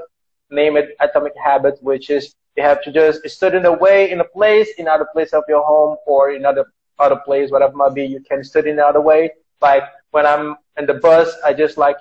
named 0.49 0.77
Atomic 0.99 1.33
Habits, 1.43 1.81
which 1.81 2.09
is 2.09 2.33
you 2.55 2.63
have 2.63 2.81
to 2.83 2.91
just 2.91 3.27
study 3.29 3.57
in 3.57 3.65
a 3.65 3.71
way, 3.71 4.11
in 4.11 4.19
a 4.19 4.23
place, 4.23 4.69
in 4.77 4.87
other 4.87 5.07
place 5.13 5.33
of 5.33 5.43
your 5.47 5.63
home, 5.63 5.97
or 6.07 6.31
in 6.31 6.45
other 6.45 6.65
other 6.99 7.17
place, 7.17 7.51
whatever 7.51 7.75
might 7.75 7.93
be. 7.93 8.05
You 8.05 8.21
can 8.21 8.43
study 8.43 8.71
in 8.71 8.79
another 8.79 9.01
way. 9.01 9.31
Like 9.61 9.83
when 10.11 10.25
I'm 10.25 10.55
in 10.77 10.85
the 10.85 10.95
bus, 10.95 11.35
I 11.43 11.53
just 11.53 11.77
like 11.77 11.97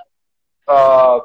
uh, 0.69 1.21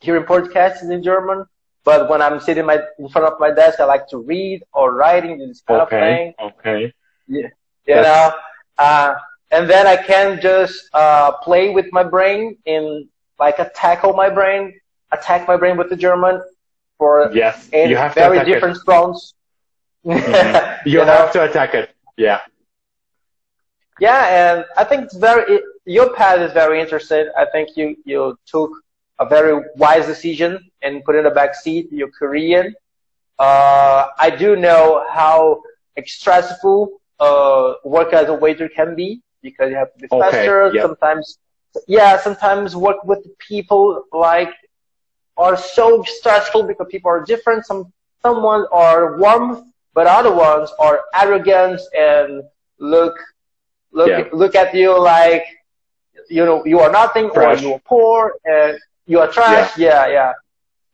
hearing 0.00 0.24
podcasts 0.24 0.82
in 0.88 1.02
German. 1.02 1.44
But 1.84 2.08
when 2.08 2.22
I'm 2.22 2.38
sitting 2.38 2.64
my, 2.66 2.80
in 2.98 3.08
front 3.08 3.26
of 3.26 3.40
my 3.40 3.50
desk, 3.50 3.80
I 3.80 3.84
like 3.84 4.08
to 4.08 4.18
read 4.18 4.62
or 4.72 4.94
writing 4.94 5.38
this 5.38 5.62
kind 5.62 5.80
okay, 5.82 5.96
of 5.96 6.02
thing. 6.02 6.34
Okay. 6.40 6.92
Yeah. 7.26 7.48
You 7.86 8.02
know, 8.02 8.32
uh, 8.78 9.14
and 9.50 9.68
then 9.68 9.86
I 9.86 9.96
can 9.96 10.40
just 10.40 10.88
uh, 10.94 11.32
play 11.42 11.70
with 11.70 11.86
my 11.92 12.04
brain 12.04 12.56
in 12.64 13.08
like 13.38 13.58
tackle 13.74 14.12
my 14.12 14.30
brain, 14.30 14.78
attack 15.10 15.48
my 15.48 15.56
brain 15.56 15.76
with 15.76 15.90
the 15.90 15.96
German 15.96 16.40
for 16.98 17.30
yes, 17.34 17.68
in 17.72 17.90
you 17.90 17.96
have 17.96 18.14
very 18.14 18.38
to 18.38 18.44
different 18.44 18.76
it. 18.76 18.82
Mm-hmm. 18.84 19.32
You, 20.88 21.00
you, 21.00 21.04
have 21.04 21.26
know? 21.26 21.32
to 21.32 21.50
attack 21.50 21.74
it. 21.74 21.90
Yeah. 22.16 22.40
Yeah, 24.00 24.22
and 24.38 24.64
I 24.76 24.84
think 24.84 25.04
it's 25.04 25.16
very 25.16 25.44
it, 25.54 25.62
your 25.84 26.14
path 26.14 26.40
is 26.40 26.52
very 26.52 26.80
interesting. 26.80 27.28
I 27.36 27.44
think 27.52 27.76
you 27.76 27.96
you 28.04 28.38
took 28.46 28.70
a 29.22 29.26
very 29.28 29.54
wise 29.76 30.06
decision 30.06 30.50
and 30.82 31.04
put 31.04 31.14
in 31.14 31.26
a 31.26 31.34
back 31.38 31.54
seat 31.54 31.84
your 31.92 32.10
Korean. 32.18 32.74
Uh, 33.38 34.00
I 34.18 34.28
do 34.30 34.56
know 34.56 35.04
how 35.10 35.62
stressful 36.04 36.78
uh, 37.20 37.74
work 37.84 38.12
as 38.12 38.28
a 38.28 38.34
waiter 38.34 38.68
can 38.68 38.94
be 38.94 39.22
because 39.42 39.70
you 39.70 39.76
have 39.76 39.92
to 39.94 39.98
be 39.98 40.08
okay. 40.10 40.30
faster. 40.30 40.56
Yep. 40.74 40.82
Sometimes, 40.86 41.38
yeah, 41.86 42.18
sometimes 42.18 42.74
work 42.74 43.00
with 43.04 43.22
people 43.38 44.04
like 44.12 44.52
are 45.36 45.56
so 45.56 46.02
stressful 46.18 46.64
because 46.64 46.86
people 46.90 47.10
are 47.10 47.24
different. 47.32 47.64
Some 47.70 47.92
someone 48.26 48.66
are 48.72 49.18
warm, 49.18 49.72
but 49.94 50.06
other 50.06 50.34
ones 50.34 50.70
are 50.78 51.00
arrogant 51.14 51.80
and 51.96 52.42
look 52.78 53.14
look 53.92 54.08
yeah. 54.08 54.28
look 54.32 54.54
at 54.54 54.74
you 54.74 54.90
like 54.98 55.44
you 56.28 56.44
know 56.44 56.64
you 56.64 56.78
are 56.80 56.90
nothing 56.90 57.30
trash. 57.30 57.58
or 57.58 57.62
you 57.62 57.74
are 57.74 57.82
poor 57.94 58.34
and 58.44 58.78
you 59.06 59.20
are 59.20 59.28
trash. 59.28 59.76
Yeah, 59.76 60.06
yeah. 60.06 60.32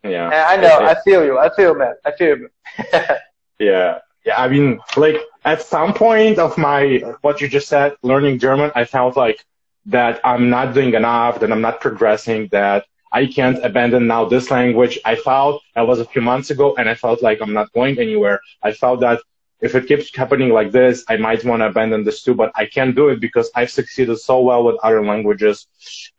Yeah, 0.05 0.11
yeah. 0.11 0.25
And 0.27 0.35
I 0.35 0.57
know. 0.57 0.87
I 0.87 0.95
feel 1.03 1.25
you. 1.25 1.39
I 1.39 1.49
feel 1.55 1.75
man. 1.75 1.95
I 2.05 2.13
feel 2.13 2.39
you. 2.39 2.49
yeah. 3.59 3.99
Yeah, 4.25 4.43
I 4.43 4.49
mean, 4.49 4.81
like 4.97 5.17
at 5.45 5.63
some 5.63 5.95
point 5.95 6.39
of 6.39 6.57
my 6.59 6.99
what 7.23 7.41
you 7.41 7.49
just 7.49 7.69
said, 7.69 7.97
learning 8.03 8.39
German, 8.39 8.71
I 8.75 8.85
felt 8.85 9.17
like 9.17 9.45
that 9.87 10.21
I'm 10.25 10.51
not 10.51 10.75
doing 10.75 10.95
enough, 10.95 11.41
that 11.41 11.51
I'm 11.51 11.63
not 11.63 11.81
progressing, 11.81 12.49
that 12.53 12.85
I 13.11 13.27
can't 13.27 13.65
abandon 13.65 14.07
now 14.07 14.27
this 14.27 14.51
language. 14.51 14.99
I 15.05 15.17
felt 15.17 15.63
that 15.75 15.87
was 15.87 15.99
a 16.01 16.05
few 16.05 16.21
months 16.21 16.51
ago, 16.51 16.75
and 16.77 16.89
I 16.89 16.95
felt 16.95 17.23
like 17.23 17.41
I'm 17.41 17.55
not 17.55 17.73
going 17.73 17.99
anywhere. 17.99 18.41
I 18.63 18.73
felt 18.73 19.01
that 19.01 19.21
if 19.61 19.75
it 19.75 19.89
keeps 19.89 20.15
happening 20.15 20.51
like 20.51 20.71
this, 20.71 21.05
I 21.09 21.17
might 21.17 21.45
want 21.45 21.61
to 21.63 21.67
abandon 21.67 22.05
this 22.05 22.23
too, 22.23 22.35
but 22.35 22.53
I 22.55 22.67
can't 22.67 22.95
do 22.95 23.09
it 23.09 23.21
because 23.21 23.51
I've 23.57 23.71
succeeded 23.71 24.17
so 24.19 24.41
well 24.41 24.63
with 24.63 24.77
other 24.83 25.05
languages. 25.05 25.67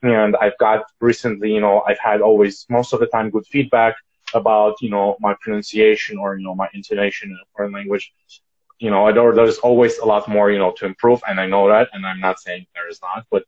And 0.02 0.36
I've 0.36 0.58
got 0.58 0.84
recently, 1.00 1.54
you 1.54 1.62
know, 1.62 1.82
I've 1.88 2.00
had 2.00 2.22
always, 2.22 2.66
most 2.70 2.92
of 2.92 3.00
the 3.00 3.08
time, 3.08 3.30
good 3.30 3.48
feedback 3.48 3.96
about, 4.34 4.82
you 4.82 4.90
know, 4.90 5.16
my 5.22 5.36
pronunciation 5.40 6.18
or, 6.18 6.38
you 6.38 6.44
know, 6.44 6.54
my 6.54 6.68
intonation 6.74 7.30
in 7.30 7.36
a 7.36 7.48
foreign 7.56 7.72
language. 7.72 8.14
You 8.78 8.92
know, 8.92 9.08
I 9.08 9.12
don't 9.14 9.36
there's 9.36 9.58
always 9.60 9.98
a 10.00 10.06
lot 10.06 10.28
more, 10.28 10.52
you 10.52 10.60
know, 10.60 10.72
to 10.74 10.86
improve. 10.86 11.22
And 11.28 11.40
I 11.40 11.48
know 11.48 11.70
that. 11.70 11.90
And 11.94 12.06
I'm 12.06 12.20
not 12.20 12.40
saying 12.40 12.68
there 12.76 12.90
is 12.90 13.02
not, 13.02 13.26
but, 13.32 13.44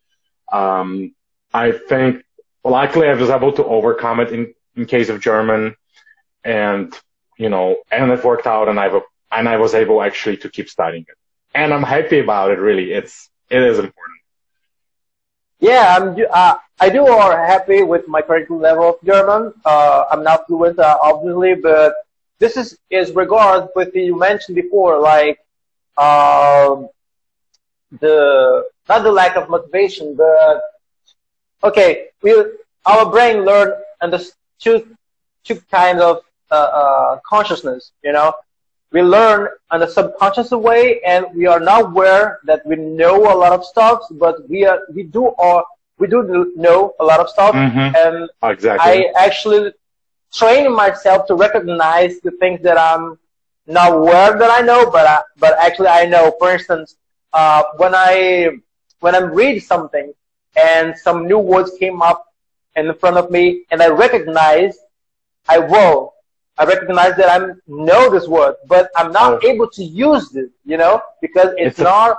um, 0.52 1.14
I 1.54 1.74
think 1.74 2.24
luckily 2.64 3.10
I 3.10 3.14
was 3.14 3.30
able 3.30 3.52
to 3.54 3.66
overcome 3.66 4.22
it 4.22 4.32
in, 4.32 4.54
in 4.76 4.86
case 4.86 5.10
of 5.10 5.20
German 5.20 5.76
and, 6.46 6.98
you 7.38 7.50
know, 7.50 7.78
and 7.92 8.10
it 8.12 8.24
worked 8.24 8.48
out 8.48 8.70
and 8.70 8.80
I've, 8.80 9.02
and 9.32 9.48
I 9.48 9.58
was 9.58 9.74
able 9.74 10.02
actually 10.02 10.38
to 10.38 10.50
keep 10.50 10.70
studying 10.70 11.06
it. 11.08 11.18
And 11.54 11.74
I'm 11.74 11.84
happy 11.84 12.20
about 12.20 12.52
it 12.52 12.60
really. 12.60 12.92
It's, 12.92 13.30
it 13.50 13.62
is 13.62 13.78
important. 13.78 14.20
Yeah, 15.60 15.96
I'm, 15.96 16.18
uh, 16.34 16.56
I 16.80 16.90
do 16.90 17.06
are 17.06 17.46
happy 17.46 17.84
with 17.84 18.08
my 18.08 18.22
current 18.22 18.50
level 18.50 18.90
of 18.90 18.96
German. 19.06 19.54
Uh, 19.64 20.06
I'm 20.10 20.24
not 20.24 20.48
fluent, 20.48 20.80
uh, 20.80 20.98
obviously, 21.04 21.54
but 21.54 21.94
this 22.40 22.58
is, 22.58 22.78
is 22.90 23.12
regard 23.12 23.70
with 23.76 23.94
the, 23.94 24.02
you 24.02 24.18
mentioned 24.18 24.56
before, 24.56 25.00
like, 25.00 25.38
um, 25.98 26.90
the, 28.00 28.66
not 28.90 29.04
the 29.04 29.12
lack 29.12 29.36
of 29.36 29.50
motivation, 29.50 30.16
but, 30.16 30.62
okay, 31.64 32.08
we, 32.24 32.34
our 32.88 33.12
brain 33.12 33.46
learn 33.46 33.74
and 34.02 34.12
the 34.12 34.28
two, 34.58 34.98
two 35.44 35.62
kinds 35.70 36.02
of, 36.02 36.24
uh, 36.50 36.56
uh, 36.56 37.20
consciousness, 37.24 37.92
you 38.04 38.12
know, 38.12 38.34
we 38.92 39.02
learn 39.02 39.48
in 39.74 39.82
a 39.82 39.90
subconscious 39.90 40.52
way 40.52 41.02
and 41.02 41.26
we 41.34 41.48
are 41.48 41.60
not 41.60 41.86
aware 41.86 42.40
that 42.46 42.66
we 42.66 42.76
know 42.76 43.34
a 43.34 43.36
lot 43.36 43.54
of 43.54 43.64
stuff, 43.64 44.02
but 44.12 44.48
we 44.50 44.66
are, 44.66 44.82
we 44.94 45.04
do 45.04 45.28
all, 45.38 45.64
we 45.98 46.08
do 46.08 46.52
know 46.56 46.94
a 47.00 47.04
lot 47.04 47.20
of 47.20 47.30
stuff. 47.30 47.56
Mm-hmm. 47.56 47.96
And 47.96 48.30
exactly. 48.44 49.08
I 49.08 49.12
actually 49.16 49.72
train 50.34 50.76
myself 50.76 51.26
to 51.28 51.36
recognize 51.36 52.20
the 52.20 52.32
things 52.32 52.62
that 52.64 52.78
I'm 52.78 53.18
not 53.66 53.94
aware 53.94 54.38
that 54.38 54.52
I 54.52 54.62
know, 54.62 54.90
but 54.90 55.08
I, 55.08 55.22
but 55.38 55.58
actually 55.58 55.88
I 55.88 56.06
know. 56.06 56.34
For 56.38 56.52
instance, 56.52 56.96
uh, 57.32 57.64
when 57.78 57.96
I, 57.96 58.50
when 59.00 59.16
I 59.16 59.20
read 59.20 59.60
something 59.60 60.14
and 60.58 60.98
some 60.98 61.28
new 61.28 61.40
words 61.40 61.72
came 61.80 62.02
up 62.02 62.26
in 62.76 62.94
front 62.96 63.16
of 63.16 63.32
me 63.32 63.64
and 63.72 63.82
I 63.82 63.88
recognize, 63.88 64.78
I 65.48 65.60
will 65.60 66.14
I 66.62 66.64
recognize 66.66 67.16
that 67.18 67.28
I 67.28 67.54
know 67.66 68.12
this 68.12 68.28
word, 68.28 68.54
but 68.68 68.92
I'm 68.96 69.12
not 69.12 69.44
oh. 69.44 69.50
able 69.50 69.68
to 69.72 69.84
use 69.84 70.36
it, 70.36 70.52
you 70.64 70.78
know, 70.78 71.02
because 71.20 71.56
it's, 71.58 71.70
it's 71.72 71.80
not 71.80 72.18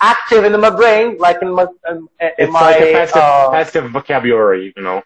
active 0.00 0.44
in 0.44 0.60
my 0.60 0.70
brain, 0.70 1.18
like 1.18 1.42
in 1.42 1.50
my, 1.52 1.66
in, 1.90 2.06
it's 2.20 2.52
my, 2.52 2.60
like 2.60 2.80
a 2.80 2.92
passive, 2.92 3.16
uh, 3.16 3.50
passive 3.50 3.90
vocabulary, 3.90 4.72
you 4.76 4.82
know. 4.84 5.02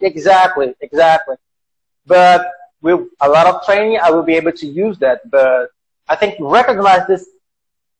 Exactly, 0.00 0.74
exactly. 0.82 1.36
But 2.06 2.46
with 2.82 3.08
a 3.22 3.28
lot 3.30 3.46
of 3.46 3.64
training, 3.64 3.98
I 4.02 4.10
will 4.10 4.22
be 4.22 4.34
able 4.34 4.52
to 4.52 4.66
use 4.66 4.98
that. 4.98 5.22
But 5.30 5.70
I 6.10 6.16
think 6.16 6.34
recognize 6.40 7.06
this 7.06 7.26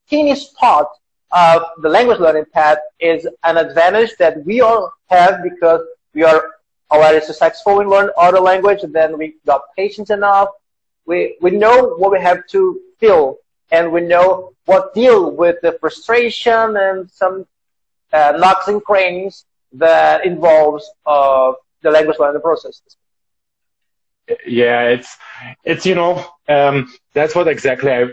teeny 0.07 0.35
spot 0.35 0.87
of 1.31 1.63
the 1.81 1.89
language 1.89 2.19
learning 2.19 2.45
path 2.53 2.77
is 2.99 3.27
an 3.43 3.57
advantage 3.57 4.11
that 4.19 4.45
we 4.45 4.61
all 4.61 4.93
have 5.09 5.41
because 5.41 5.81
we 6.13 6.23
are 6.23 6.45
already 6.91 7.23
successful 7.25 7.79
in 7.79 7.89
learning 7.89 8.11
other 8.17 8.39
language, 8.39 8.81
then 8.91 9.17
we 9.17 9.35
got 9.45 9.61
patience 9.75 10.09
enough. 10.09 10.49
We, 11.05 11.37
we 11.41 11.51
know 11.51 11.95
what 11.97 12.11
we 12.11 12.19
have 12.21 12.45
to 12.47 12.79
feel, 12.99 13.37
and 13.71 13.91
we 13.91 14.01
know 14.01 14.53
what 14.65 14.93
deal 14.93 15.31
with 15.31 15.57
the 15.61 15.77
frustration 15.79 16.77
and 16.77 17.09
some 17.09 17.45
uh, 18.13 18.33
knocks 18.37 18.67
and 18.67 18.83
crannies 18.83 19.45
that 19.73 20.25
involves 20.25 20.89
uh, 21.05 21.53
the 21.81 21.89
language 21.89 22.17
learning 22.19 22.41
process. 22.41 22.81
Yeah, 24.45 24.83
it's 24.83 25.17
it's 25.63 25.85
you 25.85 25.95
know 25.95 26.25
um, 26.47 26.93
that's 27.13 27.35
what 27.35 27.47
exactly 27.47 27.91
I 27.91 28.05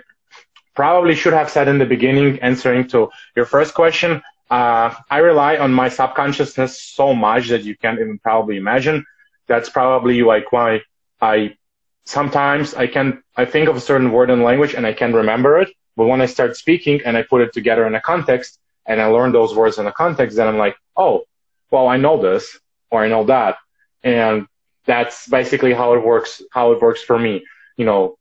probably 0.75 1.15
should 1.15 1.33
have 1.33 1.51
said 1.51 1.69
in 1.69 1.79
the 1.79 1.85
beginning, 1.85 2.41
answering 2.41 2.89
to 2.89 3.11
your 3.37 3.45
first 3.45 3.75
question 3.75 4.23
uh, 4.51 4.95
I 5.11 5.19
rely 5.19 5.59
on 5.59 5.73
my 5.73 5.89
subconsciousness 5.89 6.81
so 6.81 7.15
much 7.15 7.49
that 7.49 7.65
you 7.65 7.77
can't 7.77 8.01
even 8.01 8.19
probably 8.19 8.57
imagine. 8.57 9.05
That's 9.47 9.69
probably 9.69 10.23
like 10.23 10.53
why 10.53 10.83
I 11.21 11.57
sometimes 12.05 12.75
I 12.75 12.87
can 12.87 13.23
I 13.37 13.45
think 13.45 13.69
of 13.69 13.77
a 13.77 13.81
certain 13.81 14.11
word 14.13 14.31
in 14.31 14.43
language 14.43 14.75
and 14.75 14.87
I 14.87 14.95
can 14.95 15.13
remember 15.13 15.59
it, 15.59 15.69
but 15.97 16.07
when 16.07 16.21
I 16.23 16.27
start 16.27 16.57
speaking 16.57 17.01
and 17.05 17.17
I 17.17 17.23
put 17.23 17.43
it 17.43 17.53
together 17.53 17.87
in 17.87 17.95
a 17.95 18.01
context 18.01 18.59
and 18.87 19.01
I 19.01 19.07
learn 19.07 19.33
those 19.33 19.55
words 19.55 19.79
in 19.79 19.87
a 19.87 19.93
context, 19.93 20.37
then 20.37 20.49
I'm 20.49 20.57
like, 20.57 20.77
oh, 20.97 21.25
well, 21.71 21.89
I 21.89 21.99
know 21.99 22.21
this 22.21 22.59
or 22.91 23.05
I 23.05 23.09
know 23.09 23.25
that, 23.25 23.57
and 24.03 24.47
that's 24.87 25.29
basically 25.29 25.75
how 25.75 25.93
it 25.93 26.03
works. 26.03 26.41
How 26.51 26.73
it 26.73 26.81
works 26.81 27.03
for 27.03 27.19
me, 27.19 27.45
you 27.77 27.85
know. 27.85 28.17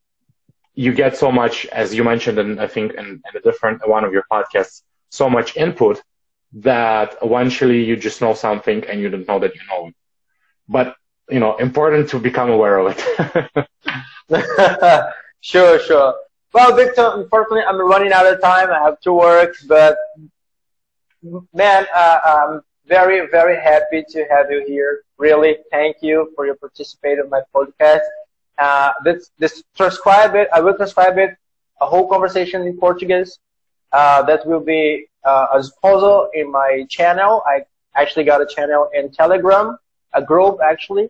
You 0.76 0.94
get 0.94 1.18
so 1.18 1.32
much, 1.32 1.66
as 1.68 1.96
you 1.96 2.04
mentioned, 2.04 2.38
and 2.38 2.60
I 2.60 2.68
think 2.68 2.94
in, 2.94 3.06
in 3.06 3.34
a 3.36 3.40
different 3.40 3.88
one 3.88 4.04
of 4.04 4.14
your 4.14 4.26
podcasts, 4.32 4.84
so 5.10 5.28
much 5.28 5.58
input 5.58 6.04
that 6.62 7.16
eventually 7.22 7.84
you 7.84 7.96
just 7.96 8.22
know 8.22 8.34
something 8.34 8.84
and 8.86 9.00
you 9.02 9.10
don't 9.10 9.28
know 9.28 9.40
that 9.40 9.54
you 9.56 9.62
know 9.70 9.92
but 10.68 10.96
you 11.30 11.40
know, 11.40 11.56
important 11.58 12.10
to 12.10 12.20
become 12.20 12.50
aware 12.50 12.78
of 12.78 12.96
it. 12.98 13.68
sure, 15.42 15.80
sure. 15.80 16.16
Well, 16.54 16.76
Victor, 16.76 17.12
unfortunately, 17.16 17.64
I'm 17.68 17.80
running 17.80 18.12
out 18.14 18.26
of 18.26 18.42
time. 18.42 18.72
I 18.72 18.80
have 18.80 19.00
to 19.02 19.14
work, 19.14 19.56
but 19.68 19.98
man, 21.54 21.86
uh, 21.94 22.20
I'm 22.26 22.62
very, 22.88 23.28
very 23.30 23.56
happy 23.56 24.04
to 24.10 24.26
have 24.30 24.50
you 24.52 24.64
here. 24.66 25.02
Really, 25.18 25.58
thank 25.72 25.98
you 26.02 26.32
for 26.36 26.46
your 26.46 26.56
participation 26.56 27.26
in 27.26 27.30
my 27.30 27.42
podcast. 27.54 28.06
Uh, 28.58 28.92
this, 29.04 29.30
this 29.38 29.64
transcribe 29.76 30.36
it. 30.36 30.48
I 30.54 30.62
will 30.62 30.76
transcribe 30.76 31.18
it. 31.18 31.32
A 31.82 31.86
whole 31.86 32.08
conversation 32.08 32.62
in 32.64 32.78
Portuguese. 32.78 33.40
Uh, 33.92 34.22
that 34.24 34.46
will 34.46 34.60
be 34.60 35.08
uh, 35.28 35.48
as 35.58 35.72
puzzle 35.82 36.30
in 36.34 36.52
my 36.52 36.86
channel. 36.90 37.44
I 37.46 37.56
actually 38.02 38.26
got 38.32 38.40
a 38.42 38.48
channel 38.56 38.90
in 38.98 39.12
Telegram, 39.12 39.78
a 40.14 40.22
group 40.22 40.60
actually, 40.64 41.10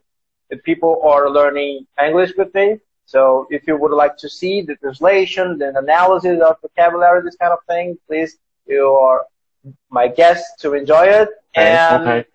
that 0.49 0.63
people 0.63 0.93
are 1.03 1.29
learning 1.29 1.85
English 2.03 2.31
with 2.37 2.53
me. 2.53 2.67
So 3.05 3.47
if 3.49 3.61
you 3.67 3.77
would 3.77 3.95
like 4.03 4.17
to 4.23 4.29
see 4.29 4.55
the 4.61 4.75
translation, 4.75 5.57
the 5.57 5.69
analysis 5.77 6.41
of 6.47 6.57
vocabulary, 6.61 7.21
this 7.21 7.37
kind 7.37 7.53
of 7.53 7.59
thing, 7.67 7.97
please, 8.07 8.37
you 8.65 8.85
are 9.05 9.25
my 9.89 10.07
guest 10.07 10.43
to 10.61 10.73
enjoy 10.73 11.05
it. 11.21 11.29
Okay, 11.55 11.69
and 11.77 12.03
okay. 12.03 12.29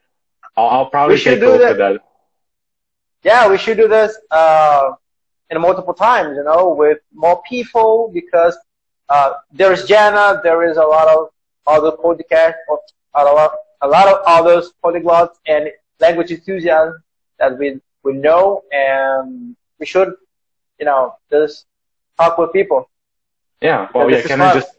I'll, 0.57 0.71
I'll 0.75 0.87
probably 0.87 1.19
take 1.19 1.43
a 1.43 1.47
look 1.47 1.63
at 1.63 1.77
that. 1.79 2.01
Yeah, 3.23 3.49
we 3.51 3.59
should 3.59 3.77
do 3.77 3.89
this 3.89 4.17
uh, 4.31 4.93
in 5.51 5.61
multiple 5.61 5.95
times, 5.95 6.37
you 6.37 6.45
know, 6.45 6.71
with 6.71 6.99
more 7.13 7.43
people 7.49 8.11
because 8.13 8.57
uh, 9.09 9.35
there 9.53 9.73
is 9.73 9.85
Jana, 9.85 10.41
there 10.43 10.65
is 10.69 10.77
a 10.77 10.85
lot 10.97 11.09
of 11.09 11.29
other 11.67 11.93
podcasts, 11.93 12.55
a 13.15 13.25
lot, 13.25 13.53
a 13.81 13.89
lot 13.89 14.09
of 14.09 14.23
others 14.27 14.73
polyglots 14.85 15.35
and 15.47 15.71
language 16.01 16.31
enthusiasts 16.31 16.99
that 17.39 17.59
we 17.59 17.81
we 18.03 18.13
know, 18.15 18.63
and 18.73 19.57
we 19.79 19.87
should, 19.87 20.15
you 20.79 20.87
know, 20.87 21.15
just 21.31 21.67
talk 22.19 22.37
with 22.39 22.53
people. 22.53 22.91
Yeah, 23.61 23.89
well, 23.95 24.11
yeah, 24.11 24.23
can 24.23 24.41
I 24.41 24.55
just 24.55 24.73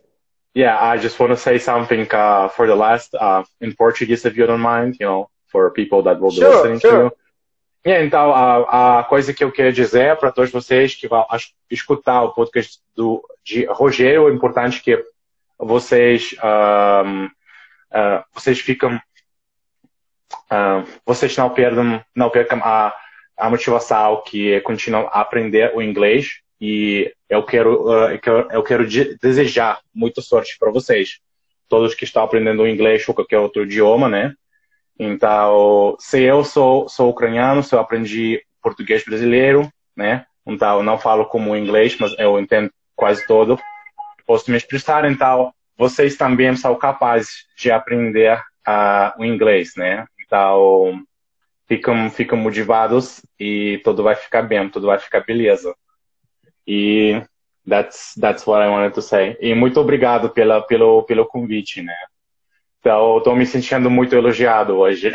yeah, 0.53 0.77
I 0.79 0.97
just 0.97 1.19
want 1.19 1.31
to 1.31 1.37
say 1.37 1.57
something 1.57 2.07
uh, 2.11 2.49
for 2.49 2.67
the 2.67 2.75
last 2.75 3.15
uh, 3.15 3.43
in 3.61 3.73
Portuguese, 3.73 4.25
if 4.25 4.37
you 4.37 4.45
don't 4.45 4.61
mind, 4.61 4.97
you 4.99 5.05
know, 5.05 5.29
for 5.47 5.71
people 5.71 6.03
that 6.03 6.19
will 6.19 6.29
be 6.29 6.37
sure, 6.37 6.55
listening 6.55 6.79
sure. 6.79 7.09
to. 7.09 7.15
Yeah, 7.85 8.01
então, 8.01 8.31
a, 8.31 8.99
a 8.99 9.03
coisa 9.03 9.33
que 9.33 9.43
eu 9.43 9.51
queria 9.51 9.73
dizer 9.73 10.15
para 10.15 10.31
todos 10.31 10.51
vocês 10.51 10.95
que 10.95 11.07
vão 11.07 11.25
escutar 11.69 12.23
o 12.23 12.31
podcast 12.31 12.79
do, 12.95 13.21
de 13.43 13.65
Rogério, 13.65 14.29
é 14.29 14.33
importante 14.33 14.81
que 14.81 15.03
vocês, 15.57 16.33
uh, 16.33 17.29
vocês 18.33 18.59
ficam, 18.59 18.99
vocês 21.05 21.35
não 21.37 21.49
perdam, 21.49 22.03
não 22.15 22.29
percam 22.29 22.59
a, 22.63 22.95
a 23.37 23.49
motivação 23.49 24.23
que 24.25 24.53
é 24.53 24.59
continuar 24.59 25.03
a 25.11 25.21
aprender 25.21 25.71
o 25.75 25.81
inglês 25.81 26.41
e 26.59 27.13
eu 27.29 27.43
quero, 27.43 27.91
eu 28.51 28.63
quero 28.63 28.87
desejar 29.21 29.79
muita 29.93 30.21
sorte 30.21 30.57
para 30.57 30.71
vocês, 30.71 31.19
todos 31.67 31.93
que 31.93 32.03
estão 32.03 32.23
aprendendo 32.23 32.67
inglês 32.67 33.07
ou 33.07 33.13
qualquer 33.13 33.39
outro 33.39 33.63
idioma, 33.63 34.07
né? 34.07 34.33
Então, 34.97 35.95
se 35.99 36.21
eu 36.21 36.43
sou, 36.43 36.87
sou 36.87 37.09
ucraniano, 37.09 37.63
se 37.63 37.73
eu 37.73 37.79
aprendi 37.79 38.41
português 38.61 39.03
brasileiro, 39.03 39.69
né? 39.95 40.25
Então, 40.45 40.83
não 40.83 40.97
falo 40.97 41.25
como 41.25 41.55
inglês, 41.55 41.97
mas 41.99 42.13
eu 42.17 42.39
entendo 42.39 42.71
quase 42.95 43.25
todo. 43.25 43.59
Posso 44.25 44.49
me 44.49 44.57
expressar, 44.57 45.05
então, 45.05 45.53
vocês 45.77 46.15
também 46.15 46.55
são 46.55 46.75
capazes 46.75 47.45
de 47.57 47.71
aprender 47.71 48.37
uh, 48.67 49.19
o 49.19 49.25
inglês, 49.25 49.73
né? 49.75 50.05
Então, 50.25 51.01
ficam, 51.67 52.09
ficam 52.09 52.37
motivados 52.37 53.21
e 53.39 53.81
tudo 53.83 54.03
vai 54.03 54.15
ficar 54.15 54.43
bem, 54.43 54.69
tudo 54.69 54.87
vai 54.87 54.99
ficar 54.99 55.21
beleza. 55.21 55.75
E 56.65 57.21
that's, 57.67 58.13
that's 58.19 58.45
what 58.47 58.63
I 58.63 58.69
wanted 58.69 58.93
to 58.93 59.01
say. 59.01 59.37
E 59.41 59.53
muito 59.53 59.79
obrigado 59.79 60.29
pela, 60.29 60.61
pelo, 60.61 61.03
pelo 61.03 61.25
convite, 61.25 61.81
né? 61.81 61.95
Então, 62.79 63.17
estou 63.17 63.35
me 63.35 63.45
sentindo 63.45 63.89
muito 63.89 64.13
elogiado 64.13 64.77
hoje. 64.77 65.11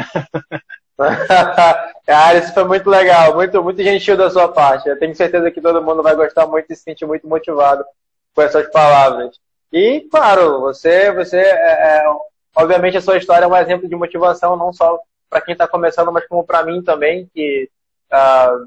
Cara, 2.07 2.39
isso 2.39 2.55
foi 2.55 2.65
muito 2.65 2.89
legal, 2.89 3.35
muito, 3.35 3.63
muito 3.63 3.83
gentil 3.83 4.17
da 4.17 4.31
sua 4.31 4.49
parte. 4.49 4.89
Eu 4.89 4.99
tenho 4.99 5.15
certeza 5.15 5.51
que 5.51 5.61
todo 5.61 5.83
mundo 5.83 6.03
vai 6.03 6.17
gostar 6.17 6.47
muito 6.47 6.71
e 6.73 6.77
se 6.77 6.83
sentir 6.83 7.05
muito 7.05 7.29
motivado 7.29 7.85
com 8.39 8.43
essas 8.43 8.71
palavras. 8.71 9.37
E, 9.73 10.07
claro, 10.09 10.61
você, 10.61 11.11
você 11.11 11.39
é, 11.39 11.99
é, 11.99 12.05
obviamente 12.55 12.97
a 12.97 13.01
sua 13.01 13.17
história 13.17 13.45
é 13.45 13.49
um 13.49 13.57
exemplo 13.57 13.89
de 13.89 13.97
motivação, 13.97 14.57
não 14.57 14.73
só 14.73 14.97
para 15.29 15.41
quem 15.41 15.55
está 15.55 15.67
começando, 15.67 16.13
mas 16.13 16.25
como 16.29 16.45
para 16.45 16.63
mim 16.63 16.81
também, 16.81 17.29
que 17.35 17.69
uh, 18.13 18.65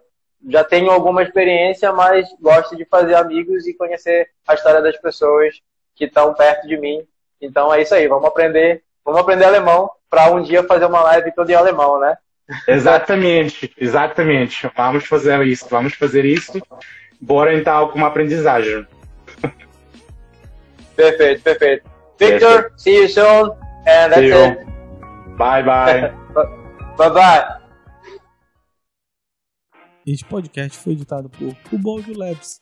já 0.50 0.66
tenho 0.66 0.92
alguma 0.92 1.24
experiência, 1.24 1.94
mas 1.94 2.28
gosto 2.42 2.76
de 2.76 2.84
fazer 2.84 3.16
amigos 3.16 3.66
e 3.66 3.74
conhecer 3.74 4.30
a 4.46 4.56
história 4.56 4.82
das 4.82 4.98
pessoas 4.98 5.56
que 5.96 6.04
estão 6.04 6.34
perto 6.34 6.68
de 6.68 6.78
mim. 6.78 7.08
Então 7.40 7.74
é 7.74 7.82
isso 7.82 7.96
aí, 7.96 8.10
vamos 8.10 8.26
aprender, 8.26 8.84
vamos 9.06 9.22
aprender 9.22 9.46
alemão 9.46 9.90
para 10.10 10.30
um 10.32 10.42
dia 10.42 10.66
fazer 10.66 10.84
uma 10.84 11.02
live 11.02 11.34
toda 11.34 11.50
em 11.50 11.56
alemão, 11.56 11.98
né? 11.98 12.18
Exatamente, 12.68 13.74
exatamente. 13.78 14.70
Vamos 14.76 15.06
fazer 15.06 15.42
isso, 15.44 15.66
vamos 15.70 15.94
fazer 15.94 16.26
isso. 16.26 16.62
Bora 17.22 17.56
então 17.56 17.88
com 17.88 18.00
uma 18.00 18.08
aprendizagem. 18.08 18.86
Perfeito, 21.02 21.42
perfeito. 21.42 21.90
Victor, 22.20 22.62
perfeito. 22.64 22.78
see 22.78 22.96
you 22.96 23.08
soon, 23.10 23.52
and 23.88 24.14
that's 24.14 24.22
it. 24.22 24.66
Bye 25.38 25.64
bye. 25.64 26.14
bye 26.98 27.10
bye. 27.10 27.62
Este 30.06 30.26
podcast 30.26 30.78
foi 30.78 30.94
editado 30.94 31.30
por 31.30 31.56
Ubaldo 31.72 32.18
Labs. 32.18 32.61